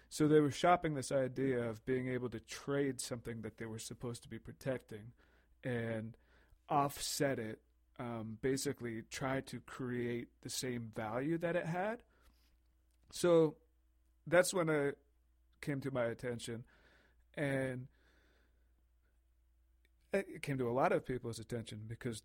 [0.09, 3.79] So they were shopping this idea of being able to trade something that they were
[3.79, 5.13] supposed to be protecting
[5.65, 6.17] and
[6.69, 7.61] offset it,
[7.99, 11.99] um, basically try to create the same value that it had.
[13.11, 13.57] So
[14.27, 14.99] that's when it
[15.61, 16.65] came to my attention.
[17.35, 17.89] And
[20.13, 22.23] it came to a lot of people's attention because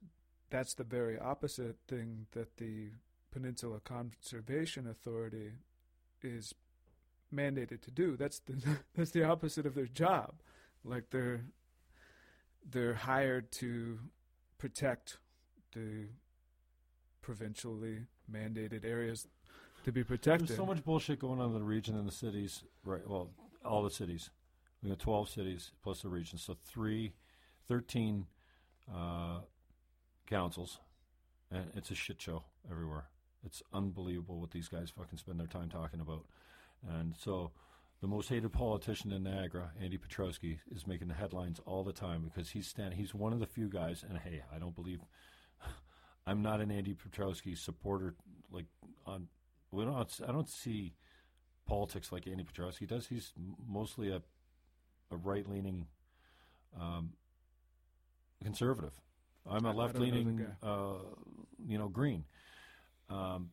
[0.50, 2.92] that's the very opposite thing that the
[3.32, 5.54] Peninsula Conservation Authority
[6.22, 6.54] is
[7.34, 8.16] mandated to do.
[8.16, 10.36] That's the that's the opposite of their job.
[10.84, 11.46] Like they're
[12.70, 14.00] they're hired to
[14.58, 15.18] protect
[15.74, 16.08] the
[17.22, 18.00] provincially
[18.32, 19.28] mandated areas
[19.84, 20.50] to be protected.
[20.50, 22.64] There's so much bullshit going on in the region and the cities.
[22.84, 23.08] Right.
[23.08, 23.30] Well,
[23.66, 24.30] all the cities.
[24.84, 26.38] We got 12 cities plus the region.
[26.38, 27.14] So three,
[27.68, 28.26] 13
[28.94, 29.40] uh,
[30.28, 30.80] councils.
[31.52, 33.06] And it's a shit show everywhere.
[33.46, 36.26] It's unbelievable what these guys fucking spend their time talking about.
[36.88, 37.52] And so
[38.02, 42.24] the most hated politician in Niagara, Andy Petrowski, is making the headlines all the time
[42.24, 44.04] because he's stand, he's one of the few guys.
[44.08, 45.00] And hey, I don't believe
[46.28, 48.16] I'm not an Andy Petrowski supporter.
[48.52, 48.66] Like
[49.06, 49.28] on,
[49.72, 50.20] we don't.
[50.28, 50.94] I don't see
[51.68, 53.08] politics like Andy Petrowski does.
[53.08, 53.34] He's
[53.68, 54.22] mostly a
[55.12, 55.88] a right leaning
[56.80, 57.14] um,
[58.44, 58.94] conservative.
[59.50, 60.94] I'm a left leaning, uh,
[61.68, 62.26] you know, green.
[63.12, 63.52] Um,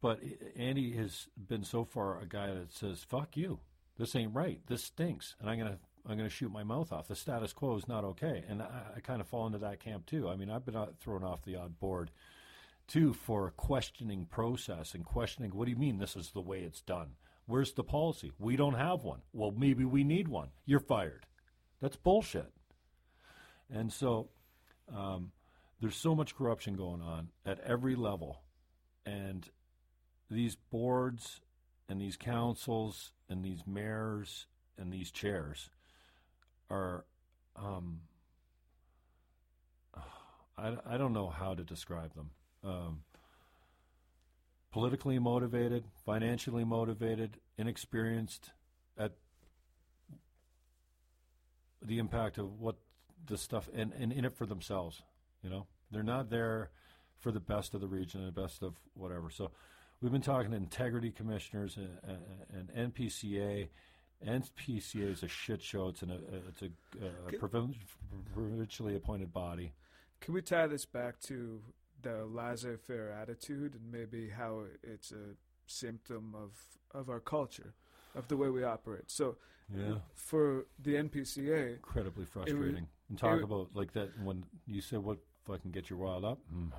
[0.00, 0.20] but
[0.56, 3.60] Andy has been so far a guy that says, "Fuck you,
[3.98, 5.78] this ain't right, this stinks," and I'm gonna
[6.08, 7.08] I'm gonna shoot my mouth off.
[7.08, 10.06] The status quo is not okay, and I, I kind of fall into that camp
[10.06, 10.28] too.
[10.28, 12.10] I mean, I've been thrown off the odd board
[12.88, 15.50] too for questioning process and questioning.
[15.50, 17.12] What do you mean this is the way it's done?
[17.46, 18.32] Where's the policy?
[18.38, 19.20] We don't have one.
[19.32, 20.48] Well, maybe we need one.
[20.66, 21.26] You're fired.
[21.80, 22.52] That's bullshit.
[23.72, 24.28] And so
[24.94, 25.32] um,
[25.80, 28.42] there's so much corruption going on at every level,
[29.04, 29.48] and
[30.30, 31.40] these boards
[31.88, 34.46] and these councils and these mayors
[34.78, 35.70] and these chairs
[36.70, 37.04] are.
[37.56, 38.00] Um,
[40.60, 42.30] I, I don't know how to describe them.
[42.62, 43.02] Um,
[44.70, 48.50] politically motivated, financially motivated, inexperienced
[48.98, 49.12] at
[51.82, 52.76] the impact of what
[53.26, 55.02] the stuff and, and in it for themselves.
[55.42, 56.70] You know, they're not there
[57.20, 59.30] for the best of the region and the best of whatever.
[59.30, 59.50] So
[60.00, 61.90] we've been talking to integrity commissioners and,
[62.52, 63.68] and, and NPCA.
[64.26, 65.88] NPCA is a shit show.
[65.88, 66.18] It's an, a,
[66.48, 66.66] it's a,
[67.28, 67.74] a provin-
[68.34, 69.72] provincially appointed body.
[70.20, 71.60] Can we tie this back to
[72.02, 75.36] the laissez-faire attitude and maybe how it's a
[75.66, 76.50] symptom of
[76.92, 77.72] of our culture,
[78.14, 79.10] of the way we operate?
[79.10, 79.36] So,
[79.74, 79.98] Yeah.
[80.14, 82.88] for the NPCA, Incredibly frustrating.
[83.08, 86.40] and talk about like that when you said what fucking get you riled up.
[86.54, 86.72] Mm.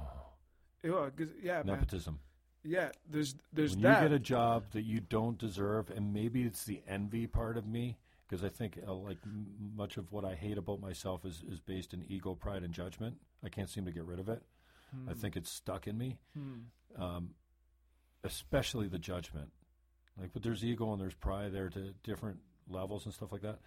[0.84, 2.20] Yeah, 'cause- yeah, man, Nepotism.
[2.64, 2.92] yeah.
[3.10, 4.04] There's there's when that.
[4.04, 7.66] you get a job that you don't deserve, and maybe it's the envy part of
[7.68, 7.98] me,
[8.28, 11.60] because I think uh, like m- much of what I hate about myself is is
[11.60, 13.20] based in ego, pride, and judgment.
[13.44, 14.42] I can't seem to get rid of it.
[15.08, 16.60] I think it's stuck in me, Hmm.
[16.98, 17.34] um,
[18.24, 19.52] especially the judgment.
[20.18, 23.60] Like, but there's ego and there's pride there to different levels and stuff like that.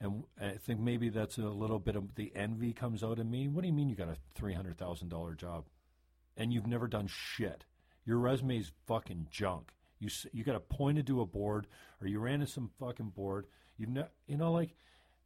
[0.00, 3.46] And I think maybe that's a little bit of the envy comes out in me.
[3.48, 5.66] What do you mean you got a three hundred thousand dollar job,
[6.40, 7.64] and you've never done shit?
[8.06, 9.72] Your resume's fucking junk.
[10.00, 11.66] You you got appointed to a board,
[12.00, 13.46] or you ran into some fucking board.
[13.76, 14.74] You've ne- you know like.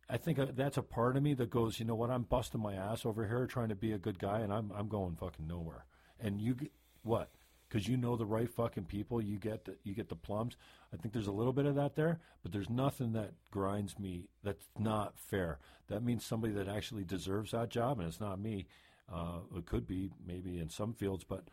[0.07, 2.11] I think uh, that's a part of me that goes, you know what?
[2.11, 4.89] I'm busting my ass over here trying to be a good guy, and I'm I'm
[4.89, 5.87] going fucking nowhere.
[6.21, 6.57] And you
[7.05, 7.31] what?
[7.69, 10.57] Because you know the right fucking people, you get the, you get the plums.
[10.93, 14.29] I think there's a little bit of that there, but there's nothing that grinds me.
[14.43, 15.59] That's not fair.
[15.89, 18.67] That means somebody that actually deserves that job, and it's not me.
[19.13, 21.45] Uh, it could be maybe in some fields, but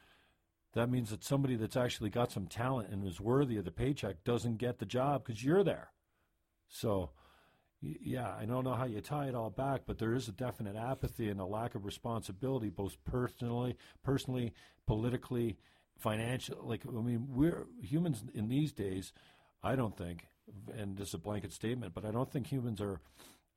[0.73, 4.23] that means that somebody that's actually got some talent and is worthy of the paycheck
[4.23, 5.91] doesn't get the job because you're there.
[6.69, 7.11] So
[7.81, 10.75] Yeah, I don't know how you tie it all back, but there is a definite
[10.75, 14.53] apathy and a lack of responsibility, both personally, personally,
[14.85, 15.57] politically,
[15.97, 16.59] financially.
[16.61, 19.13] Like, I mean, we're humans in these days.
[19.63, 20.27] I don't think,
[20.77, 23.01] and this is a blanket statement, but I don't think humans are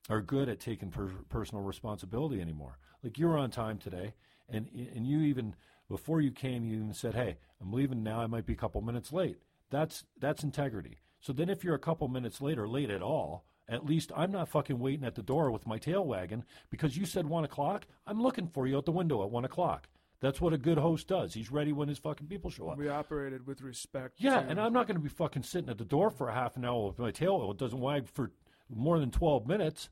[0.09, 2.79] are good at taking per- personal responsibility anymore.
[3.03, 4.15] Like you were on time today,
[4.49, 5.55] and and you even
[5.89, 8.21] before you came, you even said, "Hey, I'm leaving now.
[8.21, 9.39] I might be a couple minutes late."
[9.71, 10.99] That's that's integrity.
[11.21, 14.31] So then, if you're a couple minutes late or late at all, at least I'm
[14.31, 17.87] not fucking waiting at the door with my tail wagging because you said one o'clock.
[18.07, 19.89] I'm looking for you out the window at one o'clock.
[20.21, 21.35] That's what a good host does.
[21.35, 22.79] He's ready when his fucking people show up.
[22.79, 24.15] we operated with respect.
[24.19, 26.57] Yeah, and I'm not going to be fucking sitting at the door for a half
[26.57, 28.31] an hour with my tail it doesn't wag for
[28.69, 29.89] more than 12 minutes,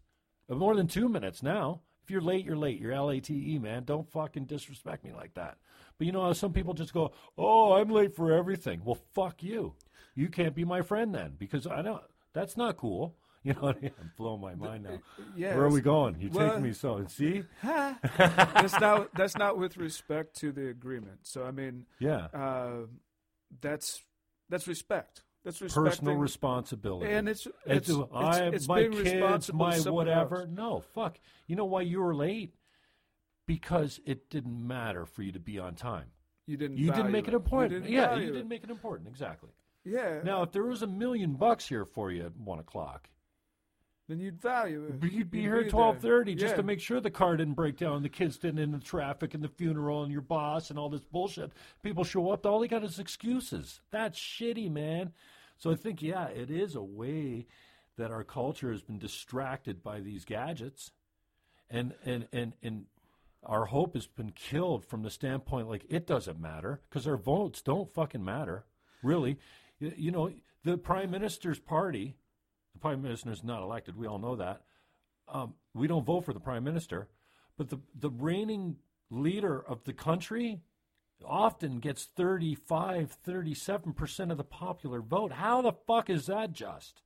[0.50, 1.80] uh, more than two minutes now.
[2.04, 2.80] If you're late, you're late.
[2.80, 3.84] You're L A T E, man.
[3.84, 5.58] Don't fucking disrespect me like that.
[5.98, 9.40] But you know how some people just go, "Oh, I'm late for everything." Well, fuck
[9.42, 9.74] you.
[10.16, 12.02] You can't be my friend then because I don't.
[12.32, 13.16] That's not cool.
[13.44, 13.90] You know, what I mean?
[14.00, 15.00] I'm blowing my mind now.
[15.34, 16.14] yeah, Where are we going?
[16.20, 17.04] You well- take me so.
[17.08, 21.18] See, that's not that's not with respect to the agreement.
[21.24, 22.86] So I mean, yeah, uh,
[23.60, 24.00] that's
[24.48, 25.22] that's respect.
[25.44, 27.10] That's personal responsibility.
[27.12, 30.42] and it's It's, it's, I, it's, my kids, my whatever.
[30.42, 30.48] else.
[30.52, 31.18] No, fuck.
[31.48, 32.54] You know why you were late?
[33.46, 36.06] Because it didn't matter for you to be on time.
[36.46, 36.76] You didn't.
[36.78, 37.82] You didn't make it You important.
[37.82, 38.32] didn't yeah, you it.
[38.32, 39.08] didn't make it important.
[39.08, 39.50] Exactly.
[39.84, 40.20] Yeah.
[40.24, 43.08] Now, if there was a million bucks here for you at one o'clock,
[44.12, 45.12] then you'd value it.
[45.12, 47.78] you'd be You'd here at twelve thirty just to make sure the car didn't break
[47.78, 50.90] down, the kids didn't in the traffic, and the funeral, and your boss, and all
[50.90, 51.52] this bullshit.
[51.82, 53.80] People show up, all they got is excuses.
[53.90, 55.12] That's shitty, man.
[55.56, 57.46] So I think, yeah, it is a way
[57.96, 60.90] that our culture has been distracted by these gadgets,
[61.70, 62.86] and and and and
[63.44, 67.62] our hope has been killed from the standpoint like it doesn't matter because our votes
[67.62, 68.64] don't fucking matter,
[69.02, 69.38] really.
[69.80, 70.32] You, know,
[70.62, 72.14] the prime minister's party,
[72.82, 73.96] prime minister is not elected.
[73.96, 74.62] We all know that.
[75.28, 77.08] Um, we don't vote for the prime minister,
[77.56, 78.76] but the the reigning
[79.10, 80.60] leader of the country
[81.24, 85.32] often gets 35, 37% of the popular vote.
[85.32, 87.02] How the fuck is that just?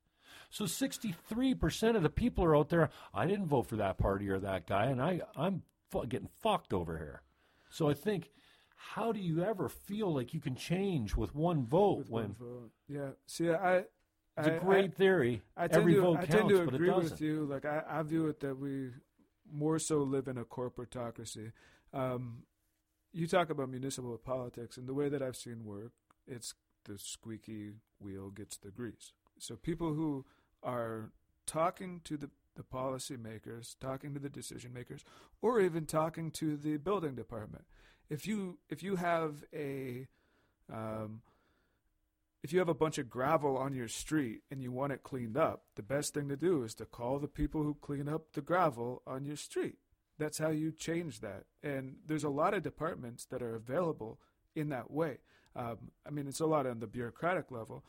[0.49, 4.39] So 63% of the people are out there, I didn't vote for that party or
[4.39, 7.21] that guy, and I, I'm fu- getting fucked over here.
[7.69, 8.31] So I think,
[8.75, 12.35] how do you ever feel like you can change with one vote with when one
[12.39, 12.71] vote.
[12.87, 13.09] Yeah.
[13.25, 13.83] See, I.
[14.37, 15.41] it's I, a great theory?
[15.55, 17.45] I, I tend Every to, vote I counts, tend to agree with you.
[17.45, 18.89] Like I, I view it that we
[19.51, 21.51] more so live in a corporatocracy.
[21.93, 22.43] Um,
[23.13, 25.91] you talk about municipal politics, and the way that I've seen work,
[26.27, 26.53] it's
[26.85, 29.13] the squeaky wheel gets the grease.
[29.39, 30.25] So people who
[30.63, 31.11] are
[31.45, 35.05] talking to the the policymakers, talking to the decision makers,
[35.41, 37.65] or even talking to the building department.
[38.09, 40.07] If you if you have a
[40.71, 41.21] um,
[42.43, 45.37] if you have a bunch of gravel on your street and you want it cleaned
[45.37, 48.41] up, the best thing to do is to call the people who clean up the
[48.41, 49.77] gravel on your street.
[50.19, 51.43] That's how you change that.
[51.63, 54.19] And there's a lot of departments that are available
[54.55, 55.17] in that way.
[55.55, 57.83] Um, I mean, it's a lot on the bureaucratic level,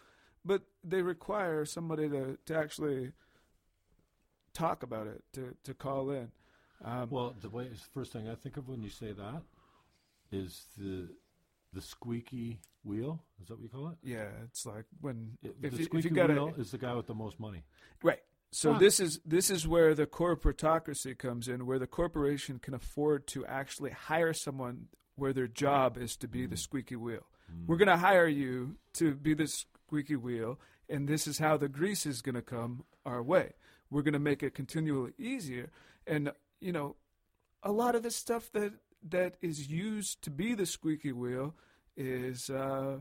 [0.45, 3.13] but they require somebody to, to actually
[4.55, 6.31] talk about it, to, to call in.
[6.85, 9.43] Um, Well, the way first thing I think of when you say that
[10.33, 11.09] is the
[11.73, 13.23] the squeaky wheel.
[13.41, 13.99] Is that what you call it?
[14.03, 16.71] yeah, it's like when It- if the you, if squeaky you got wheel a, is
[16.71, 17.65] the guy with the most money.
[18.03, 18.21] Right.
[18.51, 18.79] So Huh.
[18.79, 23.45] this is this is where the corporatocracy comes in, where the corporation can afford to
[23.45, 26.61] actually hire someone where their job is to be the mm.
[26.61, 27.27] squeaky wheel.
[27.53, 27.67] Mm.
[27.67, 30.59] We're going to hire you to be the squeaky wheel,
[30.89, 33.53] and this is how the grease is going to come our way.
[33.91, 35.71] We're going to make it continually easier,
[36.07, 36.97] and you know,
[37.63, 38.73] a lot of the stuff that
[39.09, 41.55] that is used to be the squeaky wheel
[41.97, 43.01] is uh,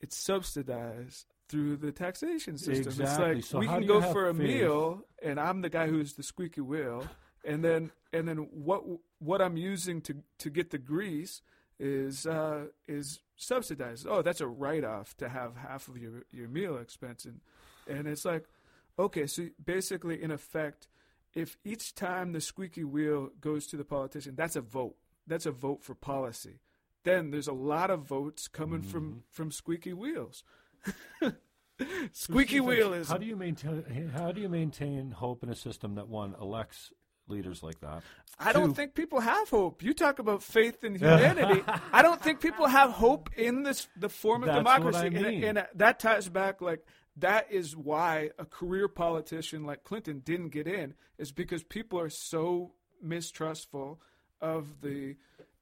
[0.00, 2.88] it's subsidized through the taxation system.
[2.88, 3.04] Exactly.
[3.04, 4.42] It's like So we can go for a faith?
[4.42, 7.06] meal, and I'm the guy who's the squeaky wheel,
[7.44, 8.82] and then and then what
[9.18, 11.42] what I'm using to to get the grease
[11.78, 14.06] is uh, is subsidized.
[14.08, 17.40] Oh, that's a write off to have half of your your meal expense, and
[17.88, 18.44] and it's like,
[18.98, 20.88] okay, so basically, in effect,
[21.38, 24.96] if each time the squeaky wheel goes to the politician, that's a vote.
[25.26, 26.60] That's a vote for policy.
[27.04, 28.90] Then there's a lot of votes coming Mm-hmm.
[28.90, 30.44] from from squeaky wheels.
[32.12, 34.10] squeaky wheel is How do you maintain?
[34.14, 36.92] How do you maintain hope in a system that one elects
[37.28, 38.02] leaders like that?
[38.38, 39.82] I don't think people have hope.
[39.82, 41.62] You talk about faith in humanity.
[41.92, 45.06] I don't think people have hope in this the form of That's what democracy, I
[45.06, 45.44] and, mean.
[45.44, 46.84] and that ties back like
[47.20, 52.10] that is why a career politician like Clinton didn't get in is because people are
[52.10, 52.72] so
[53.02, 54.00] mistrustful
[54.40, 55.16] of the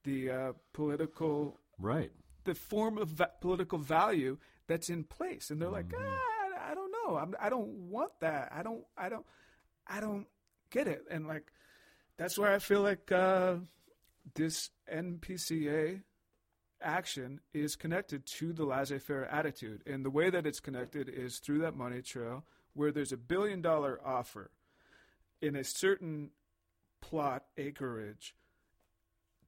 [0.05, 2.11] the uh, political Right.
[2.45, 6.05] the form of va- political value that's in place, and they're like, Mm-hmm.
[6.07, 8.53] ah, I don't know, I'm, I don't want that.
[8.55, 9.27] I don't, I don't,
[9.87, 10.27] I don't
[10.70, 11.05] get it.
[11.11, 11.53] And like,
[12.16, 13.57] that's where I feel like uh,
[14.35, 16.03] this NPCA
[16.82, 21.59] action is connected to the laissez-faire attitude, and the way that it's connected is through
[21.59, 22.44] that money trail,
[22.74, 24.51] where there's a billion dollar offer
[25.40, 26.31] in a certain
[27.01, 28.35] plot acreage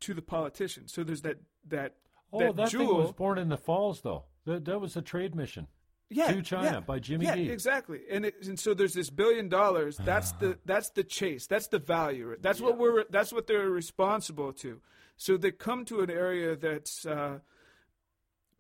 [0.00, 0.88] to the politician.
[0.88, 1.38] So there's that
[1.68, 1.94] that
[2.32, 2.86] Oh, that, that, jewel.
[2.86, 4.24] thing was born in the falls, though.
[4.44, 5.66] That, that was a trade mission.
[6.10, 7.50] yeah, to China yeah, by Jimmy yeah, Dee.
[7.50, 8.00] exactly.
[8.10, 9.96] And it, and so there's this billion dollars.
[9.96, 11.46] That's the that's the chase.
[11.46, 12.36] That's the value.
[12.40, 13.04] That's what we're.
[13.10, 14.80] That's what they're responsible to.
[15.18, 17.40] So they come to an area that's uh,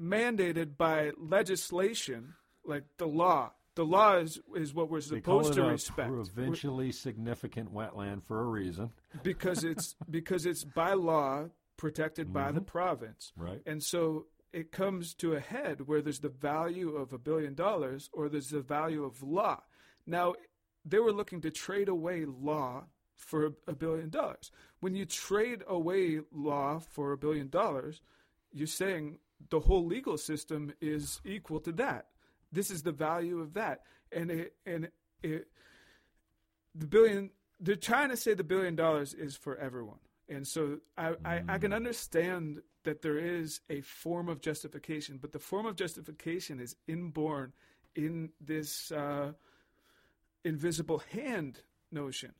[0.00, 3.52] mandated by legislation, like the law.
[3.74, 8.44] The law is is what we're supposed to a respect We're- significant wetland for a
[8.44, 8.90] reason.
[9.22, 12.54] because it's because it's by law protected by Mm-hmm.
[12.56, 13.32] the province.
[13.36, 13.62] Right.
[13.66, 18.10] And so it comes to a head where there's the value of a billion dollars
[18.12, 19.62] or there's the value of law.
[20.06, 20.34] Now,
[20.84, 22.86] they were looking to trade away law
[23.18, 24.50] for a billion dollars.
[24.80, 28.00] When you trade away law for a billion dollars,
[28.52, 29.18] you're saying
[29.50, 32.06] the whole legal system is equal to that.
[32.50, 33.82] This is the value of that.
[34.10, 34.88] And it, and
[35.22, 35.48] it,
[36.74, 37.30] the billion,
[37.60, 39.98] they're trying to say the billion dollars is for everyone.
[40.28, 45.32] And so I, I, I can understand that there is a form of justification, but
[45.32, 47.52] the form of justification is inborn
[47.96, 49.32] in this uh,
[50.44, 52.32] invisible hand notion.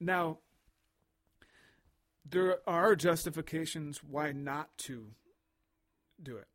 [0.00, 0.38] Now,
[2.28, 5.08] there are justifications why not to
[6.22, 6.48] do it.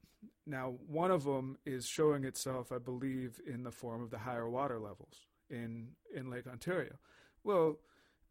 [0.45, 4.49] Now, one of them is showing itself, I believe, in the form of the higher
[4.49, 6.95] water levels in in Lake Ontario.
[7.43, 7.79] Well,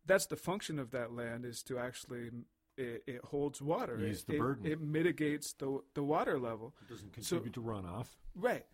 [0.06, 2.30] that's the function of that land is to actually
[2.76, 3.98] it, it holds water.
[3.98, 4.66] It, the burden.
[4.66, 6.74] It, mitigates the the water level.
[6.82, 8.06] It doesn't So- contribute to runoff.
[8.34, 8.66] Right.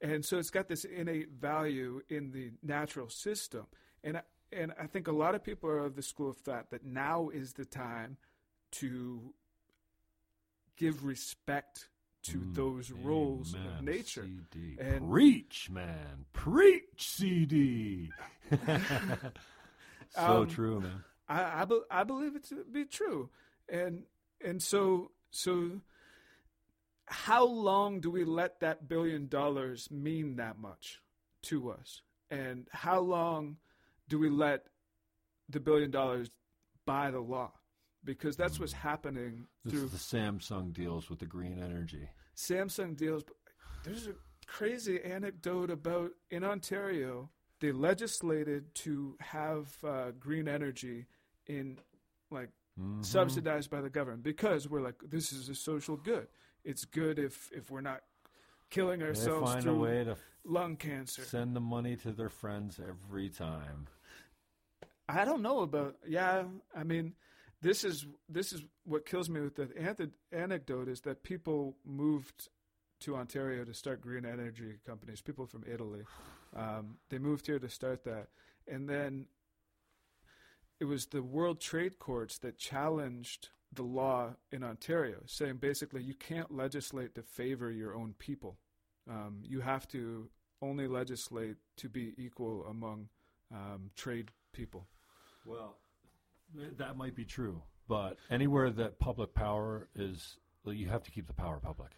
[0.00, 3.66] And so it's got this innate value in the natural system.
[4.02, 4.22] And I,
[4.54, 7.28] and I think a lot of people are of the school of thought that now
[7.28, 8.16] is the time
[8.72, 9.32] to
[10.76, 11.88] give respect
[12.24, 14.22] to those roles of nature.
[14.24, 14.76] CD.
[14.80, 16.24] And- Preach, man.
[16.32, 18.10] Preach, CD.
[20.10, 21.04] so Um, true, man.
[21.28, 23.30] I I, be, I believe it to be true,
[23.68, 24.04] and
[24.44, 25.80] and so so.
[27.06, 31.02] How long do we let that billion dollars mean that much
[31.42, 32.00] to us?
[32.30, 33.58] And how long
[34.08, 34.66] do we let
[35.48, 36.30] the billion dollars
[36.86, 37.52] buy the law?
[38.04, 42.08] Because that's what's happening This through is the Samsung deals with the green energy.
[42.36, 43.24] Samsung deals.
[43.82, 44.14] There's a
[44.46, 51.06] crazy anecdote about in Ontario, they legislated to have uh, green energy
[51.46, 51.78] in
[52.30, 53.04] like Mhm.
[53.04, 56.26] subsidized by the government because we're like this is a social good.
[56.64, 58.02] It's good if if we're not
[58.68, 59.48] killing ourselves.
[59.54, 61.22] They find a way to lung cancer.
[61.22, 63.86] send the money to their friends every time.
[65.08, 65.96] I don't know about.
[66.06, 66.44] Yeah,
[66.74, 67.14] I mean,
[67.60, 72.48] this is this is what kills me with the anecdote is that people moved
[73.00, 75.20] to Ontario to start green energy companies.
[75.20, 76.02] People from Italy,
[76.56, 78.28] um, they moved here to start that,
[78.66, 79.26] and then
[80.80, 86.14] it was the World Trade Courts that challenged the law in Ontario, saying basically you
[86.14, 88.58] can't legislate to favor your own people.
[89.08, 90.28] Um, you have to
[90.62, 93.08] only legislate to be equal among
[93.52, 94.86] um, trade people.
[95.46, 95.76] Well,
[96.78, 101.26] that might be true, but anywhere that public power is, well, you have to keep
[101.26, 101.90] the power public.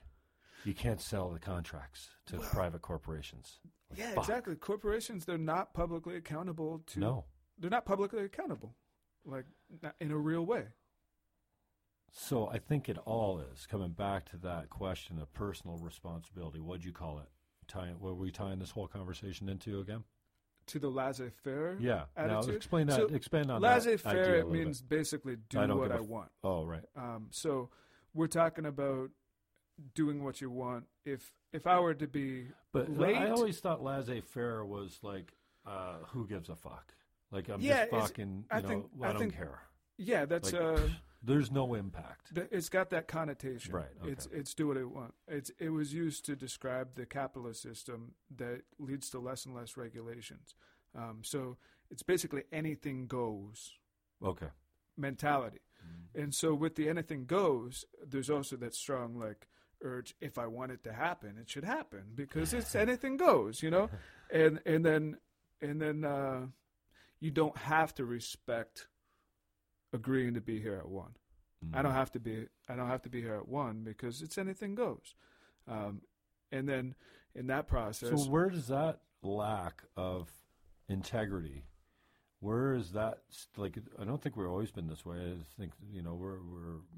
[0.64, 3.60] You can't sell the contracts to private corporations.
[3.94, 4.24] Yeah, Fuck.
[4.24, 4.56] exactly.
[4.56, 6.98] Corporations they're not publicly accountable to.
[6.98, 7.24] No.
[7.58, 8.74] they're not publicly accountable,
[9.24, 9.44] like
[10.00, 10.64] in a real way.
[12.12, 16.60] So I think it all is coming back to that question of personal responsibility.
[16.60, 17.28] What'd you call it?
[17.68, 20.04] Tying, what were we tying this whole conversation into again?
[20.68, 21.76] To the laissez-faire.
[21.80, 22.04] Yeah.
[22.16, 22.54] Now attitude.
[22.56, 22.96] explain that.
[22.96, 24.88] So, expand on Laissez-faire it means bit.
[24.98, 26.30] basically do I what I f- want.
[26.42, 26.84] Oh, right.
[26.96, 27.70] Um, so
[28.14, 29.10] we're talking about
[29.94, 30.84] doing what you want.
[31.04, 35.32] If if I were to be But late, I always thought laissez-faire was like,
[35.66, 36.94] uh, who gives a fuck?
[37.30, 39.60] Like I'm Yeah, just fucking, you I know, think- I, I don't care.
[39.98, 40.78] yeah, that's Like, uh,
[41.26, 42.32] There's no impact.
[42.52, 43.74] it's got that connotation.
[43.74, 44.12] Right, okay.
[44.12, 45.14] It's it's do what it want.
[45.26, 49.76] It's it was used to describe the capitalist system that leads to less and less
[49.76, 50.54] regulations.
[50.96, 51.56] Um, so
[51.90, 53.72] it's basically anything goes
[54.24, 54.46] Okay.
[54.96, 55.60] mentality.
[56.14, 59.46] And so with the anything goes, there's also that strong like
[59.82, 63.70] urge if I want it to happen, it should happen because it's anything goes, you
[63.70, 63.90] know?
[64.32, 65.18] And and then
[65.60, 66.46] and then uh
[67.20, 68.88] you don't have to respect
[69.96, 71.16] agreeing to be here at one.
[71.74, 74.38] I don't have to be I don't have to be here at one because it's
[74.38, 75.14] anything goes.
[75.66, 76.02] Um
[76.52, 76.94] and then
[77.34, 80.30] in that process So where does that lack of
[80.88, 81.64] integrity?
[82.40, 83.20] Where is that?
[83.56, 85.16] Like, I don't think we've always been this way.
[85.16, 86.38] I think you know we're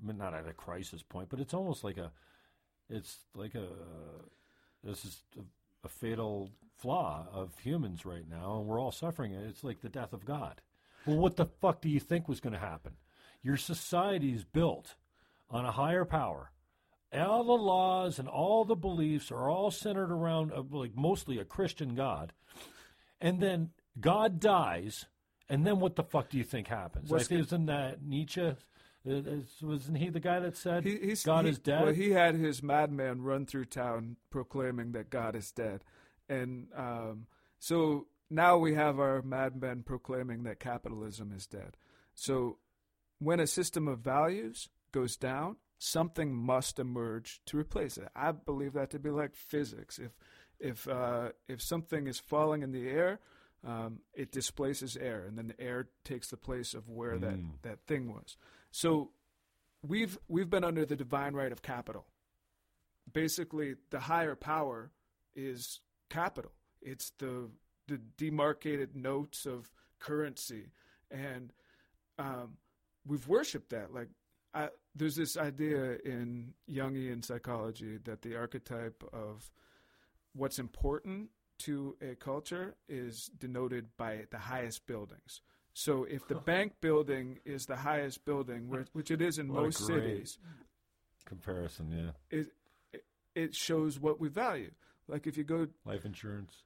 [0.04, 2.10] we're not at a crisis point, but it's almost like a,
[2.90, 3.68] it's like a,
[4.82, 5.42] this is a,
[5.86, 9.46] a fatal flaw of humans right now, and we're all suffering it.
[9.48, 10.60] It's like the death of God.
[11.08, 12.92] Well, what the fuck do you think was going to happen?
[13.42, 14.94] Your society is built
[15.50, 16.52] on a higher power.
[17.12, 21.44] All the laws and all the beliefs are all centered around uh, like mostly a
[21.44, 22.34] Christian God,
[23.20, 25.06] and then God dies,
[25.48, 27.10] and then what the fuck do you think happens?
[27.10, 28.42] What's Like, isn't that Nietzsche?
[29.08, 29.20] Uh,
[29.62, 31.82] Wasn't he the guy that said He, he's, God he- is dead?
[31.82, 35.84] Well, he had his madman run through town proclaiming that God is dead,
[36.28, 37.26] and um,
[37.58, 41.76] so now we have our madmen proclaiming that capitalism is dead.
[42.14, 42.58] So
[43.18, 48.08] when a system of values goes down, something must emerge to replace it.
[48.14, 49.98] I believe that to be like physics.
[49.98, 50.12] If
[50.60, 53.20] if uh, if something is falling in the air,
[53.64, 57.50] um, it displaces air, and then the air takes the place of where that, Mm.
[57.62, 58.36] that thing was.
[58.72, 59.12] So
[59.82, 62.06] we've we've been under the divine right of capital.
[63.12, 64.90] Basically, the higher power
[65.34, 65.80] is
[66.10, 66.52] capital.
[66.82, 67.50] It's the
[67.88, 70.70] the demarcated notes of currency,
[71.10, 71.52] and
[72.18, 72.58] um,
[73.06, 73.92] we've worshipped that.
[73.92, 74.08] Like,
[74.54, 79.50] I, there's this idea in Jungian psychology that the archetype of
[80.34, 85.40] what's important to a culture is denoted by the highest buildings.
[85.74, 89.64] So if the bank building is the highest building, which, which it is in What
[89.64, 90.38] most cities,
[91.24, 92.36] Comparison, yeah.
[92.36, 92.52] it,
[92.92, 93.04] it
[93.34, 94.70] it shows what we value.
[95.08, 96.62] Like if you go, Life insurance,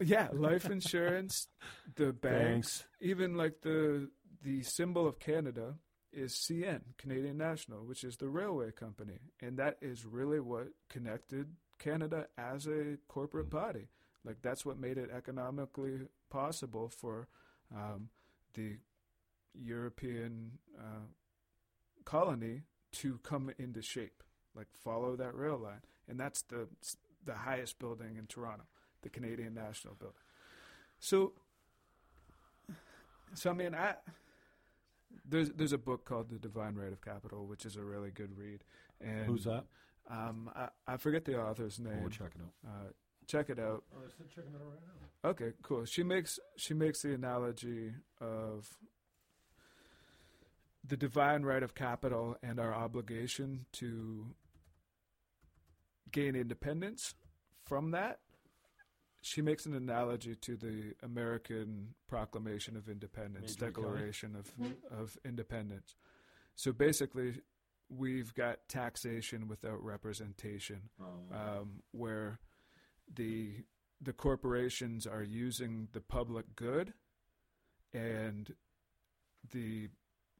[0.00, 1.48] yeah, life insurance,
[1.96, 2.84] the banks, banks.
[3.00, 4.10] even like the
[4.42, 5.74] the symbol of Canada
[6.12, 11.46] is CN, Canadian National, which is the railway company, and that is really what connected
[11.78, 13.88] Canada as a corporate body.
[14.24, 16.00] Like that's what made it economically
[16.30, 17.28] possible for
[17.74, 18.08] um,
[18.54, 18.76] the
[19.54, 21.06] European uh,
[22.04, 22.62] colony
[22.92, 24.22] to come into shape,
[24.54, 26.68] like follow that rail line, and that's the
[27.24, 28.64] the highest building in Toronto,
[29.02, 30.16] the Canadian National Building.
[30.98, 31.32] So
[33.34, 33.94] So I mean, I
[35.28, 38.36] there's there's a book called The Divine Right of Capital, which is a really good
[38.36, 38.64] read.
[39.00, 39.64] And Who's that?
[40.10, 42.00] Um, I, I forget the author's name.
[42.00, 42.70] We'll check it out.
[42.70, 42.90] Uh,
[43.26, 43.84] check it out.
[43.94, 45.30] Oh, I'm checking it out right now.
[45.30, 45.84] Okay, cool.
[45.84, 48.78] She makes she makes the analogy of
[50.86, 54.28] the divine right of capital and our obligation to
[56.10, 57.14] gain independence
[57.64, 58.20] from that.
[59.28, 63.72] She makes an analogy to the American Proclamation of Independence, Major?
[63.72, 64.50] Declaration of
[64.90, 65.96] of Independence.
[66.54, 67.42] So basically,
[67.90, 72.40] we've got taxation without representation Oh, um, where
[73.14, 73.64] the
[74.00, 76.94] the corporations are using the public good
[77.92, 78.54] and
[79.50, 79.88] the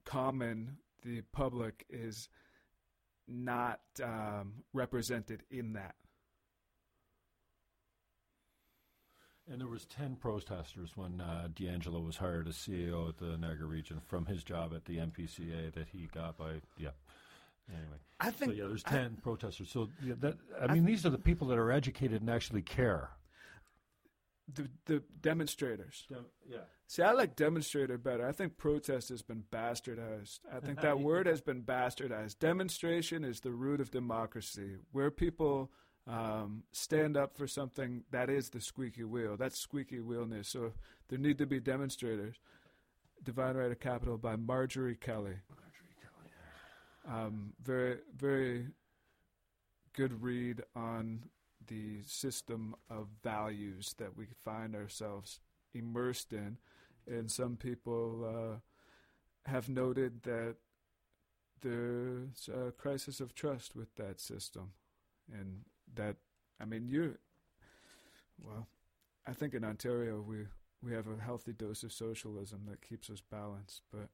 [0.06, 2.30] common the public is
[3.26, 5.94] not um, represented in that
[9.50, 13.66] And there was ten protesters when uh, D'Angelo was hired as CEO at the Niagara
[13.66, 16.90] region from his job at the NPCA that he got by yeah.
[17.70, 19.70] Anyway, i so think yeah, there's I- ten protesters.
[19.70, 23.10] So yeah, that I mean, these are the people that are educated and actually care.
[24.54, 26.06] the, the demonstrators
[26.50, 26.58] Yeah.
[26.86, 31.26] see i like demonstrator better i think protest has been bastardized i think that word
[31.26, 35.70] has been bastardized demonstration is the root of democracy where people
[36.08, 39.36] um, stand up for something that is the squeaky wheel.
[39.36, 40.48] That's squeaky wheelness.
[40.48, 40.72] So
[41.08, 42.36] there need to be demonstrators.
[43.22, 45.36] Divine Right of Capital by Marjorie Kelly.
[47.06, 48.66] Um, very, very
[49.94, 51.24] good read on
[51.66, 55.40] the system of values that we find ourselves
[55.74, 56.58] immersed in.
[57.06, 60.56] And some people uh, have noted that
[61.60, 64.70] there's a crisis of trust with that system.
[65.32, 65.64] And
[65.94, 66.16] that,
[66.60, 67.16] I mean, you,
[68.42, 68.66] well,
[69.26, 70.46] I think in Ontario we,
[70.82, 73.82] we have a healthy dose of socialism that keeps us balanced.
[73.92, 74.08] But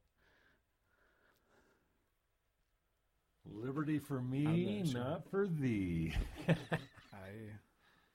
[3.51, 4.99] Liberty for me, not sure.
[5.01, 6.13] not for thee.
[6.49, 6.55] I,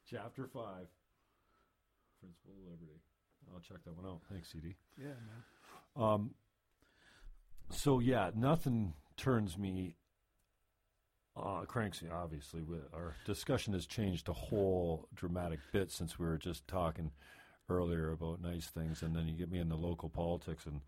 [0.08, 0.88] Chapter five.
[2.18, 2.98] Principle of Liberty.
[3.54, 4.20] I'll check that one out.
[4.30, 4.76] Thanks, CD.
[4.98, 6.04] yeah, man.
[6.04, 6.30] Um,
[7.70, 9.94] so yeah, nothing turns me
[11.36, 12.08] uh, cranks me.
[12.10, 17.10] Obviously, with our discussion has changed a whole dramatic bit since we were just talking
[17.68, 20.80] earlier about nice things, and then you get me into local politics, and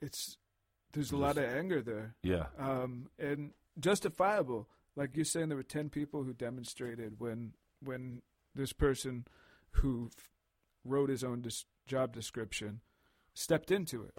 [0.00, 0.38] It's,
[0.92, 2.14] there's a lot of anger there.
[2.22, 4.68] yeah, um, and justifiable.
[4.96, 7.52] Like you're saying, there were ten people who demonstrated when
[7.82, 8.22] when
[8.54, 9.26] this person
[9.72, 10.30] who f-
[10.84, 12.80] wrote his own dis- job description
[13.34, 14.14] stepped into it,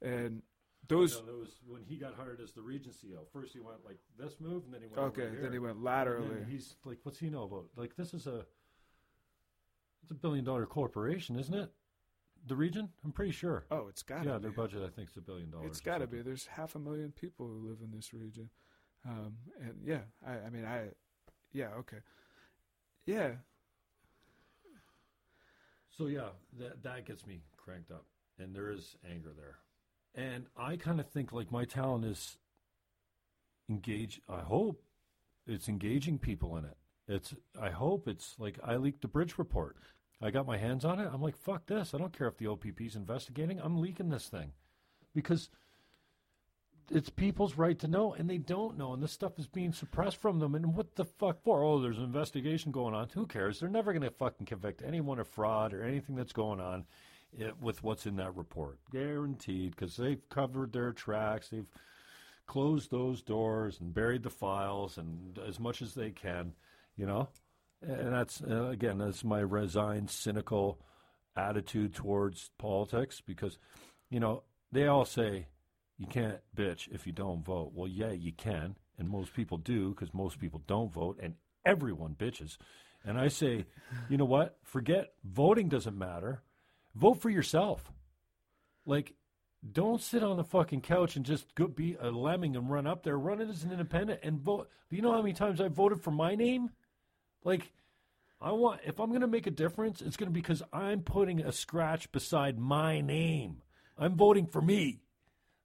[0.00, 0.42] and
[0.88, 3.26] those was when he got hired as the region CEO.
[3.32, 5.30] First, he went like this move, and then he went okay.
[5.40, 6.44] Then he went laterally.
[6.48, 7.66] he's like, "What's he know about?
[7.76, 8.44] Like, this is a
[10.02, 11.70] it's a billion dollar corporation, isn't it?
[12.46, 12.90] The region?
[13.04, 13.64] I'm pretty sure.
[13.70, 15.68] oh, it's got yeah, to their budget I think is a billion dollars.
[15.68, 16.20] It's got to be.
[16.20, 18.50] There's half a million people who live in this region,
[19.08, 20.88] um, and yeah, I, I mean, I,
[21.52, 21.98] yeah, okay,
[23.06, 23.30] yeah,
[25.96, 28.04] So yeah, that that gets me cranked up,
[28.38, 29.58] and there is anger there,
[30.14, 32.38] and I kind of think like my talent is
[33.68, 34.20] engage.
[34.28, 34.82] I hope
[35.46, 36.76] it's engaging people in it.
[37.06, 39.76] It's I hope it's like I leaked the bridge report.
[40.22, 41.10] I got my hands on it.
[41.12, 41.92] I'm like, fuck this.
[41.92, 43.60] I don't care if the OPP's investigating.
[43.60, 44.52] I'm leaking this thing
[45.14, 45.50] because
[46.90, 50.18] it's people's right to know, and they don't know, and this stuff is being suppressed
[50.18, 50.54] from them.
[50.54, 51.62] And what the fuck for?
[51.62, 53.08] Oh, there's an investigation going on.
[53.14, 53.58] Who cares?
[53.58, 56.84] They're never going to fucking convict anyone of fraud or anything that's going on
[57.40, 61.48] eh, with what's in that report, guaranteed, because they've covered their tracks.
[61.48, 61.68] They've
[62.46, 66.52] closed those doors and buried the files and as much as they can,
[66.96, 67.28] you know.
[67.82, 70.80] And that's uh, again, that's my resigned, cynical
[71.36, 73.58] attitude towards politics because,
[74.10, 74.42] you know,
[74.72, 75.48] they all say
[75.98, 77.72] you can't bitch if you don't vote.
[77.74, 81.34] Well, yeah, you can, and most people do because most people don't vote, and
[81.64, 82.56] everyone bitches.
[83.04, 83.66] And I say,
[84.08, 84.56] you know what?
[84.62, 86.42] Forget voting doesn't matter.
[86.94, 87.92] Vote for yourself.
[88.86, 89.14] Like,
[89.72, 93.02] don't sit on the fucking couch and just go be a lemming and run up
[93.02, 93.18] there.
[93.18, 94.68] Run it as an independent and vote.
[94.90, 96.70] Do you know how many times I voted for my name?
[97.44, 97.72] Like,
[98.40, 101.00] I want if I'm going to make a difference, it's going to be because I'm
[101.00, 103.62] putting a scratch beside my name.
[103.96, 105.00] I'm voting for me.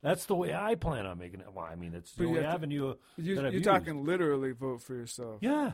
[0.01, 1.47] That's the way I plan on making it.
[1.53, 3.65] Well, I mean, it's the But only to- avenue you, that I've you're used.
[3.65, 5.39] talking literally vote for yourself.
[5.41, 5.73] Yeah,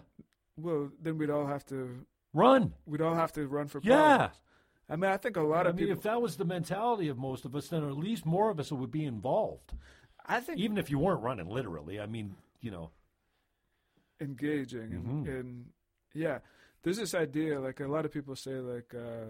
[0.58, 2.74] Well, then we'd all have to run.
[2.88, 4.30] we'd all have to run for Yeah.
[4.90, 5.98] I mean, I think a lot I of mean, people.
[5.98, 8.72] if that was the mentality of most of us, then at least more of us
[8.72, 9.74] would be involved.
[10.26, 12.00] I think Even if you weren't running literally.
[12.00, 12.92] I mean, you know.
[14.22, 15.40] engaging and, Mhm.
[15.40, 15.66] and
[16.14, 16.40] yeah
[16.84, 19.26] there's this idea like a lot of people say like uh,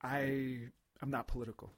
[0.00, 0.60] i
[1.02, 1.72] i'm not political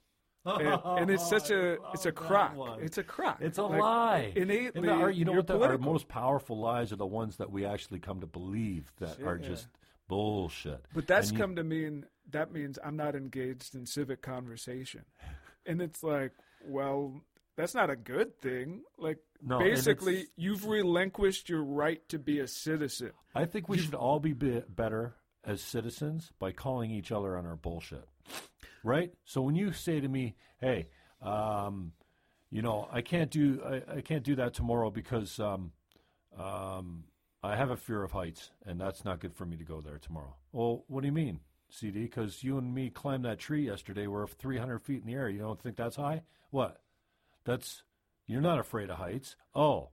[0.44, 2.54] and, and it's such a it's a crock.
[2.80, 3.38] It's a crock.
[3.40, 4.32] It's a Like, lie.
[4.36, 5.48] Innately, And our- you know what?
[5.48, 9.20] The, our most powerful lies are the ones that we actually come to believe that
[9.22, 9.66] are just
[10.06, 10.84] bullshit.
[10.94, 15.04] But that's And you- come to mean that means I'm not engaged in civic conversation.
[15.64, 16.32] And it's like,
[16.64, 17.20] well,
[17.56, 18.82] that's not a good thing.
[18.98, 23.12] Like No, basically you've relinquished your right to be a citizen.
[23.34, 27.46] I think we should all be, be better as citizens by calling each other on
[27.46, 28.06] our bullshit.
[28.84, 29.12] Right?
[29.24, 30.88] So when you say to me, "Hey,
[31.22, 31.92] um,
[32.50, 35.72] you know, I can't do I, I can't do that tomorrow because um,
[36.38, 37.04] um,
[37.42, 39.98] I have a fear of heights, and that's not good for me to go there
[39.98, 42.02] tomorrow." Well, what do you mean, CD?
[42.02, 44.06] Because you and me climbed that tree yesterday.
[44.06, 45.28] We're 300 feet in the air.
[45.28, 46.22] You don't think that's high?
[46.50, 46.80] What?
[47.44, 47.82] That's
[48.26, 49.36] you're not afraid of heights.
[49.54, 49.90] Oh,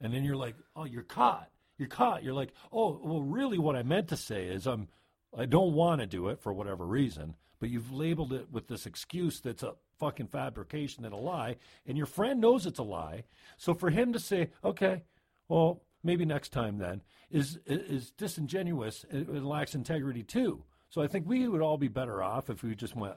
[0.00, 1.48] and then you're like, oh, you're caught.
[1.78, 2.22] You're caught.
[2.22, 4.88] You're like, oh, well, really, what I meant to say is, I'm,
[5.36, 8.86] I don't want to do it for whatever reason, but you've labeled it with this
[8.86, 11.56] excuse that's a fucking fabrication and a lie,
[11.86, 13.24] and your friend knows it's a lie.
[13.56, 15.04] So for him to say, okay,
[15.48, 19.04] well, maybe next time then, is is disingenuous.
[19.10, 20.62] It lacks integrity too.
[20.88, 23.16] So I think we would all be better off if we just went,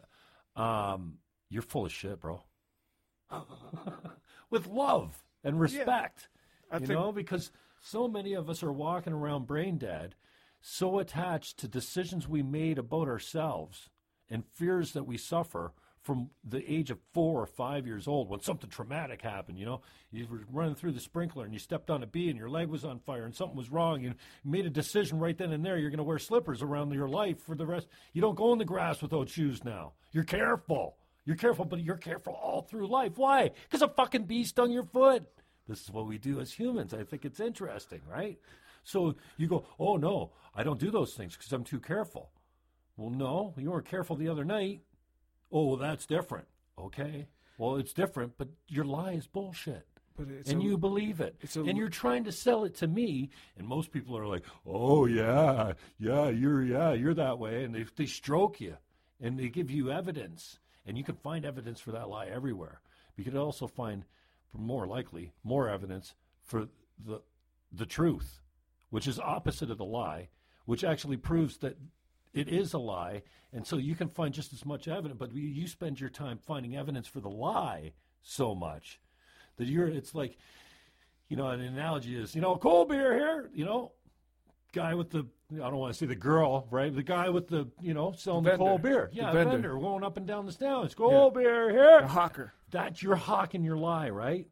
[0.55, 1.19] um,
[1.49, 2.41] you're full of shit, bro.
[4.49, 6.29] with love and respect.
[6.71, 7.51] I you think- know, because
[7.81, 10.15] so many of us are walking around brain dead,
[10.61, 13.89] so attached to decisions we made about ourselves
[14.29, 15.73] and fears that we suffer
[16.03, 19.59] from the age of four or five years old when something traumatic happened.
[19.59, 19.81] You know,
[20.11, 22.69] you were running through the sprinkler and you stepped on a bee and your leg
[22.69, 24.01] was on fire and something was wrong.
[24.01, 24.13] You
[24.43, 25.77] made a decision right then and there.
[25.77, 27.87] You're going to wear slippers around your life for the rest.
[28.13, 29.93] You don't go in the grass without shoes now.
[30.11, 30.95] You're careful.
[31.25, 33.13] You're careful, but you're careful all through life.
[33.17, 33.51] Why?
[33.63, 35.25] Because a fucking bee stung your foot.
[35.67, 36.93] This is what we do as humans.
[36.93, 38.39] I think it's interesting, right?
[38.83, 42.31] So you go, oh no, I don't do those things because I'm too careful.
[42.97, 44.81] Well, no, you weren't careful the other night.
[45.51, 46.47] Oh, well, that's different.
[46.77, 47.27] Okay.
[47.57, 49.85] Well, it's different, but your lie is bullshit.
[50.15, 51.35] But it's and a- you believe it.
[51.55, 55.05] a- and you're trying to sell it to me, and most people are like, "Oh
[55.05, 58.77] yeah, yeah, you're yeah, you're that way," and they they stroke you,
[59.21, 62.81] and they give you evidence, and you can find evidence for that lie everywhere.
[63.15, 64.05] You could also find,
[64.53, 66.67] more likely, more evidence for
[66.97, 67.21] the
[67.71, 68.41] the truth,
[68.89, 70.29] which is opposite of the lie,
[70.65, 71.77] which actually proves that
[72.33, 72.55] it mm-hmm.
[72.57, 73.23] is a lie,
[73.53, 75.17] and so you can find just as much evidence.
[75.17, 78.99] But you- you spend your time finding evidence for the lie so much
[79.57, 79.87] that you're.
[79.87, 80.37] It's like,
[81.27, 83.91] you know, an analogy is, you know, cold beer here, you know,
[84.73, 85.25] guy with the.
[85.53, 86.93] I don't want to say the girl, right?
[86.93, 88.65] The guy with the, you know, selling the, vendor.
[88.65, 89.09] cold beer.
[89.11, 89.51] The Yeah, vendor.
[89.51, 89.79] vendor.
[89.79, 90.85] going up and down the town.
[90.85, 91.99] It's cold beer here.
[91.99, 92.53] a hawker.
[92.69, 94.45] That you're hawking your lie, right?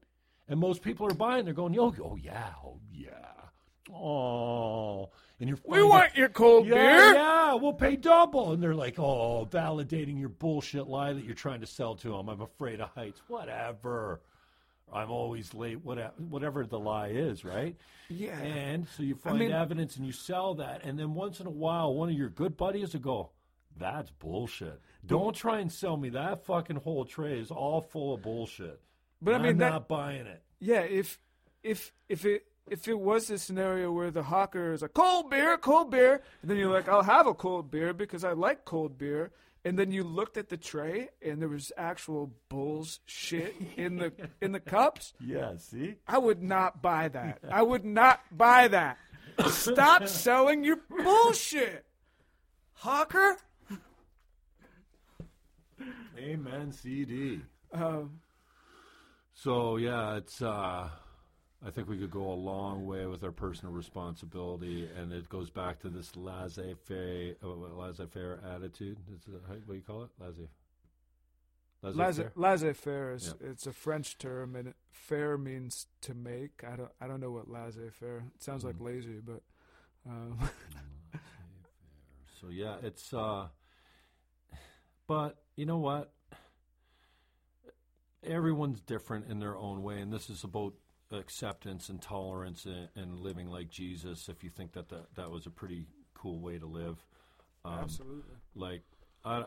[0.49, 1.45] And most people are buying.
[1.45, 5.10] They're going, yo, oh yeah, oh yeah, oh,
[5.40, 5.58] and you're.
[5.66, 7.14] We want your cold yeah, beer.
[7.16, 8.52] yeah, we'll pay double.
[8.54, 12.30] And they're like, oh, validating your bullshit lie that you're trying to sell to them.
[12.30, 13.22] I'm afraid of heights.
[13.28, 14.22] Whatever.
[14.92, 15.84] I'm always late.
[15.84, 17.76] Whatever, whatever the lie is, right?
[18.10, 18.40] Yeah.
[18.40, 21.52] And so you find mean- evidence and you sell that, and then once in a
[21.52, 23.30] while, one of your good buddies will go,
[23.78, 28.22] "That's bullshit." Don't try and sell me that fucking whole tray is all full of
[28.22, 28.80] bullshit.
[29.22, 30.42] But I I'm mean, that- not buying it.
[30.60, 31.20] Yeah, if
[31.64, 35.57] if if it if it was a scenario where the hawker is like cold beer,
[35.57, 38.98] cold beer, and then you're like, I'll have a cold beer because I like cold
[38.98, 39.31] beer,
[39.65, 44.11] and then you looked at the tray and there was actual bull's shit in the
[44.41, 45.56] in the cups, Yeah.
[45.57, 45.95] See.
[46.07, 47.39] I would not buy that.
[47.49, 48.98] I would not buy that.
[49.49, 51.85] Stop selling your bullshit,
[52.73, 53.38] hawker.
[56.18, 56.72] Amen.
[56.72, 57.41] CD.
[57.73, 58.19] Um,
[59.34, 60.41] So yeah, it's.
[60.41, 60.89] uh
[61.66, 65.50] I think we could go a long way with our personal responsibility, and it goes
[65.50, 69.00] back to this laissez-faire, uh, laissez-faire attitude.
[69.12, 70.10] Is how- what do you call it?
[70.20, 70.48] Laissez.
[71.82, 73.48] Laissez laissez-faire is Yeah.
[73.50, 76.64] it's a French term, and fair means to make.
[76.64, 78.18] I don't I don't know what laissez-faire.
[78.36, 79.42] It sounds like lazy, but
[80.06, 80.40] um,
[82.40, 83.14] So yeah, it's.
[83.14, 83.50] uh
[85.08, 86.14] But you know what?
[88.24, 90.74] Everyone's different in their own way, and this is about
[91.12, 94.30] acceptance and tolerance and, and living like Jesus.
[94.30, 97.06] If you think that, that that was a pretty cool way to live,
[97.64, 98.36] um, absolutely.
[98.56, 98.82] like
[99.24, 99.46] I,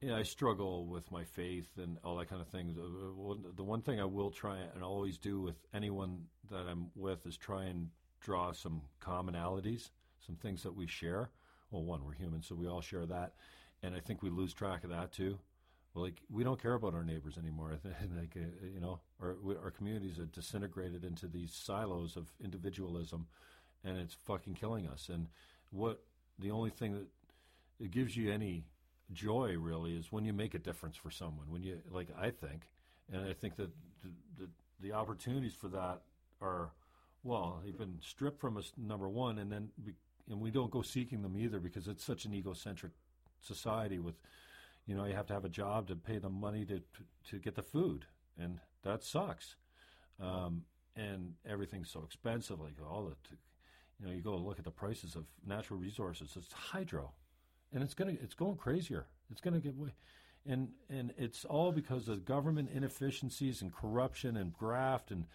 [0.00, 2.74] yeah, I struggle with my faith and all that kind of things.
[2.76, 7.36] The one thing I will try and always do with anyone that I'm with is
[7.36, 7.88] try and
[8.20, 9.90] draw some commonalities,
[10.26, 11.30] some things that we share.
[11.70, 13.34] Well, one, we're human, so we all share that,
[13.82, 15.38] and I think we lose track of that too.
[15.94, 17.78] Like we don't care about our neighbors anymore.
[18.16, 23.26] Like uh, you know, our our communities are disintegrated into these silos of individualism,
[23.84, 25.08] and it's fucking killing us.
[25.08, 25.28] And
[25.70, 26.02] what
[26.38, 27.06] the only thing that
[27.78, 28.64] it gives you any
[29.12, 31.50] joy really is when you make a difference for someone.
[31.50, 32.68] When you like, I think,
[33.12, 33.70] and I think that
[34.02, 34.48] the the,
[34.80, 36.00] the opportunities for that
[36.40, 36.70] are
[37.22, 38.72] well, they've been stripped from us.
[38.76, 39.70] Number one, and then
[40.30, 42.92] and we don't go seeking them either because it's such an egocentric
[43.40, 43.98] society.
[43.98, 44.14] With
[44.86, 46.82] you know, you have to have a job to pay the money to
[47.30, 48.06] to get the food,
[48.38, 49.56] and that sucks.
[50.20, 50.62] Um,
[50.96, 52.60] and everything's so expensive.
[52.60, 53.16] Like all the,
[54.00, 56.34] you know, you go look at the prices of natural resources.
[56.36, 57.12] It's hydro,
[57.72, 59.06] and it's gonna it's going crazier.
[59.30, 59.94] It's gonna get way,
[60.46, 65.26] and and it's all because of government inefficiencies and corruption and graft and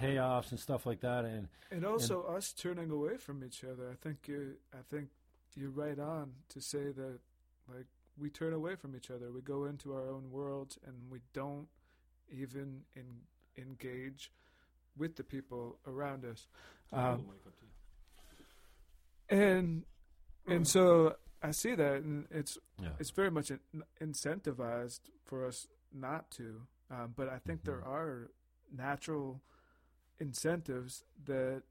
[0.00, 1.24] payoffs and stuff like that.
[1.24, 3.90] And and also and, us turning away from each other.
[3.90, 5.08] I think you I think
[5.54, 7.18] you're right on to say that
[7.68, 7.86] like
[8.18, 9.30] we turn away from each other.
[9.32, 11.68] We go into our own worlds and we don't
[12.30, 13.06] even in,
[13.56, 14.30] engage
[14.96, 16.46] with the people around us.
[16.92, 17.24] Um,
[19.28, 19.84] and
[20.46, 22.90] and so I see that, and it's yeah.
[22.98, 23.50] it's very much
[24.00, 26.62] incentivized for us not to.
[26.90, 27.70] Um, but I think mm-hmm.
[27.70, 28.30] there are
[28.74, 29.40] natural
[30.20, 31.62] incentives that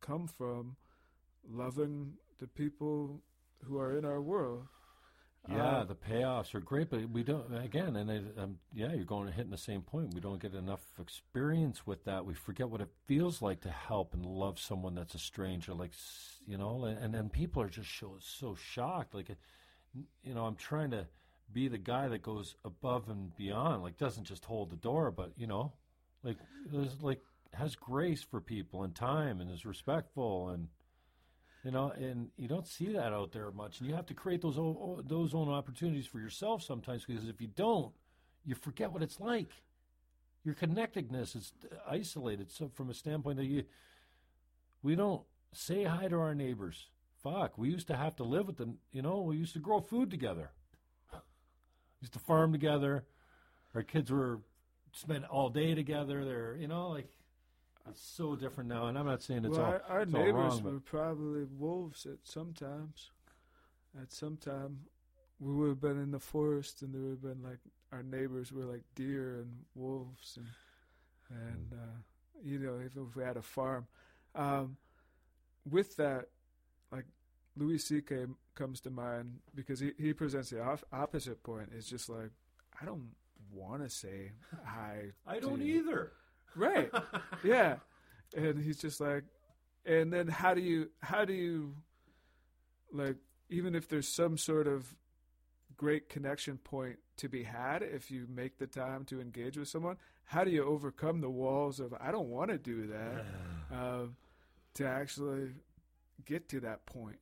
[0.00, 0.76] come from
[1.48, 3.20] loving the people
[3.64, 4.66] who are in our world.
[5.48, 7.54] Yeah, uh, the payoffs are great, but we don't.
[7.54, 10.14] Again, and it, um, yeah, you're going to hit the same point.
[10.14, 12.24] We don't get enough experience with that.
[12.24, 15.92] We forget what it feels like to help and love someone that's a stranger, like
[16.46, 16.84] you know.
[16.84, 19.14] And then people are just so, so shocked.
[19.14, 19.30] Like,
[20.24, 21.06] you know, I'm trying to
[21.52, 23.82] be the guy that goes above and beyond.
[23.82, 25.72] Like, doesn't just hold the door, but you know,
[26.24, 26.38] like,
[27.00, 27.20] like
[27.52, 30.68] has grace for people and time and is respectful and
[31.66, 33.80] you know, and you don't see that out there much.
[33.80, 37.40] And you have to create those own, those own opportunities for yourself sometimes because if
[37.40, 37.92] you don't,
[38.44, 39.50] you forget what it's like.
[40.44, 41.52] Your connectedness is
[41.90, 42.52] isolated.
[42.52, 43.64] So from a standpoint that you,
[44.84, 45.22] we don't
[45.52, 46.86] say hi to our neighbors.
[47.20, 48.78] Fuck, we used to have to live with them.
[48.92, 50.52] You know, we used to grow food together.
[51.12, 51.18] We
[52.02, 53.06] used to farm together.
[53.74, 54.38] Our kids were
[54.92, 56.24] spent all day together.
[56.24, 57.08] They're, you know, like
[57.90, 59.72] it's so different now, and I'm not saying it's well, all.
[59.72, 63.10] Our, our it's neighbors all wrong, were probably wolves at sometimes.
[64.00, 64.80] At some time,
[65.40, 67.60] we would have been in the forest, and there would have been like
[67.92, 70.46] our neighbors were like deer and wolves, and
[71.30, 71.78] and hmm.
[71.78, 71.98] uh,
[72.42, 73.86] you know if, if we had a farm.
[74.34, 74.76] Um,
[75.68, 76.26] with that,
[76.92, 77.06] like
[77.56, 78.26] Louis C.K.
[78.54, 81.70] comes to mind because he, he presents the op- opposite point.
[81.76, 82.30] It's just like
[82.80, 83.10] I don't
[83.52, 84.32] want to say
[84.64, 85.12] hi.
[85.26, 86.12] I don't either.
[86.56, 86.90] Right.
[87.44, 87.76] yeah.
[88.36, 89.24] And he's just like,
[89.84, 91.74] and then how do you, how do you,
[92.92, 93.16] like,
[93.48, 94.94] even if there's some sort of
[95.76, 99.96] great connection point to be had if you make the time to engage with someone,
[100.24, 103.24] how do you overcome the walls of, I don't want to do that,
[103.72, 104.06] uh,
[104.74, 105.50] to actually
[106.24, 107.18] get to that point?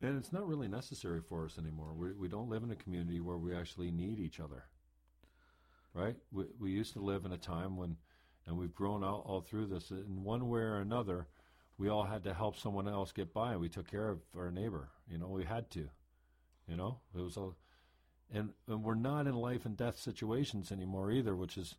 [0.00, 1.94] And it's not really necessary for us anymore.
[1.94, 4.64] We, we don't live in a community where we actually need each other
[5.94, 6.16] right?
[6.32, 7.96] We, we used to live in a time when,
[8.46, 11.28] and we've grown all, all through this, in one way or another,
[11.78, 13.56] we all had to help someone else get by.
[13.56, 14.90] We took care of our neighbor.
[15.08, 15.88] You know, we had to.
[16.68, 17.50] You know, it was a,
[18.32, 21.74] and and we're not in life and death situations anymore either, which is,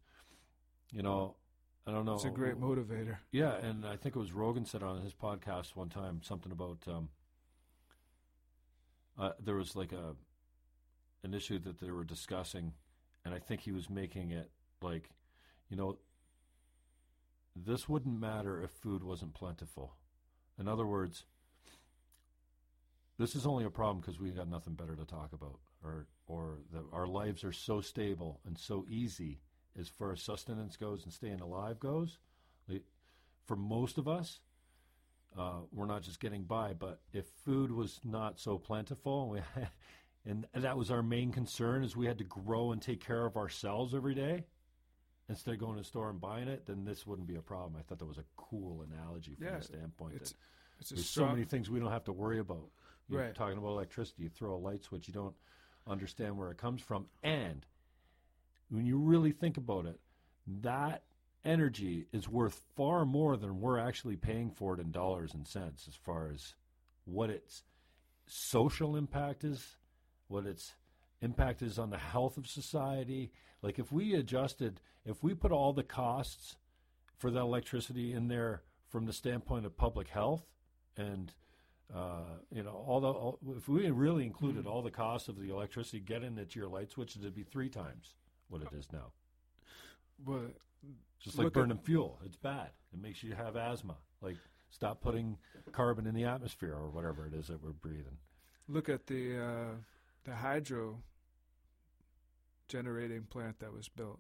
[0.92, 1.36] you know,
[1.88, 2.16] I don't know.
[2.16, 3.18] It's a great motivator.
[3.32, 6.78] Yeah, and I think it was Rogan said on his podcast one time something about
[6.88, 7.10] um,
[9.18, 10.16] uh, there was like a
[11.24, 12.74] an issue that they were discussing
[13.26, 15.10] and I think he was making it like,
[15.70, 15.98] you know,
[17.56, 19.96] this wouldn't matter if food wasn't plentiful.
[20.60, 21.26] In other words,
[23.18, 26.60] this is only a problem because we've got nothing better to talk about, or or
[26.92, 29.40] our lives are so stable and so easy
[29.80, 32.20] as far as sustenance goes and staying alive goes.
[33.46, 34.40] For most of us,
[35.38, 39.40] uh, we're not just getting by, but if food was not so plentiful, we
[40.26, 43.38] and that was our main concern is we had to grow and take care of
[43.38, 44.46] ourselves every day.
[45.28, 47.76] Instead of going to the store and buying it then this wouldn't be a problem.
[47.80, 50.38] I thought that was a cool analogy from yeah, the standpoint it's, that
[50.80, 51.30] it's there's strong...
[51.30, 52.70] so many things we don't have to worry about.
[53.10, 53.36] You're right.
[53.36, 54.24] talking about electricity.
[54.24, 55.36] You throw a light switch you don't
[55.88, 57.06] understand where it comes from.
[57.24, 57.66] And
[58.70, 60.00] when you really think about it
[60.48, 61.04] that
[61.44, 65.86] energy is worth far more than we're actually paying for it in dollars and cents
[65.88, 66.56] as far as
[67.06, 67.64] what its
[68.28, 69.78] social impact is
[70.28, 70.74] what its
[71.22, 73.32] impact is on the health of society.
[73.62, 76.56] Like if we adjusted, if we put all the costs
[77.18, 80.46] for the electricity in there from the standpoint of public health
[80.98, 81.34] and
[81.94, 84.72] uh, you know, all the all, if we really included mm-hmm.
[84.72, 87.70] all the costs of the electricity getting it to your light switch, it'd be three
[87.70, 88.16] times
[88.50, 89.12] what it is now.
[90.26, 90.56] But
[91.20, 92.70] just like burning at, fuel, it's bad.
[92.94, 93.98] It makes you have asthma.
[94.22, 94.38] Like
[94.70, 95.38] stop putting
[95.72, 98.18] carbon in the atmosphere or whatever it is that we're breathing.
[98.68, 99.76] Look at the uh,
[100.26, 101.00] the hydro
[102.68, 104.20] generating plant that was built.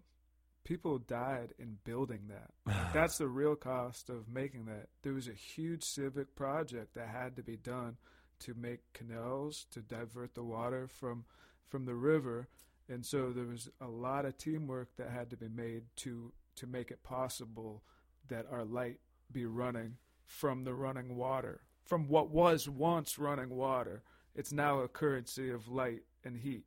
[0.63, 2.51] People died in building that.
[2.93, 4.87] That's the real cost of making that.
[5.03, 7.97] There was a huge civic project that had to be done
[8.39, 11.25] to make canals to divert the water from
[11.67, 12.47] from the river,
[12.87, 16.67] and so there was a lot of teamwork that had to be made to to
[16.67, 17.83] make it possible
[18.27, 18.99] that our light
[19.31, 24.03] be running from the running water, from what was once running water.
[24.35, 26.65] It's now a currency of light and heat.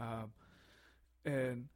[0.00, 0.32] Um,
[1.24, 1.68] and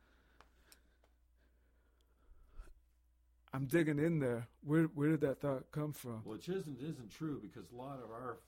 [3.53, 4.47] I'm digging in there.
[4.65, 6.23] Where where did that thought come from?
[6.25, 8.39] Well, it isn't isn't true because a lot of our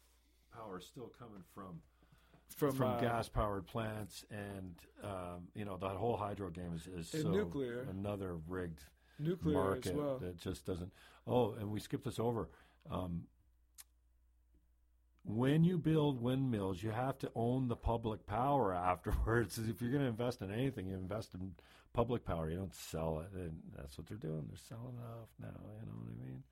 [0.55, 1.81] power is still coming from
[2.57, 6.87] From, from uh, gas powered plants, and um, you know that whole hydro game is,
[6.87, 7.87] is so nuclear.
[7.91, 8.85] another rigged
[9.19, 10.19] nuclear market as well.
[10.19, 10.93] that just doesn't.
[11.27, 12.49] Oh, and we skipped this over.
[12.91, 13.25] Um,
[15.24, 19.59] when you build windmills, you have to own the public power afterwards.
[19.59, 21.53] If you're going to invest in anything, you invest in
[21.93, 22.51] public power.
[22.51, 24.44] You don't sell it, and that's what they're doing.
[24.49, 25.61] They're selling it off now.
[25.81, 26.43] You know what I mean?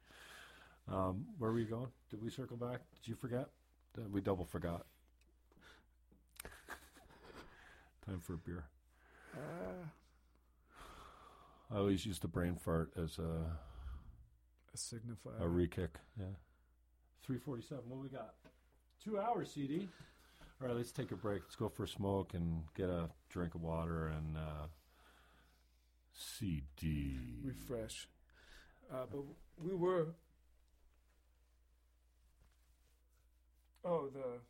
[0.89, 1.89] Um, where were you going?
[2.11, 2.81] Did we circle back?
[2.95, 3.49] Did you forget?
[4.11, 4.87] We double forgot.
[8.07, 8.65] Time for a beer.
[9.37, 9.89] Ah,
[11.73, 13.57] I always use the brain fart as a
[14.73, 15.41] a signifier.
[15.41, 15.99] a re-kick.
[16.19, 16.27] Yeah.
[17.25, 17.85] Three forty-seven.
[17.89, 18.35] What we got?
[19.03, 19.89] Two hours, CD.
[20.61, 21.43] All right, let's take a break.
[21.43, 24.67] Let's go for a smoke and get a drink of water and uh,
[26.13, 27.17] CD.
[27.43, 28.09] refresh.
[28.93, 29.23] Uh, but
[29.57, 30.09] we were.
[33.85, 34.41] Oh, the